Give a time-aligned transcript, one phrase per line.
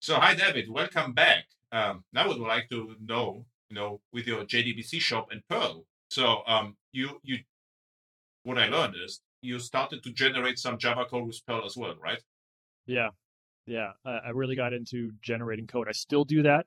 [0.00, 0.70] So, hi, David.
[0.70, 1.44] Welcome back.
[1.72, 5.84] Um, now, I would like to know, you know, with your JDBC shop and Perl.
[6.10, 7.40] So, um, you, you,
[8.44, 11.94] what I learned is you started to generate some Java code with Perl as well,
[12.02, 12.18] right?
[12.86, 13.10] Yeah,
[13.66, 13.90] yeah.
[14.04, 15.86] I, I really got into generating code.
[15.86, 16.64] I still do that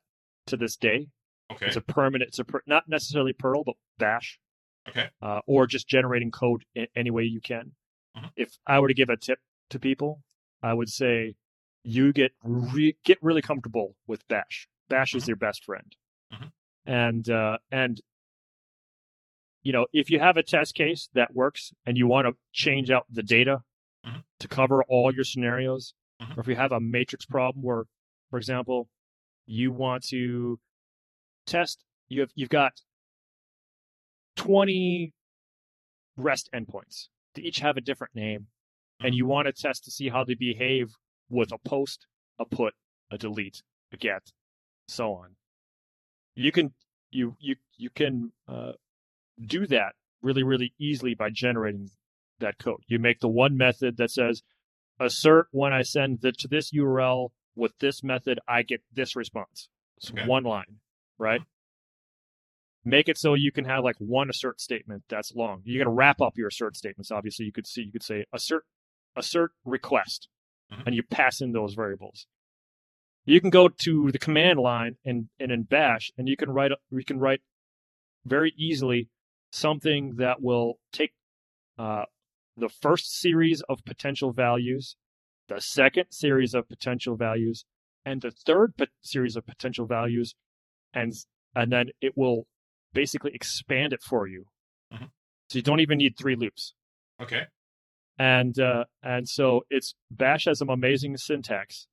[0.48, 1.08] to this day.
[1.52, 1.66] Okay.
[1.66, 2.30] It's a permanent.
[2.30, 4.40] It's a per, not necessarily Perl, but Bash.
[4.88, 5.10] Okay.
[5.24, 7.72] Uh, or just generating code in any way you can.
[8.16, 8.30] Mhm.
[8.36, 9.40] If I were to give a tip
[9.72, 10.22] to people,
[10.62, 11.34] I would say
[11.84, 14.68] you get re- get really comfortable with Bash.
[14.90, 15.28] Bash is Mhm.
[15.28, 15.96] your best friend,
[16.32, 16.52] Mhm.
[16.86, 18.02] and uh, and
[19.62, 22.90] you know if you have a test case that works and you want to change
[22.92, 23.64] out the data
[24.06, 24.24] Mhm.
[24.40, 26.38] to cover all your scenarios, Mhm.
[26.38, 27.86] or if you have a matrix problem where,
[28.30, 28.90] for example,
[29.46, 30.60] you want to
[31.46, 32.82] test you have you've got
[34.36, 35.14] 20
[36.16, 37.10] REST endpoints.
[37.34, 38.48] They each have a different name,
[39.00, 40.94] and you want to test to see how they behave
[41.30, 42.08] with a post,
[42.40, 42.74] a put,
[43.12, 44.32] a delete, a get,
[44.88, 45.36] so on.
[46.36, 46.74] You can
[47.12, 48.74] you you you can uh,
[49.40, 51.90] do that really really easily by generating
[52.40, 52.84] that code.
[52.88, 54.42] You make the one method that says
[55.00, 59.70] assert when I send the, to this URL with this method, I get this response.
[59.98, 60.26] It's Okay.
[60.26, 60.80] one line,
[61.18, 61.42] right?
[62.86, 65.62] Make it so you can have like one assert statement that's long.
[65.64, 67.12] You got to wrap up your assert statements.
[67.12, 68.66] Obviously, you could see you could say assert
[69.16, 70.28] assert request,
[70.74, 70.84] Mhm.
[70.88, 72.28] and you pass in those variables.
[73.26, 76.72] You can go to the command line and, and in Bash, and you can write
[76.92, 77.42] you can write
[78.26, 79.10] very easily
[79.52, 81.14] something that will take
[81.78, 82.06] uh,
[82.58, 84.96] the first series of potential values,
[85.48, 87.66] the second series of potential values,
[88.06, 90.36] and the third pot- series of potential values,
[90.94, 91.14] and
[91.56, 92.48] and then it will
[92.94, 94.46] basically expand it for you.
[94.92, 95.12] Mhm.
[95.50, 96.74] So you don't even need three loops.
[97.20, 97.48] Okay.
[98.18, 101.88] And uh, and so it's Bash has some amazing syntax.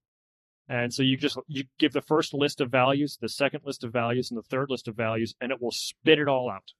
[0.68, 3.92] And so you just you give the first list of values, the second list of
[3.92, 6.72] values, and the third list of values, and it will spit it all out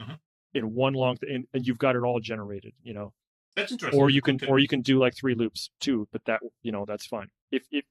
[0.00, 0.18] Mhm.
[0.54, 1.16] in one long.
[1.16, 3.14] Th- and, you've got it all generated, you know.
[3.56, 4.00] That's interesting.
[4.00, 4.46] Or you can Okay.
[4.46, 7.30] or you can do like three loops too, but that you know that's fine.
[7.50, 7.84] If if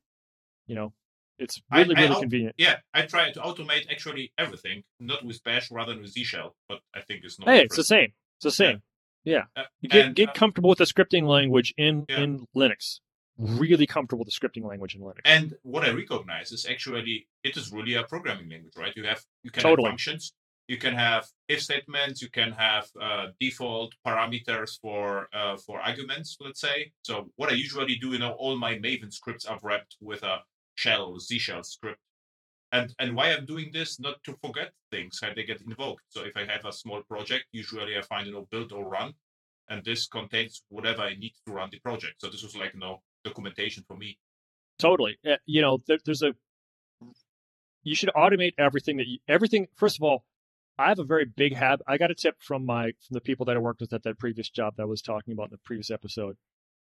[0.68, 0.94] you know,
[1.38, 2.56] it's really I really al- convenient.
[2.58, 6.56] Yeah, I try to automate actually everything, not with Bash rather than with Z Shell,
[6.70, 7.50] but I think it's not.
[7.50, 8.14] Hey, it's the same.
[8.38, 8.76] It's the same.
[8.78, 8.80] Yeah.
[9.26, 12.22] Uh, You get and, get uh, comfortable with the scripting language in Yeah.
[12.22, 13.00] in Linux.
[13.38, 15.22] Really comfortable with the scripting language in Linux.
[15.26, 18.94] And what I recognize is actually it is really a programming language, right?
[18.96, 19.88] You have you can Totally.
[19.88, 20.34] have functions,
[20.68, 26.38] you can have if statements, you can have uh, default parameters for uh, for arguments,
[26.40, 26.92] let's say.
[27.04, 30.40] So what I usually do, you know, all my Maven scripts are wrapped with a
[30.76, 32.00] shell or Z shell script.
[32.72, 36.04] And and why I'm doing this, not to forget things how they get invoked.
[36.10, 39.14] So if I have a small project, usually I find you know build or run,
[39.70, 42.16] and this contains whatever I need to run the project.
[42.20, 44.18] So this was like you know documentation for me.
[44.80, 45.18] Totally.
[45.30, 46.34] Uh, You know, there, there's a.
[47.84, 49.68] You should automate everything that you, everything.
[49.76, 50.24] First of all,
[50.78, 51.86] I have a very big habit.
[51.88, 54.18] I got a tip from my from the people that I worked with at that
[54.18, 56.38] previous job that I was talking about in the previous episode,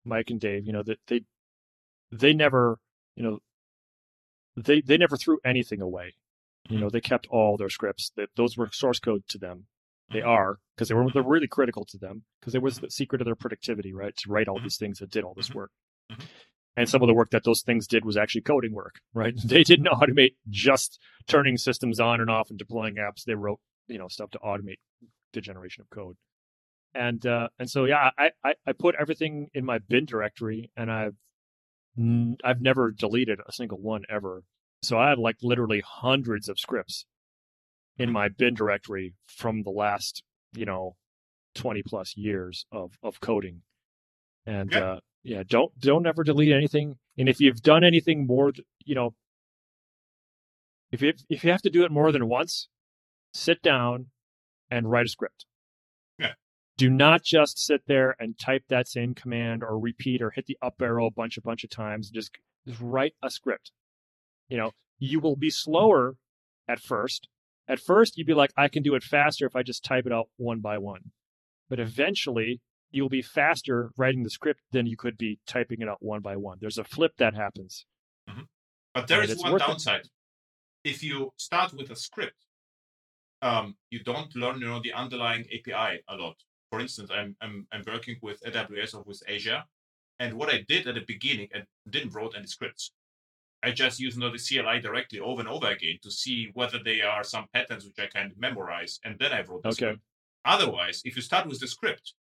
[0.05, 0.65] Mike and Dave.
[0.67, 1.23] You know that they
[2.11, 2.79] they never
[3.15, 3.39] you know
[4.65, 6.15] they they never threw anything away.
[6.69, 8.11] You know they kept all their scripts.
[8.15, 9.65] That those were source code to them.
[10.11, 10.27] They Mhm.
[10.27, 13.25] are because they were they're really critical to them because it was the secret of
[13.25, 14.15] their productivity, right?
[14.17, 14.63] To write all Mhm.
[14.63, 15.71] these things that did all this work.
[16.77, 19.33] And some of the work that those things did was actually coding work, right?
[19.45, 23.23] They didn't automate just turning systems on and off and deploying apps.
[23.25, 24.79] They wrote, you know, stuff to automate
[25.33, 26.15] the generation of code.
[26.95, 30.91] And uh, and so yeah, I, I I put everything in my bin directory, and
[30.91, 31.15] I've
[32.43, 34.43] I've never deleted a single one ever.
[34.81, 37.05] So I have like literally hundreds of scripts
[37.97, 40.23] in my bin directory from the last,
[40.53, 40.95] you know,
[41.55, 43.63] 20 plus years of, of coding.
[44.45, 44.79] And, Yeah.
[44.79, 46.95] uh, yeah, don't, don't ever delete anything.
[47.17, 48.53] And if you've done anything more,
[48.85, 49.13] you know,
[50.91, 52.69] if you, if you have to do it more than once,
[53.33, 54.07] sit down
[54.71, 55.45] and write a script.
[56.79, 60.57] Do not just sit there and type that same command or repeat or hit the
[60.61, 62.09] up arrow a bunch, a bunch of times.
[62.09, 62.31] Just,
[62.65, 63.73] just write a script.
[64.47, 66.15] You know, you will be slower
[66.69, 67.27] at first.
[67.67, 70.13] At first, you'd be like, I can do it faster if I just type it
[70.13, 71.11] out one by one.
[71.69, 72.61] But eventually,
[72.91, 76.37] you'll be faster writing the script than you could be typing it out one by
[76.37, 76.59] one.
[76.61, 77.85] There's a flip that happens.
[78.93, 79.67] But there is one worth it.
[79.67, 80.07] downside.
[80.85, 82.45] If you start with a script,
[83.41, 86.37] um, you don't learn, you know, the underlying API a lot.
[86.69, 89.63] For instance, I'm I'm I'm working with AWS or with Azure,
[90.19, 92.91] and what I did at the beginning, I didn't wrote any scripts.
[93.63, 96.79] I just used you know, the CLI directly over and over again to see whether
[96.81, 99.75] there are some patterns which I can memorize, and then I wrote the Okay.
[99.75, 100.01] script.
[100.45, 102.13] Otherwise, if you start with the script,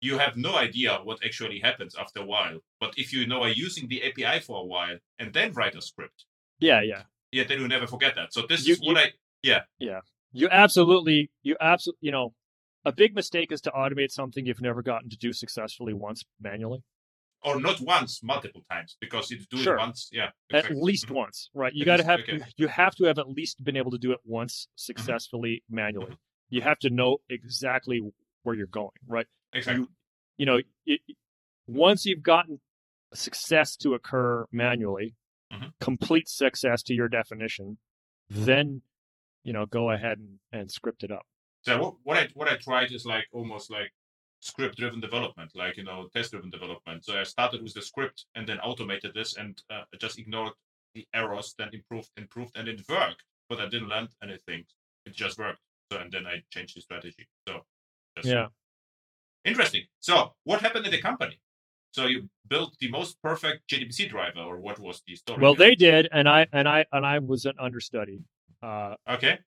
[0.00, 2.58] you have no idea what actually happens after a while.
[2.80, 5.82] But if you know are using the API for a while and then write a
[5.82, 6.24] script,
[6.58, 7.02] Yeah, yeah.
[7.32, 8.32] Yeah, then you never forget that.
[8.32, 10.00] So this You- is what I yeah, yeah
[10.32, 12.34] You absolutely, you absolutely, you know,
[12.84, 16.82] a big mistake is to automate something you've never gotten to do successfully once manually.
[17.42, 19.76] or not once, multiple times because it's doing Sure.
[19.76, 20.08] once.
[20.10, 20.80] Yeah, At exactly.
[20.80, 21.74] least once, right?
[21.74, 22.32] You got to have okay.
[22.38, 22.48] Mm-hmm.
[22.56, 26.16] you have to have at least been able to do it once successfully manually.
[26.48, 28.00] You have to know exactly
[28.44, 29.26] where you're going, right?
[29.52, 29.86] exactly.
[30.38, 31.00] You know, it,
[31.66, 32.60] once you've gotten
[33.12, 35.14] success to occur manually,
[35.52, 35.72] Mhm.
[35.80, 37.76] complete success to your definition,
[38.30, 38.80] then
[39.42, 41.26] you know go ahead and, and script it up.
[41.66, 43.92] So what, what I what I tried is like almost like
[44.40, 47.04] script driven development, like you know test driven development.
[47.04, 50.52] So I started with the script and then automated this and uh, just ignored
[50.94, 53.24] the errors, then improved, improved, and it worked.
[53.48, 54.64] But I didn't learn anything.
[55.06, 55.60] It just worked.
[55.90, 57.26] So and then I changed the strategy.
[57.48, 57.62] So
[58.22, 58.48] Yeah.
[59.44, 59.84] interesting.
[60.00, 61.40] So what happened in the company?
[61.92, 65.40] So you built the most perfect JDBC driver, or what was the story?
[65.40, 68.20] Well, they did, and I and I and I was an understudy.
[68.62, 69.38] Uh, okay.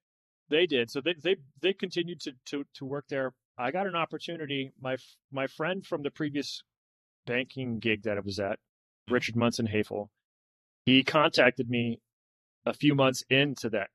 [0.49, 0.89] They did.
[0.89, 3.33] So they they they continued to to to work there.
[3.57, 4.71] I got an opportunity.
[4.79, 4.97] My
[5.31, 6.63] my friend from the previous
[7.25, 8.59] banking gig that I was at,
[9.09, 10.09] Richard Monson-Haefel,
[10.85, 11.99] he contacted me
[12.65, 13.89] a few months into that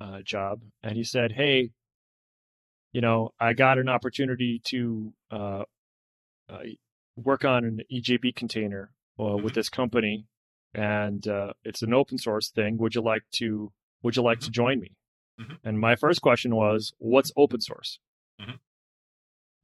[0.00, 1.72] uh, job, and he said, "Hey,
[2.92, 5.64] you know, I got an opportunity to uh,
[6.48, 6.58] uh,
[7.16, 10.26] work on an EJB container uh, with this company,
[10.72, 12.78] and uh, it's an open source thing.
[12.78, 13.72] Would you like to
[14.02, 14.92] Would you like to join me?"
[15.40, 15.58] Mhm.
[15.64, 17.98] And my first question was, "What's open source?"
[18.40, 18.58] Mhm.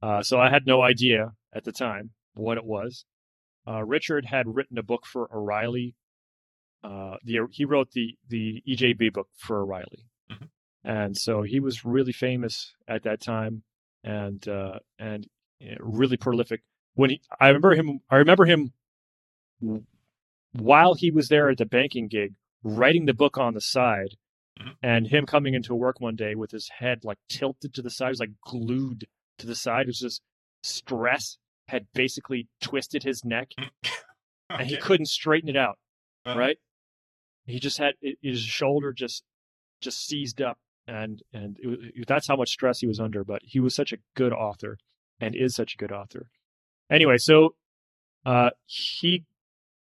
[0.01, 3.05] Uh, so I had no idea at the time what it was.
[3.67, 5.95] Uh, Richard had written a book for O'Reilly.
[6.83, 10.49] Uh, the, he wrote the the EJB book for O'Reilly, Mhm.
[10.83, 13.63] and so he was really famous at that time,
[14.03, 15.29] and uh, and
[15.61, 16.61] uh, really prolific.
[16.95, 18.73] When he, I remember him, I remember him
[20.51, 24.17] while he was there at the banking gig, writing the book on the side,
[24.59, 24.75] Mhm.
[24.83, 28.09] and him coming into work one day with his head like tilted to the side,
[28.09, 29.07] was like glued
[29.39, 29.83] to the side.
[29.83, 30.21] It was just
[30.61, 33.51] stress had basically twisted his neck,
[34.49, 35.79] and he couldn't straighten it out.
[36.25, 36.37] Uh-huh.
[36.39, 36.57] Right?
[37.45, 39.23] He just had his shoulder just
[39.81, 43.23] just seized up, and and it, was- that's how much stress he was under.
[43.23, 44.77] But he was such a good author,
[45.19, 46.29] and is such a good author.
[46.89, 47.55] Anyway, so
[48.25, 49.25] uh, he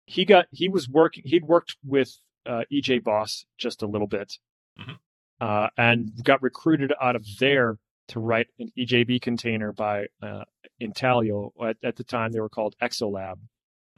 [0.07, 1.23] he got he was working.
[1.27, 4.39] He'd worked with uh, EJBoss just a little bit,
[4.79, 4.99] Mhm.
[5.41, 7.79] uh, and got recruited out of there
[8.09, 10.45] to write an EJB container by uh,
[10.81, 11.53] Intalio.
[11.63, 13.39] At, at the time, they were called Exolab,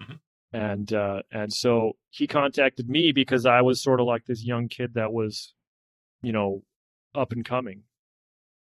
[0.01, 0.21] Mhm.
[0.53, 4.69] and uh, and so he contacted me because I was sort of like this young
[4.69, 5.55] kid that was,
[6.23, 6.65] you know,
[7.15, 7.85] up and coming,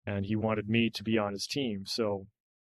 [0.06, 1.84] and he wanted me to be on his team.
[1.86, 2.26] So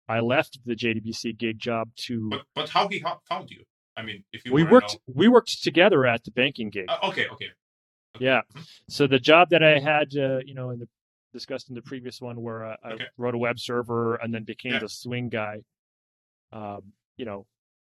[0.08, 2.30] I left the JDBC gig job to.
[2.30, 3.66] But but how he found you?
[3.98, 6.86] I mean, if you we worked we worked together at the banking gig.
[6.88, 7.50] Uh, okay, okay.
[8.20, 8.42] Yeah.
[8.90, 10.88] So the job that I had, uh, you know, in the
[11.34, 13.06] discussed in the previous one, where uh, I Okay.
[13.18, 14.80] wrote a web server and then became Yeah.
[14.80, 15.62] the swing guy,
[16.52, 17.46] um, you know,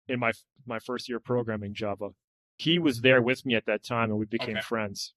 [0.07, 0.31] in my
[0.65, 2.09] my first year programming Java,
[2.57, 4.61] he was there with me at that time, and we became Okay.
[4.61, 5.13] friends.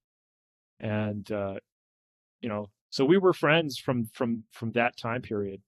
[0.81, 1.55] And uh,
[2.41, 5.61] you know, so we were friends from from from that time period.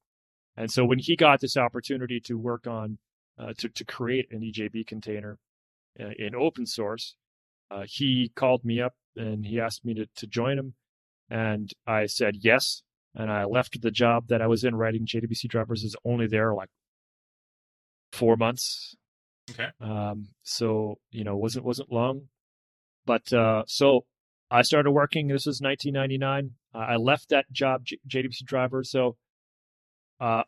[0.57, 2.99] And so when he got this opportunity to work on
[3.39, 5.39] uh, to to create an EJB container
[6.01, 7.17] uh, in open source,
[7.71, 10.75] uh, he called me up and he asked me to, to join him.
[11.29, 12.83] And I said yes.
[13.15, 16.55] And I left the job that I was in writing JDBC drivers is only there
[16.55, 16.71] like
[18.13, 18.95] four months.
[19.51, 19.69] Okay.
[19.81, 22.29] Um, so, you know, wasn't, wasn't long,
[23.07, 24.05] but, uh, so
[24.51, 25.29] I started working.
[25.29, 26.53] This was 1999.
[26.75, 28.85] Uh, I left that job, J- JDBC driver.
[28.85, 29.17] So,
[30.21, 30.43] uh,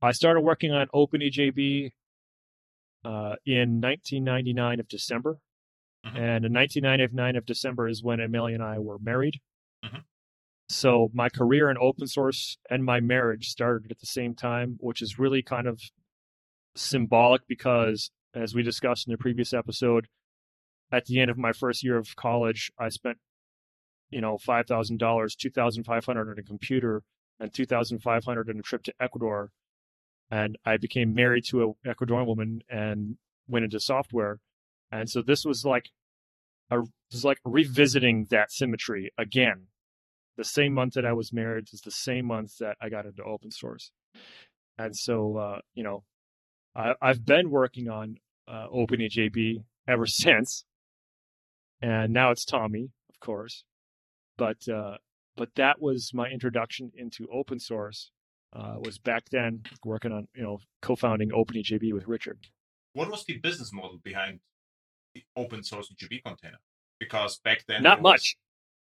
[0.00, 1.92] I started working on OpenEJB,
[3.04, 5.38] uh, in 1999 of December.
[6.04, 6.16] Mhm.
[6.18, 9.40] And in 1999 of December is when Amelia and I were married.
[9.84, 10.04] Mhm.
[10.68, 15.02] So my career in open source and my marriage started at the same time, which
[15.02, 15.80] is really kind of
[16.74, 20.08] symbolic because, as we discussed in the previous episode,
[20.90, 23.18] at the end of my first year of college, I spent,
[24.10, 27.02] you know, five thousand dollars, two thousand five hundred on a computer,
[27.38, 29.52] and two thousand five hundred on a trip to Ecuador,
[30.30, 34.40] and I became married to a Ecuadorian woman and went into software,
[34.92, 35.88] and so this was like,
[36.70, 36.80] a
[37.10, 39.66] was like revisiting that symmetry again.
[40.36, 43.22] The same month that I was married is the same month that I got into
[43.22, 43.90] open source,
[44.78, 46.04] and so uh, you know,
[46.76, 50.64] I, I've been working on uh, OpenEJB ever since,
[51.80, 53.64] and now it's TomEE, of course,
[54.36, 54.98] but uh,
[55.36, 58.10] but that was my introduction into open source.
[58.54, 62.38] Uh, was back then working on you know co-founding OpenEJB with Richard.
[62.92, 64.40] What was the business model behind
[65.36, 66.58] open source GB container?
[67.02, 68.36] because back then not was- much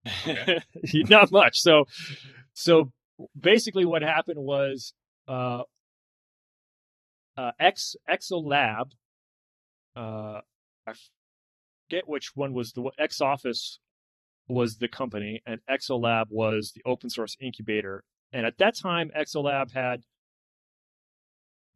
[0.28, 0.60] Okay.
[1.10, 1.86] not much so
[2.54, 2.92] so
[3.40, 4.94] basically what happened was
[5.28, 5.64] uh
[7.38, 8.92] uh x exolab
[9.96, 10.40] uh
[10.88, 10.94] i
[11.90, 13.80] forget which one was the x office
[14.48, 19.72] was the company and exolab was the open source incubator and at that time exolab
[19.72, 20.04] had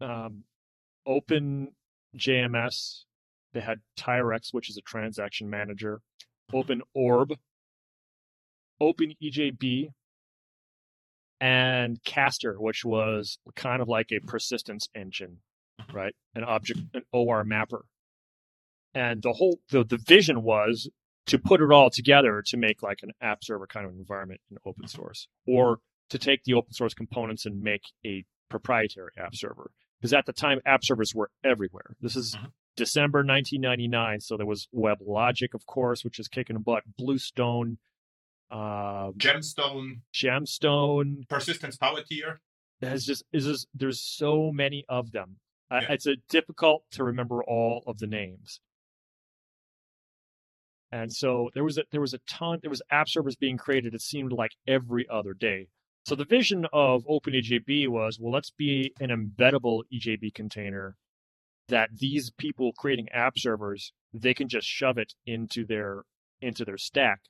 [0.01, 0.43] um
[1.07, 1.69] open
[2.17, 3.03] jms
[3.55, 6.01] they had tyrex which is a transaction manager
[6.53, 7.33] open orb
[8.79, 9.89] open ejb
[11.41, 15.39] and Castor which was kind of like a persistence engine
[15.93, 16.15] right?
[16.33, 17.85] An object an or mapper.
[18.93, 20.89] And the whole the, the vision was
[21.27, 24.57] to put it all together to make like an app server kind of environment in
[24.65, 29.71] open source or to take the open source components and make a proprietary app server.
[29.99, 31.95] Because at the time app servers were everywhere.
[31.99, 32.51] This is Mhm.
[32.75, 36.83] December 1999 so there was weblogic of course which is kicking butt.
[36.97, 37.77] Bluestone
[38.51, 40.01] uh gemstone.
[40.13, 41.27] Gemstone.
[41.27, 42.41] Persistence power tier
[42.81, 45.37] has just is just there's so many of them.
[45.71, 48.59] Uh, it's a difficult to remember all of the names.
[50.91, 53.93] And so there was a there was a ton there was app servers being created
[53.93, 55.67] it seemed like every other day.
[56.05, 60.95] So the vision of openejb was well let's be an embeddable ejb container
[61.67, 66.03] that these people creating app servers they can just shove it into their
[66.41, 67.21] into their stack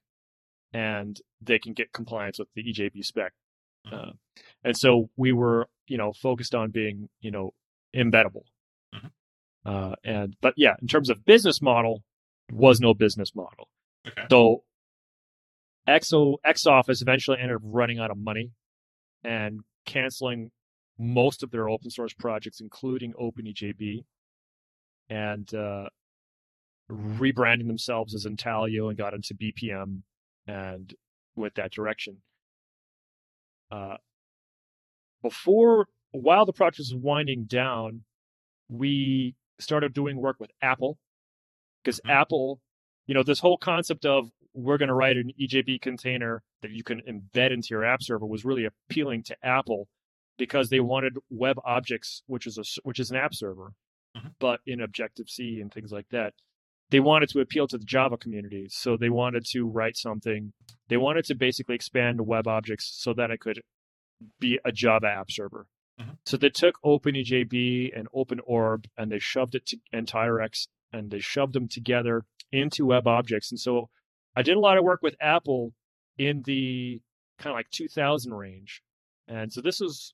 [0.73, 3.33] and they can get compliance with the ejb spec.
[3.91, 4.11] Uh,
[4.63, 7.53] and so we were you know focused on being you know
[7.95, 8.43] embeddable.
[8.93, 9.11] Mhm.
[9.65, 12.03] uh, and but yeah in terms of business model
[12.51, 13.69] was no business model.
[14.07, 14.25] Okay.
[14.29, 14.63] So
[15.87, 18.51] exo x office eventually ended up running out of money
[19.23, 20.51] and canceling
[20.97, 24.03] most of their open source projects including openejb
[25.09, 25.87] and uh,
[26.89, 30.01] rebranding themselves as intalio and got into bpm
[30.47, 30.93] and
[31.35, 32.17] went that direction
[33.71, 33.97] uh,
[35.21, 38.03] before while the project was winding down,
[38.69, 40.97] we started doing work with Apple
[41.83, 42.09] because Mhm.
[42.09, 42.61] Apple,
[43.05, 46.83] you know, this whole concept of we're going to write an EJB container that you
[46.83, 49.89] can embed into your app server was really appealing to Apple
[50.37, 53.73] because they wanted web objects, which is a which is an app server,
[54.15, 54.35] Mhm.
[54.39, 56.33] but in Objective C and things like that.
[56.89, 60.53] They wanted to appeal to the Java community, so they wanted to write something.
[60.87, 63.61] They wanted to basically expand web objects so that it could
[64.39, 65.67] be a Java app server.
[65.99, 66.17] Mhm.
[66.25, 71.19] So they took OpenEJB and OpenOrb and they shoved it to and Tyrex and they
[71.19, 73.51] shoved them together into web objects.
[73.51, 73.89] And so
[74.35, 75.73] I did a lot of work with Apple
[76.17, 77.01] in the
[77.39, 78.81] kind of like 2000 range.
[79.27, 80.13] And so this was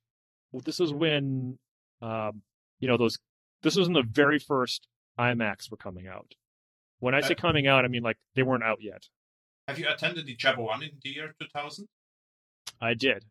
[0.65, 1.59] this was when
[2.01, 2.41] um,
[2.79, 3.17] you know those
[3.63, 4.87] this was when the very first
[5.19, 6.33] iMacs were coming out.
[6.99, 9.07] When I say Uh, coming out, I mean like they weren't out yet.
[9.67, 11.87] have you attended the java 1 in the year 2000
[12.81, 13.25] I did.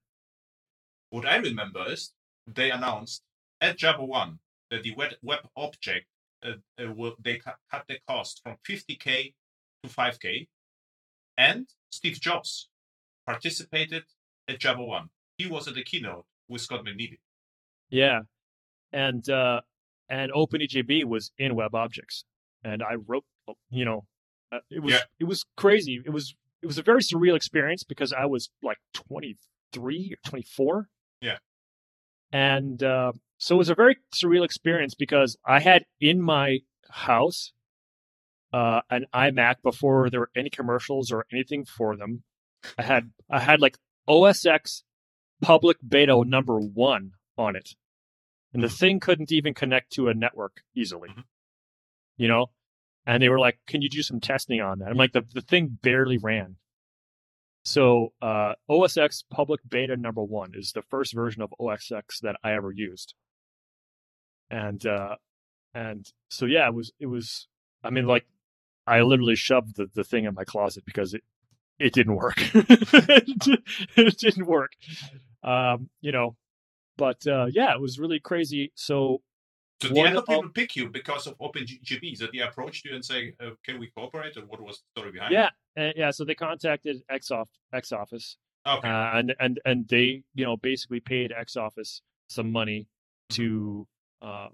[1.11, 2.13] what i remember is
[2.47, 3.23] they announced
[3.61, 4.39] at java 1
[4.71, 6.07] that the web, object
[6.47, 9.35] uh, uh, will they cut, cut the cost from 50k
[9.83, 10.49] to 5k
[11.37, 12.71] and steve jobs
[13.27, 14.05] participated
[14.49, 17.19] at java 1 he was at the keynote with Scott McNealy
[17.91, 18.21] Yeah,
[18.93, 19.61] and uh,
[20.11, 22.25] and OpenEJB was in Web Objects,
[22.63, 23.25] and I wrote,
[23.71, 24.05] you know,
[24.53, 25.01] uh, it was Yeah.
[25.19, 26.03] it was crazy.
[26.05, 30.89] It was it was a very surreal experience because I was like 23 or 24.
[31.23, 31.39] Yeah.
[32.33, 36.59] and uh, so it was a very surreal experience because I had in my
[36.91, 37.53] house
[38.53, 42.25] uh, an iMac before there were any commercials or anything for them.
[42.77, 44.83] I had I had like OSX
[45.41, 47.71] public beta number one on it.
[48.53, 51.11] And the thing couldn't even connect to a network easily.
[51.11, 51.25] Mhm.
[52.17, 52.47] You know?
[53.07, 54.89] And they were like, Can you do some testing on that?
[54.89, 56.57] I'm like, the, the thing barely ran.
[57.65, 62.53] So uh, OSX public beta number one is the first version of OSX that I
[62.53, 63.15] ever used.
[64.51, 65.17] And uh
[65.75, 67.47] and so yeah, it was it was
[67.85, 68.27] I mean like
[68.87, 71.23] I literally shoved the, the thing in my closet because it
[71.79, 72.35] it didn't work.
[72.55, 74.73] it didn't work.
[75.43, 76.37] Um, you know,
[76.97, 78.73] but uh, yeah, it was really crazy.
[78.75, 79.23] So
[79.83, 82.19] so did other people pick you because of OpenEJB?
[82.19, 85.13] That they approached you and say, uh, "Can we cooperate?" Or what was the story
[85.13, 85.33] behind?
[85.33, 86.11] yeah, uh, yeah.
[86.11, 87.31] So they contacted X
[87.73, 88.37] X Office.
[88.67, 88.87] Okay.
[88.87, 92.89] uh, and and and they you know basically paid X Office some money
[93.31, 93.87] to
[94.21, 94.49] uh,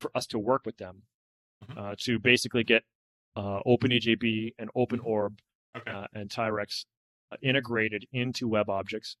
[0.00, 1.02] for us to work with them
[1.70, 1.78] Mhm.
[1.78, 2.82] uh, to basically get
[3.36, 5.38] uh, OpenEJB and OpenOrb
[5.76, 5.90] okay.
[5.90, 6.84] uh, and Tyrex
[7.32, 9.16] uh, integrated into web objects.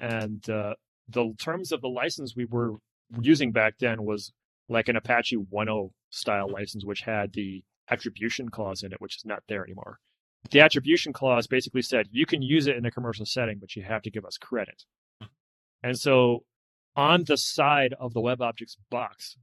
[0.00, 0.74] And uh,
[1.08, 2.74] the terms of the license we were
[3.20, 4.32] using back then was
[4.68, 9.24] like an Apache 1.0 style license, which had the attribution clause in it, which is
[9.24, 9.98] not there anymore.
[10.50, 13.82] the attribution clause basically said you can use it in a commercial setting, but you
[13.82, 14.84] have to give us credit.
[15.82, 16.44] And so
[16.96, 19.36] on the side of the WebObjects box,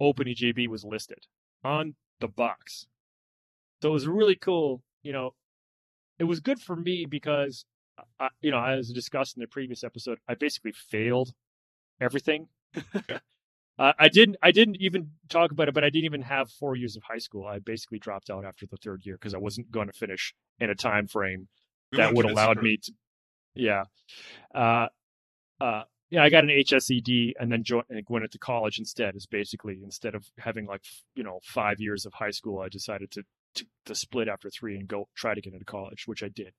[0.00, 1.26] OpenEJB was listed
[1.64, 2.86] on the box.
[3.82, 4.82] So it was really cool.
[5.02, 5.34] You know,
[6.18, 7.64] it was good for me because,
[8.18, 11.32] I, you know, as discussed in the previous episode, I basically failed
[12.00, 12.48] everything.
[13.78, 14.36] uh, I didn't.
[14.42, 17.18] I didn't even talk about it, but I didn't even have four years of high
[17.18, 17.46] school.
[17.46, 20.70] I basically dropped out after the third year because I wasn't going to finish in
[20.70, 21.48] a time frame
[21.92, 22.92] We that would allowed me to.
[23.54, 23.84] Yeah.
[24.54, 24.86] Uh,
[25.60, 29.14] uh, yeah, I got an HSED and then jo- and went into college instead.
[29.14, 30.82] Is basically instead of having like
[31.14, 33.24] you know five years of high school, I decided to,
[33.56, 36.54] to to split after three and go try to get into college, which I did.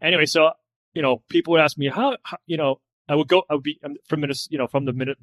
[0.00, 0.52] Anyway, so
[0.94, 3.42] you know, people would ask me how, how you know I would go.
[3.50, 5.14] I would be I'm from Minnesota, you know, from the Min-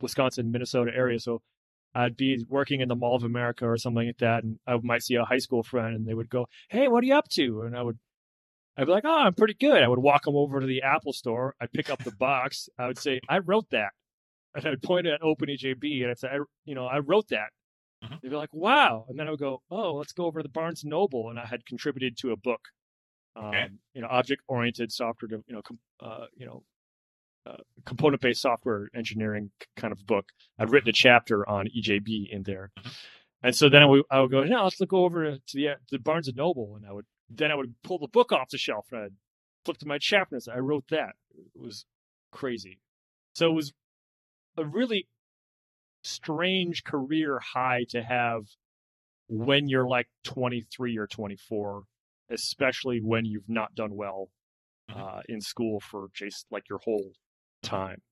[0.00, 1.42] Wisconsin, Minnesota area, so
[1.94, 5.02] I'd be working in the Mall of America or something like that, and I might
[5.02, 7.62] see a high school friend, and they would go, "Hey, what are you up to?"
[7.62, 7.98] And I would
[8.76, 11.12] I'd be like, "Oh, I'm pretty good." I would walk them over to the Apple
[11.12, 11.54] store.
[11.60, 12.68] I'd pick up the box.
[12.78, 13.92] I would say, "I wrote that,"
[14.54, 17.50] and I'd point at OpenEJB, and I'd say, I, "You know, I wrote that."
[18.04, 18.20] Mhm.
[18.22, 20.48] They'd be like, "Wow!" And then I would go, "Oh, let's go over to the
[20.52, 22.60] Barnes Noble," and I had contributed to a book,
[23.36, 26.62] um, you know, object-oriented software, de- you know, com- uh, you know,
[27.46, 30.26] uh, component-based software engineering kind of book.
[30.58, 32.96] I'd written a chapter on EJB in there, Mhm.
[33.42, 35.78] and so then I would, I would go, "Now let's go over to the to
[35.92, 38.58] the Barnes and Noble," and I would then I would pull the book off the
[38.58, 39.16] shelf and I'd
[39.64, 41.14] flip to my chapter and say, I wrote that.
[41.34, 41.86] It was
[42.30, 42.78] crazy.
[43.34, 43.72] So it was
[44.58, 45.08] a really
[46.02, 48.46] strange career high to have
[49.28, 51.84] when you're like 23 or 24,
[52.32, 54.30] especially when you've not done well
[54.90, 54.96] Mhm.
[54.96, 57.12] uh, in school for just like your whole
[57.62, 58.02] time.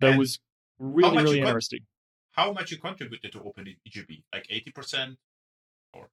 [0.00, 0.38] That And was
[0.78, 1.86] really, really interesting.
[2.32, 4.24] How much you contributed to OpenEJB?
[4.32, 5.18] Like eighty percent,
[5.92, 6.10] or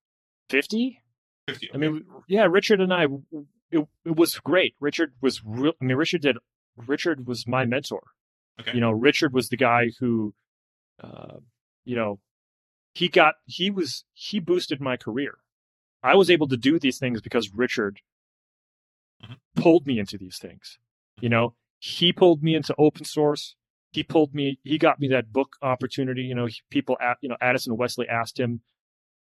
[0.50, 1.02] 50?
[1.48, 1.70] fifty?
[1.74, 3.04] I mean, yeah, Richard and I,
[3.72, 4.76] it, it was great.
[4.80, 5.74] Richard was real.
[5.82, 6.38] I mean, Richard did.
[6.78, 8.02] Richard was my mentor.
[8.60, 8.74] Okay.
[8.74, 10.34] You know, Richard was the guy who,
[11.04, 11.38] uh,
[11.84, 12.20] you know,
[12.94, 15.38] he got he was he boosted my career.
[16.06, 18.02] I was able to do these things because Richard
[19.24, 19.38] Mhm.
[19.56, 20.78] pulled me into these things.
[21.22, 23.56] You know, he pulled me into open source.
[23.92, 24.60] He pulled me.
[24.64, 26.24] He got me that book opportunity.
[26.24, 28.62] You know, he- people, at, you know, Addison Wesley asked him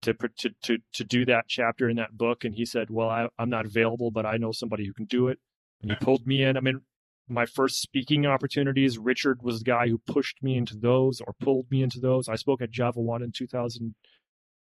[0.01, 3.29] to to to to do that chapter in that book, and he said, "Well, I,
[3.39, 5.39] I'm not available, but I know somebody who can do it."
[5.81, 6.57] And he pulled me in.
[6.57, 6.81] I mean,
[7.29, 11.71] my first speaking opportunities, Richard was the guy who pushed me into those or pulled
[11.71, 12.27] me into those.
[12.27, 13.95] I spoke at Java One in 2000,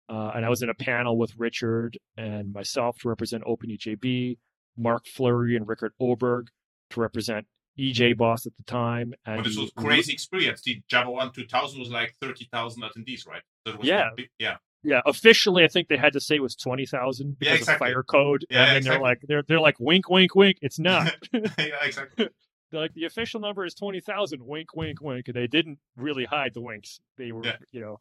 [0.08, 4.38] uh, and I was in a panel with Richard and myself to represent OpenEJB,
[4.76, 6.48] Marc Fleury and Rickard Öberg
[6.90, 7.46] to represent
[7.78, 9.14] EJBoss at the time.
[9.26, 10.62] And But this was crazy experience.
[10.62, 13.42] The Java One 2000 was like thirty thousand attendees, right?
[13.82, 14.10] Yeah.
[14.16, 14.56] big- yeah.
[14.84, 17.88] Yeah, officially, I think they had to say it was twenty thousand because Yeah, exactly.
[17.88, 18.90] of fire code, Yeah, and then exactly.
[18.96, 20.58] they're like, they're they're like, wink, wink, wink.
[20.62, 21.14] It's not.
[21.32, 21.48] yeah,
[21.82, 22.28] exactly.
[22.70, 24.40] they're like, the official number is twenty thousand.
[24.46, 25.26] Wink, wink, wink.
[25.26, 27.00] And they didn't really hide the winks.
[27.16, 27.56] They were, Yeah.
[27.72, 28.00] you know,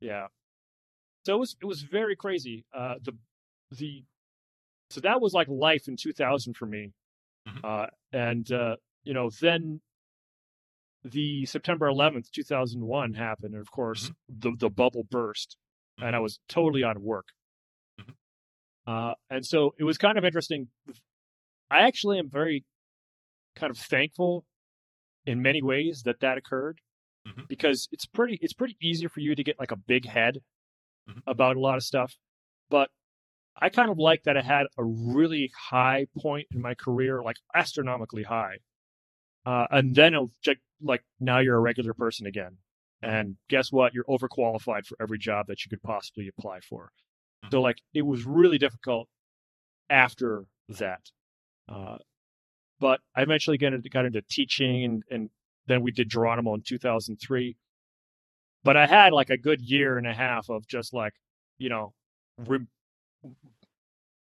[0.00, 0.26] yeah.
[1.24, 2.64] So it was it was very crazy.
[2.74, 3.12] Uh, the
[3.70, 4.04] the
[4.90, 6.92] so that was like life in two thousand for me,
[7.48, 7.64] Mhm.
[7.64, 9.80] uh, and uh, you know then
[11.04, 15.56] the September eleventh, two thousand one happened, and of course the the bubble burst,
[15.98, 17.28] and I was totally out of work.
[17.98, 18.14] Mhm.
[18.86, 20.68] Uh, and so it was kind of interesting.
[21.70, 22.64] I actually am very
[23.56, 24.46] kind of thankful
[25.26, 26.80] in many ways that that occurred
[27.26, 27.46] Mhm.
[27.48, 30.42] because it's pretty it's pretty easy for you to get like a big head
[31.08, 31.22] Mhm.
[31.26, 32.16] about a lot of stuff
[32.70, 32.90] but
[33.56, 37.36] i kind of like that i had a really high point in my career like
[37.54, 38.56] astronomically high
[39.46, 42.56] uh, and then it'll just like now you're a regular person again
[43.02, 46.92] and guess what you're overqualified for every job that you could possibly apply for
[47.50, 49.08] so like it was really difficult
[49.90, 51.10] after that
[51.68, 51.98] uh,
[52.80, 55.30] but I eventually got into, got into teaching, and, and
[55.66, 57.56] then we did Geronimo in 2003.
[58.64, 61.14] But I had like a good year and a half of just like,
[61.58, 61.94] you know,
[62.38, 62.66] re-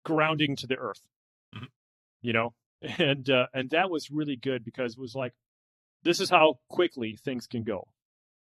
[0.04, 1.02] grounding to the earth,
[1.56, 1.68] Mhm.
[2.22, 5.34] you know, and uh, and that was really good because it was like,
[6.04, 7.88] this is how quickly things can go.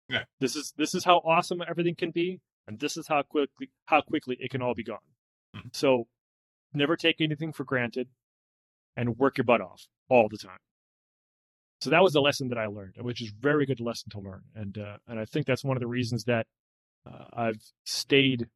[0.10, 0.26] Yeah.
[0.40, 4.02] This is this is how awesome everything can be, and this is how quickly how
[4.02, 5.00] quickly it can all be gone.
[5.56, 5.76] Mhm.
[5.76, 6.08] So,
[6.74, 8.10] never take anything for granted
[8.96, 10.60] and work your butt off all the time.
[11.80, 14.20] So that was the lesson that I learned, which is a very good lesson to
[14.20, 16.48] learn, and uh, and I think that's one of the reasons that
[17.06, 18.48] uh, I've stayed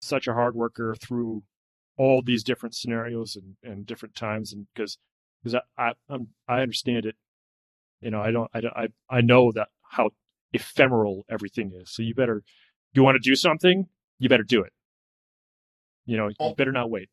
[0.00, 1.44] such a hard worker through
[1.96, 4.98] all these different scenarios and, and different times, and because
[5.42, 7.16] because I I, I'm, I understand it,
[8.00, 10.10] you know I don't I don't, I I know that how
[10.52, 11.90] ephemeral everything is.
[11.92, 12.42] So you better
[12.94, 13.86] you want to do something,
[14.18, 14.72] you better do it.
[16.04, 17.10] You know, you better not wait.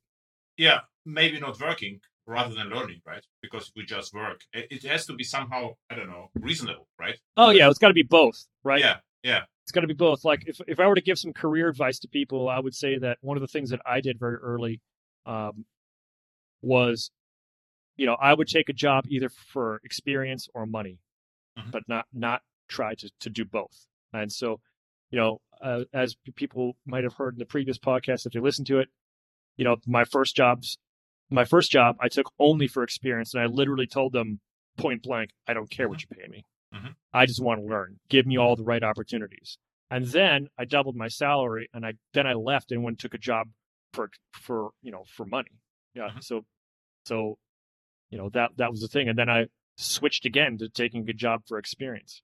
[0.57, 3.23] yeah, maybe not working rather than learning, right?
[3.41, 4.41] Because we just work.
[4.53, 7.17] It, it has to be somehow, I don't know, reasonable, right?
[7.37, 8.79] Oh yeah, it's got to be both, right?
[8.79, 9.41] Yeah, yeah.
[9.63, 10.25] It's got to be both.
[10.25, 12.97] Like if if I were to give some career advice to people, I would say
[12.97, 14.81] that one of the things that I did very early
[15.25, 15.65] um,
[16.61, 17.11] was,
[17.95, 20.99] you know, I would take a job either for experience or money,
[21.57, 21.71] Mhm.
[21.71, 23.87] but not not try to to do both.
[24.13, 24.59] And so,
[25.11, 28.67] you know, uh, as people might have heard in the previous podcast if they listened
[28.67, 28.89] to it,
[29.57, 30.77] you know, my first jobs,
[31.33, 34.39] my first job, I took only for experience, and I literally told them
[34.77, 36.45] point blank, I don't care what you pay me.
[36.73, 36.95] Mhm.
[37.11, 37.99] I just want to learn.
[38.09, 39.57] Give me all the right opportunities.
[39.91, 43.13] And then I doubled my salary, and I then I left and went and took
[43.13, 43.49] a job
[43.91, 45.51] for for you know for money.
[45.93, 46.09] Yeah.
[46.09, 46.23] Mhm.
[46.23, 46.45] So
[47.05, 47.37] so
[48.09, 51.13] you know that that was the thing, and then I switched again to taking a
[51.13, 52.21] job for experience.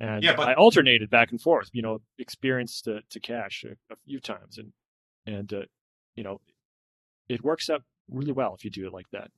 [0.00, 3.72] And Yeah, but- I alternated back and forth, you know, experience to, to cash a,
[3.92, 4.72] a few times, and
[5.26, 5.62] and uh,
[6.16, 6.40] you know,
[7.28, 9.30] it works out really well if you do it like that.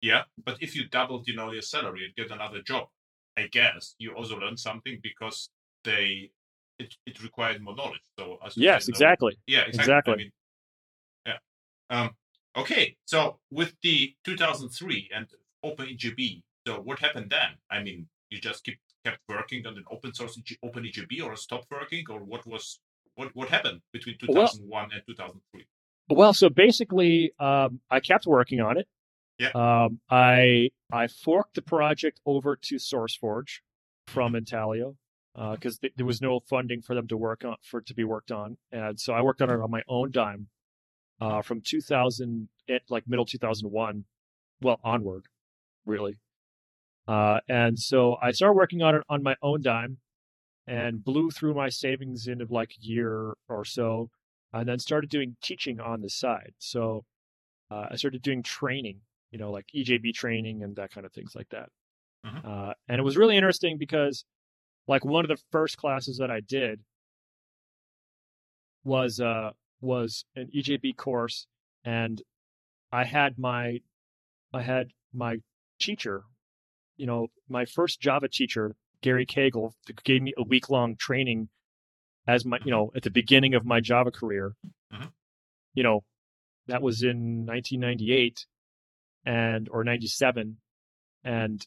[0.00, 2.88] Yeah, but if you doubled, you know, your salary and get another job,
[3.36, 5.48] I guess you also learn something because
[5.84, 6.30] they
[6.78, 8.02] it, it required more knowledge.
[8.18, 9.38] So as Yes, exactly.
[9.46, 9.80] Yeah, exactly.
[9.82, 10.12] Exactly.
[10.12, 10.32] I mean,
[11.26, 11.38] yeah.
[11.90, 12.10] Um,
[12.56, 15.26] okay, so with the 2003 and
[15.64, 17.56] OpenEJB, so what happened then?
[17.70, 21.70] I mean, you just keep kept working on an open source EG OpenEJB or stopped
[21.70, 22.80] working, or what was
[23.14, 25.66] what what happened between Well- 2001 and 2003?
[26.08, 28.86] Well, so basically, um, I kept working on it.
[29.38, 29.50] Yeah.
[29.54, 33.60] Um, I I forked the project over to SourceForge
[34.06, 34.96] from Intalio
[35.34, 38.04] because th- there was no funding for them to work on for it to be
[38.04, 40.48] worked on, and so I worked on it on my own dime
[41.20, 44.04] uh, from 2000 at like middle 2001,
[44.60, 45.26] well onward,
[45.86, 46.18] really.
[47.08, 49.98] Uh, and so I started working on it on my own dime,
[50.66, 54.10] and blew through my savings in of like a year or so
[54.52, 56.52] and then started doing teaching on the side.
[56.58, 57.04] So
[57.70, 61.34] uh, I started doing training, you know, like EJB training and that kind of things
[61.34, 61.70] like that.
[62.24, 62.44] Mhm.
[62.44, 64.24] Uh, and it was really interesting because,
[64.86, 66.80] like, one of the first classes that I did
[68.84, 71.46] was uh, was an EJB course,
[71.84, 72.22] and
[72.92, 73.80] I had my
[74.52, 75.38] I had my
[75.80, 76.24] teacher,
[76.96, 81.48] you know, my first Java teacher, Gary Cagle, gave me a week long training
[82.26, 84.54] as my, you know, at the beginning of my Java career.
[84.92, 85.12] Mhm.
[85.74, 86.04] You know,
[86.66, 88.46] that was in 1998
[89.24, 90.58] and or 97
[91.24, 91.66] and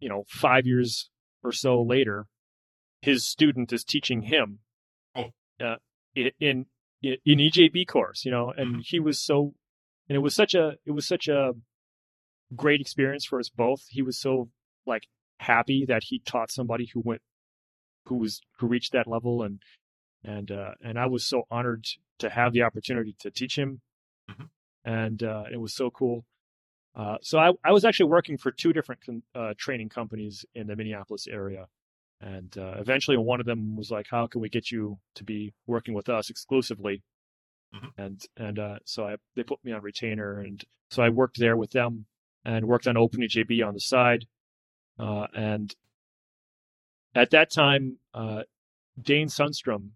[0.00, 1.10] you know, 5 years
[1.42, 2.26] or so later
[3.00, 4.60] his student is teaching him
[5.14, 5.32] Oh.
[5.60, 5.76] uh,
[6.14, 6.66] in in
[7.02, 8.86] in EJB course, you know, and Mhm.
[8.86, 9.54] he was so
[10.08, 11.52] and it was such a it was such a
[12.54, 13.86] great experience for us both.
[13.88, 14.50] He was so
[14.86, 15.06] like
[15.38, 17.22] happy that he taught somebody who went
[18.06, 19.60] who was who reached that level and
[20.22, 21.86] and uh and I was so honored
[22.18, 23.80] to have the opportunity to teach him.
[24.30, 24.48] Mhm.
[24.84, 26.24] and uh it was so cool.
[26.94, 30.66] Uh so I I was actually working for two different con- uh training companies in
[30.66, 31.66] the Minneapolis area.
[32.20, 35.52] And uh eventually one of them was like how can we get you to be
[35.66, 37.02] working with us exclusively?
[37.74, 37.90] Mhm.
[37.98, 41.56] and and uh so I they put me on retainer and so I worked there
[41.56, 42.06] with them
[42.44, 44.26] and worked on OpenEJB on the side.
[44.98, 45.74] Uh and
[47.14, 48.42] at that time, uh,
[49.00, 49.90] Dain Sundstrom,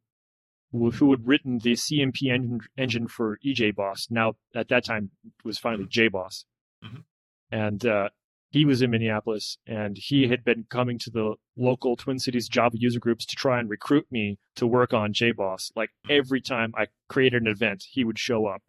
[0.72, 5.10] who, who had written the CMP engine, engine for EJBoss, now at that time
[5.44, 6.44] was finally JBoss,
[6.84, 7.04] Mhm.
[7.50, 8.08] and uh,
[8.50, 12.76] he was in Minneapolis, and he had been coming to the local Twin Cities Java
[12.78, 15.72] user groups to try and recruit me to work on JBoss.
[15.76, 18.62] Like every time I created an event, he would show up,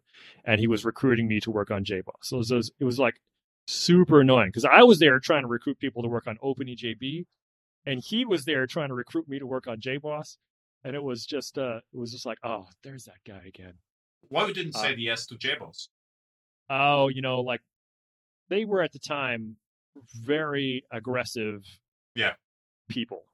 [0.44, 2.22] and he was recruiting me to work on JBoss.
[2.24, 3.20] So it was, it was like
[3.66, 7.26] super annoying because I was there trying to recruit people to work on OpenEJB,
[7.86, 10.36] and he was there trying to recruit me to work on JBoss,
[10.84, 13.74] and it was just uh, it was just like, oh, there's that guy again.
[14.28, 15.88] Why we didn't say Uh, yes to JBoss?
[16.68, 17.60] Oh, you know, like
[18.48, 19.56] they were at the time
[20.14, 21.64] very aggressive,
[22.14, 22.34] Yeah.
[22.88, 23.24] people,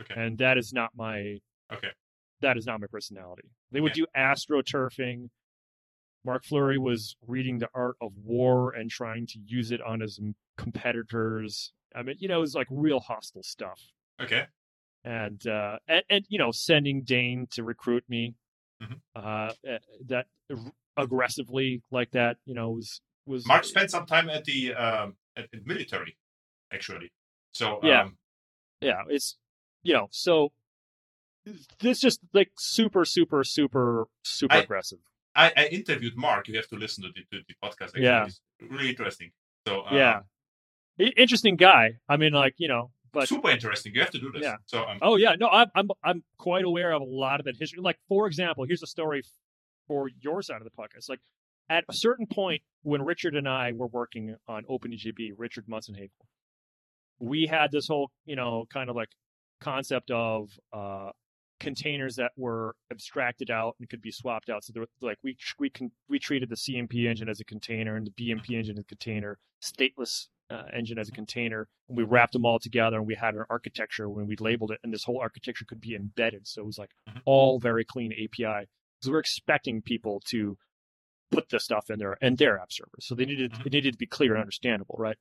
[0.00, 0.14] Okay.
[0.16, 1.40] and that is not my
[1.72, 1.92] Okay.
[2.40, 3.48] that is not my personality.
[3.70, 4.00] They would Okay.
[4.02, 5.30] do astroturfing.
[6.24, 10.20] Marc Fleury was reading the art of war and trying to use it on his
[10.56, 11.72] competitors.
[11.94, 13.80] I mean, you know, it was like real hostile stuff.
[14.20, 14.46] Okay.
[15.04, 18.34] and uh, and, and you know sending Dain to recruit me
[18.82, 19.00] Mhm.
[19.16, 20.26] uh, uh, that
[20.96, 25.50] aggressively like that you know was was Mark spent some time at the um, at
[25.50, 26.16] the military,
[26.72, 27.10] actually.
[27.52, 28.02] So Yeah.
[28.02, 28.16] um,
[28.80, 29.36] yeah it's
[29.82, 30.52] you know so
[31.80, 34.98] this just like super super super super I- aggressive
[35.34, 36.46] I, I interviewed Mark.
[36.48, 37.86] You have to listen to the, to the podcast.
[37.96, 38.02] Actually.
[38.04, 38.26] Yeah.
[38.26, 39.30] It's really interesting.
[39.66, 40.20] So uh, yeah
[41.16, 43.94] interesting guy I mean like you know but super interesting.
[43.94, 44.42] You have to do this.
[44.42, 44.56] Yeah.
[44.66, 47.56] So um, Oh yeah, no, I'm I'm I'm quite aware of a lot of that
[47.58, 47.80] history.
[47.80, 49.22] Like for example, here's a story
[49.86, 51.08] for your side of the podcast.
[51.08, 51.20] Like
[51.68, 56.26] at a certain point when Richard and I were working on OpenEJB, Richard Monson-Haefel,
[57.18, 59.10] we had this whole, you know, kind of like
[59.60, 61.10] concept of uh,
[61.60, 64.64] containers that were abstracted out and could be swapped out.
[64.64, 68.06] So there, like we we can we treated the CMP engine as a container and
[68.06, 72.32] the BMP engine as a container, stateless uh, engine as a container, and we wrapped
[72.32, 75.18] them all together and we had an architecture when we labeled it, and this whole
[75.20, 76.46] architecture could be embedded.
[76.46, 77.22] So it was like Mhm.
[77.24, 78.66] all very clean API.
[79.00, 80.58] So we're expecting people to
[81.30, 83.06] put this stuff in their in their app servers.
[83.06, 83.66] So they needed Mhm.
[83.66, 85.16] it needed to be clear and understandable, right?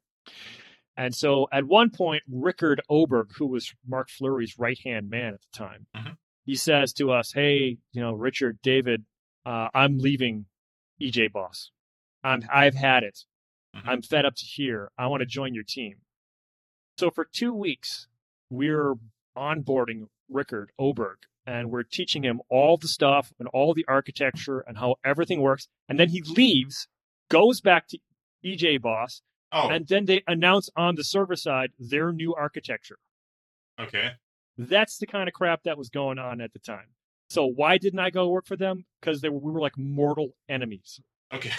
[0.98, 5.42] And so at one point, Rickard Öberg, who was Marc Fleury's right hand man at
[5.42, 6.18] the time, Mhm.
[6.46, 9.06] he says to us, "Hey, you know, Richard, David,
[9.46, 10.48] uh, I'm leaving
[11.00, 11.72] EJBoss.
[12.24, 13.26] I'm I've had it.
[13.76, 13.82] Mhm.
[13.88, 14.92] I'm fed up to here.
[14.98, 16.02] I want to join your team."
[16.98, 18.08] So for two weeks,
[18.50, 18.96] we're
[19.36, 24.78] onboarding Rickard Öberg, and we're teaching him all the stuff and all the architecture and
[24.78, 25.68] how everything works.
[25.90, 26.88] And then he leaves,
[27.30, 28.00] goes back to
[28.44, 29.22] EJBoss,
[29.54, 33.00] Oh, and then they announce on the server side their new architecture.
[33.80, 34.12] okay.
[34.58, 36.94] That's the kind of crap that was going on at the time.
[37.30, 38.86] So why didn't I go work for them?
[39.00, 41.00] Because they were, we were like mortal enemies.
[41.34, 41.52] Okay.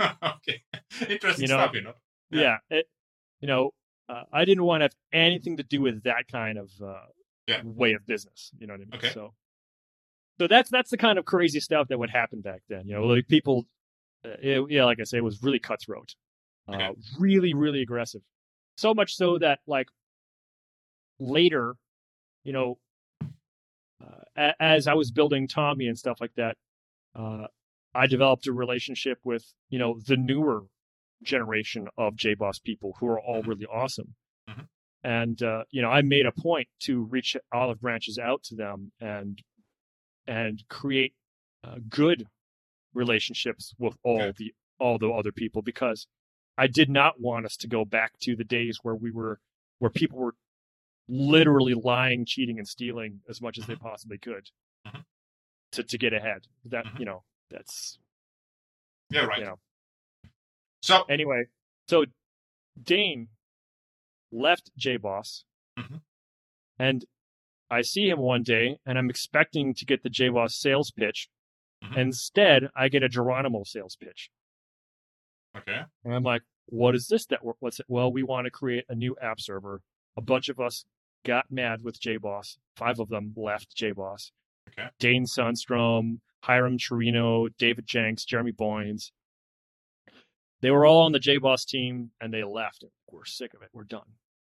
[0.00, 0.62] okay.
[1.08, 1.92] Interesting You know, stuff, you know.
[2.30, 2.40] Yeah.
[2.70, 2.86] Yeah, it,
[3.40, 3.70] you know,
[4.08, 7.06] uh, I didn't want to have anything to do with that kind of uh,
[7.46, 7.62] Yeah.
[7.64, 8.50] way of business.
[8.58, 8.94] You know what I mean?
[8.94, 9.10] Okay.
[9.10, 9.34] So,
[10.40, 12.86] so that's that's the kind of crazy stuff that would happen back then.
[12.86, 13.66] You know, like people,
[14.24, 16.14] uh, it, yeah, like I say, it was really cutthroat,
[16.68, 16.90] uh, Okay.
[17.18, 18.22] really, really aggressive.
[18.76, 19.88] So much so that like
[21.18, 21.76] later,
[22.42, 22.78] you know,
[24.36, 26.56] uh, as I was building TomEE and stuff like that,
[27.14, 27.46] uh,
[27.94, 30.64] I developed a relationship with you know the newer
[31.22, 33.46] generation of JBoss people who are all Mhm.
[33.46, 34.14] really awesome.
[34.48, 34.68] Mhm.
[35.02, 38.92] And uh, you know, I made a point to reach olive branches out to them
[39.00, 39.42] and
[40.26, 41.14] and create
[41.62, 42.26] uh, good
[42.94, 44.32] relationships with all Okay.
[44.38, 46.06] the all the other people because
[46.58, 49.40] I did not want us to go back to the days where we were
[49.78, 50.34] where people were
[51.08, 53.80] literally lying, cheating, and stealing as much as they Mhm.
[53.80, 54.50] possibly could
[54.86, 55.04] Mhm.
[55.72, 56.46] to to get ahead.
[56.64, 57.98] That you know, that's
[59.10, 59.40] Yeah, right.
[59.40, 59.54] Yeah.
[60.82, 61.44] So, anyway.
[61.88, 62.04] So
[62.82, 63.28] Dain
[64.32, 65.44] left JBoss,
[65.78, 66.02] Mhm.
[66.78, 67.04] and
[67.70, 71.28] I see him one day, and I'm expecting to get the JBoss sales pitch.
[71.82, 71.96] Mhm.
[71.98, 74.30] Instead, I get a Geronimo sales pitch,
[75.56, 75.84] okay.
[76.04, 77.26] and I'm like, "What is this?
[77.26, 77.86] That we're, what's it?
[77.88, 79.82] Well, we want to create a new app server.
[80.16, 80.84] A bunch of us
[81.24, 82.58] got mad with JBoss.
[82.76, 84.32] Five of them left JBoss.
[84.68, 84.88] Okay.
[84.98, 89.12] Dain Sundstrom, Hiram Chirino, David Jencks, Jeremy Boynes.
[90.60, 92.84] They were all on the JBoss team and they left.
[93.10, 93.70] We're sick of it.
[93.72, 94.06] We're done.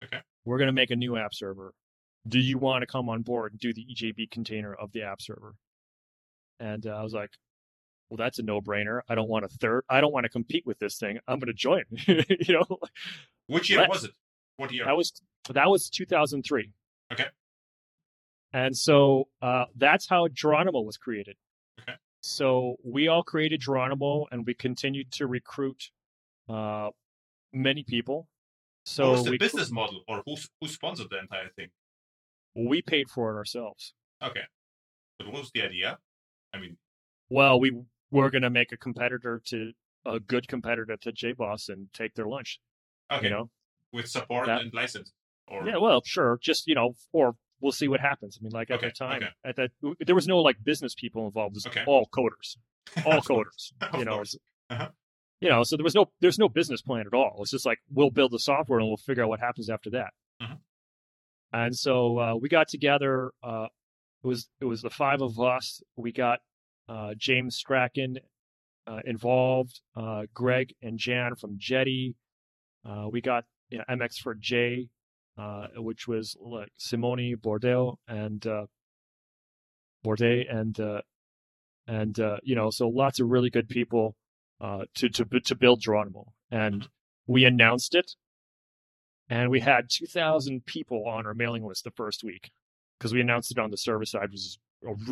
[0.04, 0.20] Okay.
[0.44, 1.72] We're going to make a new app server.
[2.26, 5.22] Do you want to come on board and do the EJB container of the app
[5.22, 5.54] server?
[6.60, 7.30] And uh, I was like,
[8.10, 9.00] well, that's a no brainer.
[9.08, 9.84] I don't want a third.
[9.88, 11.18] I don't want to compete with this thing.
[11.26, 11.84] I'm going to join.
[12.06, 12.78] you know,
[13.46, 14.10] Which year Let- was it?
[14.58, 14.84] What year?
[14.84, 15.12] that was
[15.50, 16.72] that was 2003.
[17.12, 17.26] Okay.
[18.52, 21.36] And so uh, that's how Geronimo was created.
[21.80, 21.94] Okay.
[22.20, 25.90] So we all created Geronimo, and we continued to recruit
[26.48, 26.90] uh,
[27.52, 28.28] many people.
[28.86, 31.68] So what was the we business model, or who who sponsored the entire thing?
[32.54, 33.94] we paid for it ourselves.
[34.22, 34.40] Okay.
[35.18, 35.98] But what was the idea?
[36.52, 36.76] I mean,
[37.28, 37.70] Well, we
[38.10, 39.72] were going to make a competitor to
[40.04, 42.58] a good competitor to JBoss and take their lunch.
[43.12, 43.50] okay, You know,
[43.92, 45.12] with support that- and license,
[45.46, 46.38] or Yeah, well, sure.
[46.42, 48.38] Just you know, or we'll see what happens.
[48.40, 49.32] I mean, like at Okay, the time, okay.
[49.44, 49.70] at that
[50.06, 51.56] there was no like business people involved.
[51.56, 51.84] It was Okay.
[51.86, 52.56] all coders,
[53.06, 53.72] all coders.
[53.98, 54.22] You know.
[54.70, 54.88] Uh-huh.
[55.40, 55.62] you know.
[55.64, 57.38] So there was no there's no business plan at all.
[57.40, 60.10] It's just like we'll build the software and we'll figure out what happens after that.
[60.42, 60.58] Mhm.
[61.52, 63.32] And so uh, we got together.
[63.42, 63.66] Uh,
[64.22, 65.80] it was it was the five of us.
[65.96, 66.40] We got
[66.88, 68.18] uh, James Strachan
[68.86, 72.16] uh, involved, uh, Greg and Jan from Jetty.
[72.84, 74.88] Uh, we got you know, MX4J,
[75.38, 78.66] uh, which was like Simone Bordeaux and uh,
[80.04, 81.02] Bordet and uh,
[81.86, 84.16] and uh, you know, so lots of really good people
[84.60, 86.88] uh, to to to build Geronimo, and
[87.26, 88.12] we announced it,
[89.28, 92.50] and we had two thousand people on our mailing list the first week
[92.98, 94.58] because we announced it on the server side, which is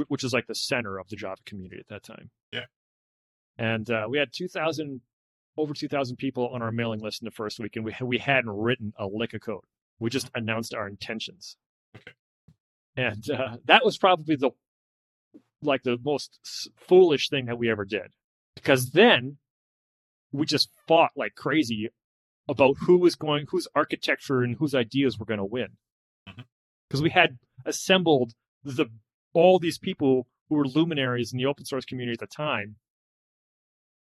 [0.09, 2.31] which is like the center of the Java community at that time.
[2.53, 2.67] Yeah.
[3.59, 5.01] and uh, we had two thousand
[5.57, 8.19] over two thousand people on our mailing list in the first week, and we we
[8.19, 9.65] hadn't written a lick of code.
[9.99, 11.57] We just announced our intentions.
[11.97, 12.13] Okay.
[12.97, 14.51] And uh, that was probably the
[15.63, 18.13] like the most foolish thing that we ever did
[18.55, 19.39] because then
[20.31, 21.89] we just fought like crazy
[22.49, 25.69] about who was going whose architecture and whose ideas were going to win
[26.89, 28.87] because we had assembled the
[29.33, 32.77] all these people who were luminaries in the open source community at the time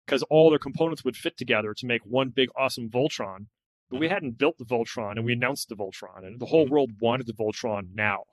[0.04, 3.46] because all their components would fit together to make one big awesome Voltron.
[3.90, 6.90] But we hadn't built the Voltron and we announced the Voltron and the whole world
[7.00, 8.24] wanted the Voltron now.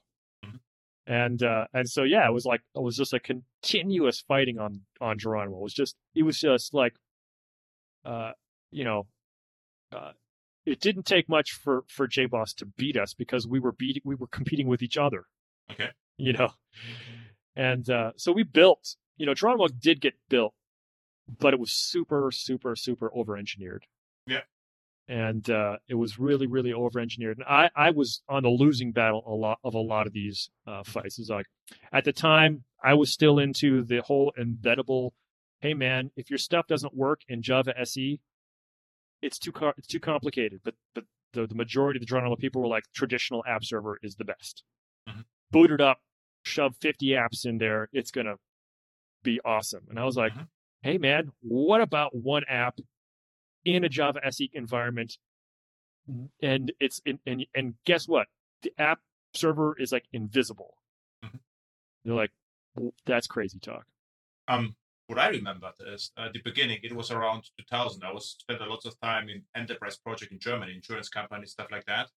[0.45, 0.59] Mhm.
[1.05, 4.81] And uh, and so yeah, it was like it was just a continuous fighting on
[4.99, 5.57] on Geronimo.
[5.57, 6.93] It was just it was just like
[8.05, 8.31] uh
[8.71, 9.07] you know
[9.91, 10.11] uh
[10.65, 14.15] it didn't take much for for JBoss to beat us because we were beating we
[14.15, 15.25] were competing with each other.
[15.71, 15.89] Okay.
[16.17, 16.51] You know.
[17.55, 20.53] And uh so we built, you know, Geronimo did get built,
[21.39, 23.85] but it was super super super over engineered.
[24.27, 24.41] Yeah.
[25.07, 27.37] And uh it was really really over engineered.
[27.37, 30.49] And I I was on the losing battle a lot of a lot of these
[30.67, 31.19] uh fights.
[31.29, 31.47] Like
[31.91, 35.11] at the time I was still into the whole embeddable
[35.59, 38.19] hey man, if your stuff doesn't work in Java SE,
[39.21, 40.61] it's too car- it's too complicated.
[40.63, 44.15] But but the, the majority of the Geronimo people were like traditional app server is
[44.15, 44.63] the best.
[45.09, 45.25] Mhm.
[45.51, 46.01] Boot it up,
[46.43, 48.35] shove 50 apps in there, it's gonna
[49.23, 49.83] be awesome.
[49.89, 50.47] And I was like, Mhm.
[50.81, 52.79] hey man, what about one app
[53.65, 55.17] in a Java SE environment?
[56.41, 58.27] And it's in, and and guess what?
[58.63, 58.99] The app
[59.33, 60.77] server is like invisible.
[61.23, 61.39] Mhm.
[62.03, 62.31] They're like,
[63.05, 63.85] that's crazy talk.
[64.47, 64.75] Um,
[65.07, 66.79] what I remember is uh, the beginning.
[66.83, 68.03] It was around 2000.
[68.03, 71.71] I was spent a lot of time in enterprise project in Germany, insurance companies, stuff
[71.71, 72.09] like that.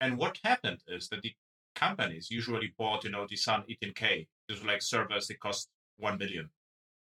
[0.00, 1.34] And what happened is that the
[1.74, 4.28] companies usually bought, you know, the Sun 18K.
[4.48, 6.50] These like servers that cost one million,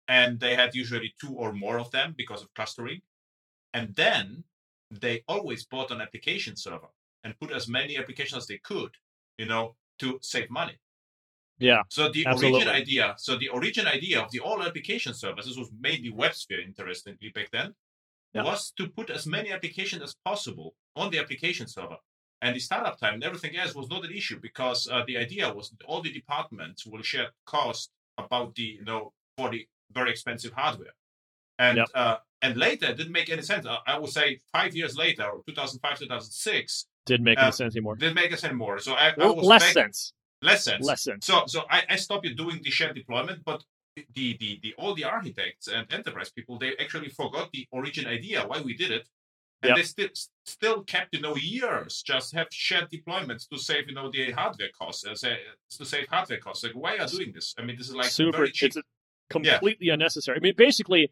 [0.09, 3.01] and they had usually two or more of them because of clustering.
[3.75, 4.45] And then
[4.91, 6.89] they always bought an application server
[7.25, 8.93] and put as many applications as they could,
[9.39, 10.77] you know, to save money.
[11.59, 12.61] Yeah, So the Absolutely.
[12.61, 16.65] origin idea, so the origin idea of the all application servers, this was mainly WebSphere,
[16.65, 17.75] interestingly back then,
[18.35, 18.43] Yeah.
[18.45, 21.99] was to put as many applications as possible on the application server.
[22.43, 25.53] And the startup time and everything else was not an issue because uh, the idea
[25.55, 30.11] was that all the departments will share cost about the you know for the very
[30.11, 30.95] expensive hardware.
[31.59, 31.89] And Yep.
[31.95, 33.65] uh, and later it didn't make any sense.
[33.67, 37.75] Uh, I would say five years later, or 2005, 2006, didn't make Uh, any sense
[37.75, 37.97] anymore.
[37.97, 38.79] didn't make sense anymore.
[38.81, 40.13] So I, I Well, was less back- sense.
[40.43, 40.85] less sense.
[40.85, 41.25] Less sense.
[41.27, 43.65] So so I, I stopped doing the shared deployment, but
[43.97, 48.45] the, the the all the architects and enterprise people they actually forgot the origin idea
[48.47, 49.09] why we did it.
[49.63, 49.77] And Yep.
[49.77, 50.09] they still
[50.45, 54.71] still kept you know years just have shared deployments to save you know the hardware
[54.79, 55.39] costs uh, say,
[55.79, 56.65] to save hardware costs.
[56.65, 57.55] Like why are you doing this?
[57.59, 58.77] I mean this is like super it's
[59.31, 61.11] completely unnecessary i mean basically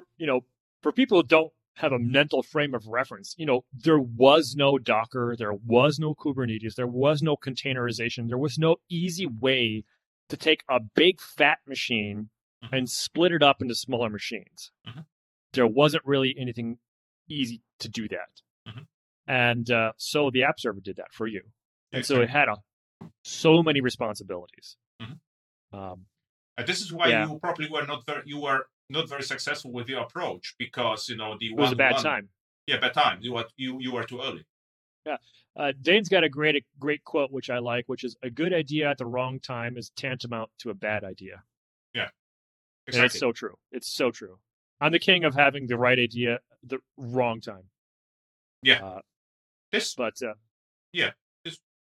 [0.00, 0.40] for you know
[0.82, 4.78] for people who don't have a mental frame of reference you know there was no
[4.78, 9.84] docker there was no kubernetes there was no containerization there was no easy way
[10.28, 12.30] to take a big fat machine
[12.64, 12.68] Mhm.
[12.72, 15.04] and split it up into smaller machines Mhm.
[15.52, 16.78] there wasn't really anything
[17.28, 18.86] easy to do that Mhm.
[19.26, 21.42] and uh, so the app server did that for you
[21.92, 22.56] and so it had a,
[23.22, 25.20] so many responsibilities Mhm.
[25.72, 26.06] um,
[26.58, 27.28] And this is why Yeah.
[27.28, 31.16] you probably were not very you were not very successful with your approach because you
[31.16, 32.28] know the it was a bad one-to-one- time
[32.66, 33.18] Yeah, bad time.
[33.20, 34.44] You were you you were too early.
[35.04, 35.18] Yeah,
[35.56, 38.90] uh, Dain's got a great great quote which I like, which is a good idea
[38.90, 41.42] at the wrong time is tantamount to a bad idea.
[42.88, 43.58] And it's so true.
[43.72, 44.38] It's so true.
[44.80, 47.64] I'm the king of having the right idea the wrong time.
[48.62, 48.84] Yeah.
[48.84, 49.00] Uh,
[49.72, 50.34] this but uh,
[50.92, 51.10] yeah,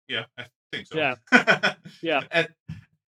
[0.07, 0.97] yeah, I think so.
[0.97, 1.15] Yeah.
[2.01, 2.21] Yeah.
[2.31, 2.47] And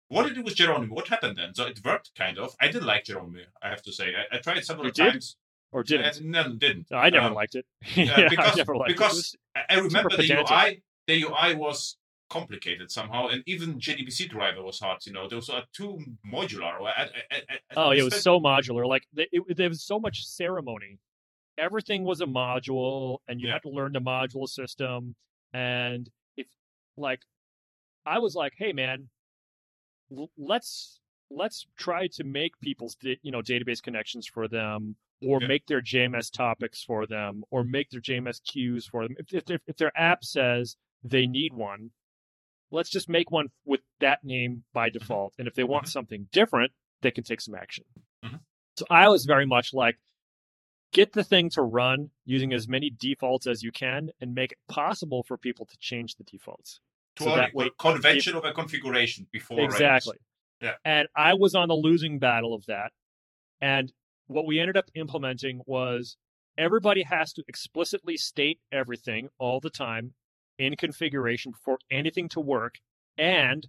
[0.09, 0.93] what did it with Geronimo?
[0.95, 1.53] What happened then?
[1.55, 2.55] So it worked kind of.
[2.61, 4.13] I did like Geronimo, I have to say.
[4.15, 5.11] I, I tried several You did?
[5.13, 5.35] times.
[5.71, 6.17] or didn't.
[6.17, 6.87] And no, didn't.
[6.91, 7.65] No, I never Um, liked it.
[7.85, 9.63] uh, yeah, because- I never liked because- it.
[9.69, 10.23] I, I remember the.
[10.23, 10.83] UI.
[11.07, 11.97] The UI was
[12.29, 14.99] complicated somehow, and even JDBC driver was hard.
[15.05, 15.99] You know, those are too
[16.33, 16.73] modular.
[16.81, 18.85] I, I, I, I, oh, it was so modular.
[18.87, 20.99] Like it, it, there was so much ceremony.
[21.57, 23.53] Everything was a module, and you Yeah.
[23.53, 25.15] had to learn the module system.
[25.53, 26.47] And if,
[26.97, 27.21] like,
[28.05, 29.09] I was like, "Hey, man,
[30.37, 35.47] let's let's try to make people's you know database connections for them, or Yeah.
[35.47, 39.15] make their JMS topics for them, or make their JMS queues for them.
[39.19, 41.91] If if, their- if their app says they need one,
[42.71, 45.33] let's just make one with that name by default.
[45.37, 47.85] And if they want something different, they can take some action.
[48.23, 48.39] Mhm.
[48.77, 49.97] So I was very much like,
[50.91, 54.57] get the thing to run using as many defaults as you can and make it
[54.67, 56.79] possible for people to change the defaults.
[57.17, 59.59] Too so that way- convention of a configuration before.
[59.61, 60.17] Exactly.
[60.61, 60.75] Yeah.
[60.83, 62.91] And I was on the losing battle of that.
[63.61, 63.91] And
[64.27, 66.17] what we ended up implementing was
[66.57, 70.13] everybody has to explicitly state everything all the time
[70.57, 72.75] in configuration for anything to work.
[73.17, 73.67] And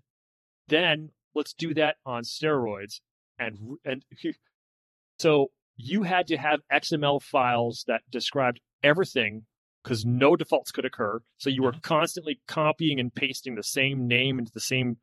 [0.68, 3.01] then let's do that on steroids.
[3.38, 4.05] And and
[5.18, 9.46] so you had to have XML files that described everything
[9.89, 11.20] because no defaults could occur.
[11.39, 14.99] So you were constantly copying and pasting the same name into the same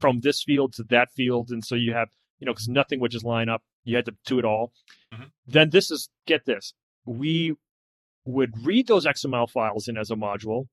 [0.00, 2.08] from this field to that field, and so you have
[2.40, 3.62] you know because nothing would just line up.
[3.84, 4.72] You had to do it all.
[5.12, 5.30] Mhm.
[5.46, 6.74] Then this is get this.
[7.04, 7.54] We
[8.24, 10.68] would read those XML files in as a module.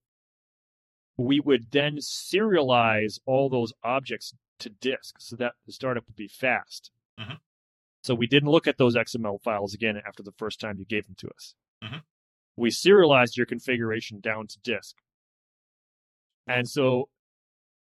[1.18, 6.28] We would then serialize all those objects to disk so that the startup would be
[6.28, 6.92] fast.
[7.20, 7.40] Mhm.
[8.04, 11.06] So we didn't look at those XML files again after the first time you gave
[11.06, 11.56] them to us.
[11.82, 12.04] Mhm.
[12.58, 14.96] We serialized your configuration down to disk.
[16.48, 17.10] And so,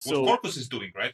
[0.05, 1.13] what Quarkus is doing, right?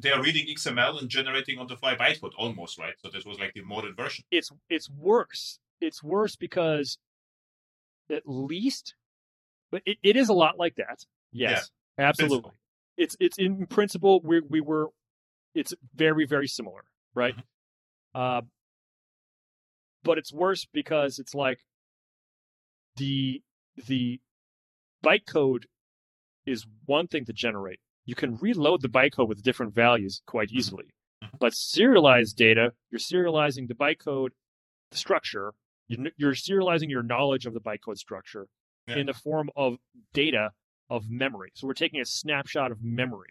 [0.00, 2.94] They, are reading XML and generating on the fly bytecode almost, right?
[3.02, 4.24] So this was like the modern version.
[4.30, 5.58] it's it's worse.
[5.80, 6.98] It's worse because
[8.10, 8.94] at least,
[9.70, 11.04] but it, it is a lot like that.
[11.32, 12.42] Yes, absolutely.
[12.42, 12.54] Principle.
[12.96, 14.90] It's it's in principle we we were,
[15.54, 16.84] it's very very similar,
[17.14, 17.34] right?
[17.34, 17.42] Mhm.
[18.14, 18.42] Uh,
[20.04, 21.60] but it's worse because it's like
[22.96, 23.42] the
[23.86, 24.20] the
[25.04, 25.64] bytecode
[26.46, 27.80] is one thing to generate.
[28.04, 30.86] You can reload the bytecode with different values quite easily.
[31.22, 31.38] Mhm.
[31.38, 34.30] But serialized data, you're serializing the bytecode
[34.90, 35.54] structure.
[35.88, 38.48] You're, you're serializing your knowledge of the bytecode structure
[38.88, 38.96] Yeah.
[38.98, 39.78] in the form of
[40.12, 40.50] data
[40.90, 41.50] of memory.
[41.54, 43.30] So we're taking a snapshot of memory,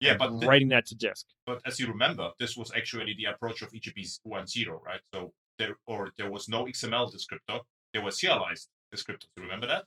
[0.00, 1.26] Yeah, but the- writing that to disk.
[1.46, 5.00] but as you remember, this was actually the approach of E EJB 1.0, right?
[5.12, 7.60] So there or there was no XML descriptor.
[7.92, 9.28] There was serialized descriptors.
[9.36, 9.84] Remember that?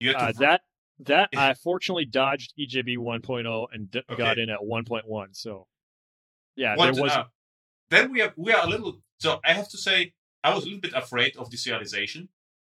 [0.00, 0.60] You had to Uh, that
[1.00, 5.28] that I fortunately dodged EJB 1.0 and d- got in at 1.1.
[5.32, 5.66] So
[6.56, 7.24] yeah, there was uh,
[7.90, 9.00] then we are we are a little.
[9.18, 12.28] So I have to say, I was a little bit afraid of the serialization,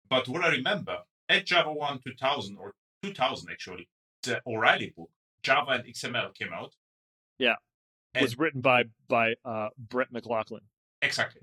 [0.10, 1.00] but what I remember
[1.30, 3.90] at Java 1 2000 or 2000 actually,
[4.24, 5.10] the O'Reilly book,
[5.44, 6.74] Java and XML came out.
[7.38, 7.56] Yeah,
[8.16, 10.62] it was written by by uh, Brett McLaughlin.
[11.02, 11.42] Exactly.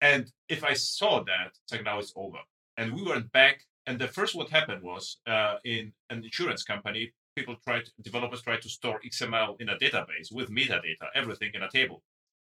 [0.00, 2.38] And if I saw that, it's like now it's over.
[2.82, 7.12] And we went back, and the first what happened was uh, in an insurance company,
[7.36, 11.70] people tried, developers tried to store XML in a database with metadata, everything in a
[11.70, 12.02] table.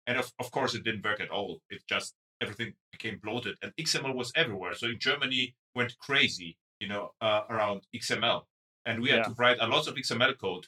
[0.08, 1.62] And of, of course, it didn't work at all.
[1.70, 4.74] It just everything became bloated, and XML was everywhere.
[4.74, 8.42] So in Germany went crazy, you know, uh, around XML,
[8.88, 9.24] and we had Yeah.
[9.30, 10.66] to write a lot of XML code,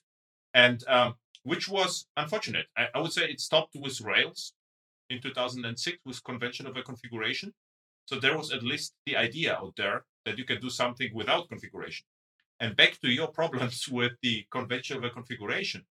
[0.53, 2.67] and um, which was unfortunate.
[2.77, 4.53] I, I would say it stopped with Rails
[5.09, 7.51] in 2006 with convention over configuration.
[8.05, 11.49] So there was at least the idea out there that you can do something without
[11.49, 12.05] configuration.
[12.59, 15.85] And back to your problems with the convention over configuration,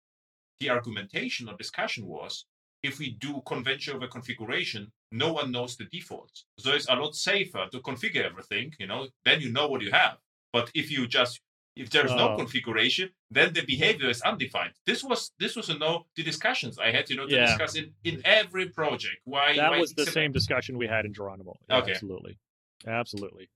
[0.59, 2.47] the argumentation or discussion was
[2.83, 6.47] if we do convention over configuration, no one knows the defaults.
[6.59, 9.91] So it's a lot safer to configure everything, you know, then you know what you
[9.91, 10.17] have.
[10.53, 11.41] But if you just
[11.81, 14.73] if there's no configuration, then the behavior is undefined.
[14.87, 17.47] This was this was a no the discussions I had, you know, to Yeah.
[17.47, 19.17] discuss in, in every project.
[19.25, 21.57] Why That why was the same discussion we had in Geronimo.
[21.69, 21.93] Yeah, Okay.
[21.93, 22.39] Absolutely.
[22.87, 23.49] Absolutely.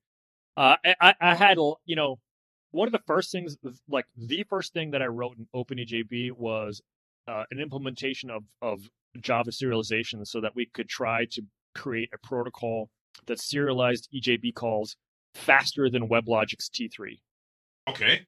[0.56, 2.18] Uh, I, I- I had, you know,
[2.70, 3.56] one of the first things,
[3.88, 6.80] like the first thing that I wrote in OpenEJB was
[7.28, 8.80] uh, an implementation of, of
[9.20, 11.42] Java serialization so that we could try to
[11.74, 12.90] create a protocol
[13.26, 14.96] that serialized EJB calls
[15.34, 17.18] faster than WebLogic's T3.
[17.88, 18.26] Okay.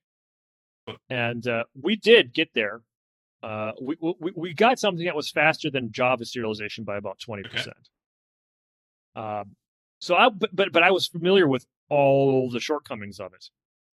[1.10, 2.82] and uh, we did get there.
[3.42, 7.42] Uh, we, we we got something that was faster than Java serialization by about twenty
[7.42, 7.76] percent.
[9.14, 9.56] Um,
[10.00, 13.46] so I but, but but I was familiar with all the shortcomings of it.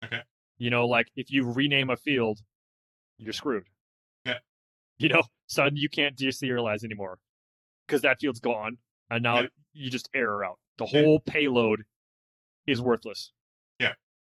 [0.05, 0.21] Okay.
[0.57, 2.39] You know, like if you rename a field,
[3.17, 3.65] you're screwed.
[4.25, 4.39] Yeah.
[4.97, 7.19] You know, suddenly you can't deserialize anymore
[7.85, 8.77] because that field's gone,
[9.09, 9.43] and now
[9.73, 10.59] you just error out.
[10.77, 11.83] The whole payload
[12.65, 13.31] is worthless.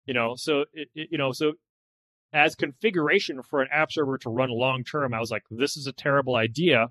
[0.06, 1.52] You know, so it, it, you know, so
[2.32, 5.86] as configuration for an app server to run long term, I was like, this is
[5.86, 6.88] a terrible idea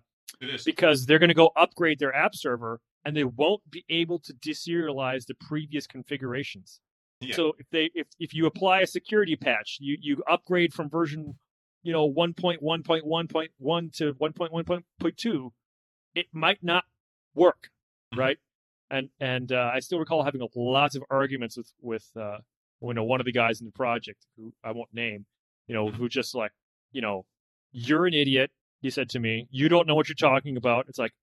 [0.65, 4.33] because they're going to go upgrade their app server and they won't be able to
[4.33, 6.81] deserialize the previous configurations.
[7.21, 7.35] Yeah.
[7.35, 11.35] So if they if if you apply a security patch, you you upgrade from version,
[11.83, 15.49] you know, 1.1.1.1 to 1.1.2,
[16.15, 16.83] it might not
[17.33, 17.69] work,
[18.13, 18.19] Mhm.
[18.19, 18.37] right?
[18.89, 22.39] And and uh, I still recall having lots of arguments with with uh,
[22.87, 25.25] you know one of the guys in the project who I won't name,
[25.67, 26.51] you know, who just like,
[26.91, 27.25] you know,
[27.71, 28.51] you're an idiot.
[28.81, 31.13] He said to me, "You don't know what you're talking about." It's like,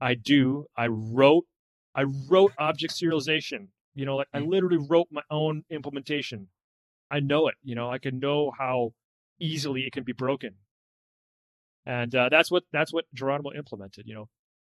[0.00, 0.66] I do.
[0.76, 1.46] I wrote,
[1.94, 3.68] I wrote object serialization.
[3.94, 4.48] You know, like I Mhm.
[4.48, 6.48] literally wrote my own implementation.
[7.10, 7.54] I know it.
[7.62, 8.94] You know, I can know how
[9.38, 10.56] easily it can be broken,
[11.86, 14.06] and uh, that's what that's what Geronimo implemented.
[14.06, 14.28] You know.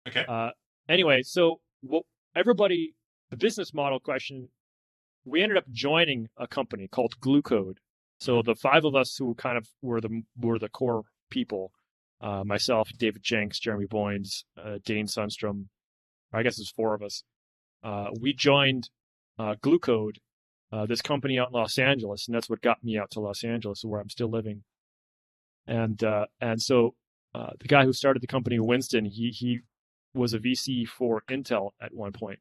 [0.08, 0.24] Okay.
[0.26, 0.50] Uh,
[0.88, 2.94] anyway, so what everybody,
[3.30, 4.48] the business model question,
[5.24, 7.78] we ended up joining a company called Gluecode.
[8.20, 11.72] So the five of us who kind of were the were the core people,
[12.20, 15.66] uh, myself, David Jencks, Jeremy Boynes, uh, Dain Sundstrom,
[16.32, 17.22] I guess there's four of us.
[17.82, 18.90] Uh, we joined
[19.38, 20.16] uh, Gluecode,
[20.72, 23.44] uh, this company out in Los Angeles, and that's what got me out to Los
[23.44, 24.64] Angeles, where I'm still living.
[25.66, 26.94] and uh, and so
[27.34, 29.60] uh, the guy who started the company, Winston, he he
[30.14, 32.38] was a VC for Intel at one point.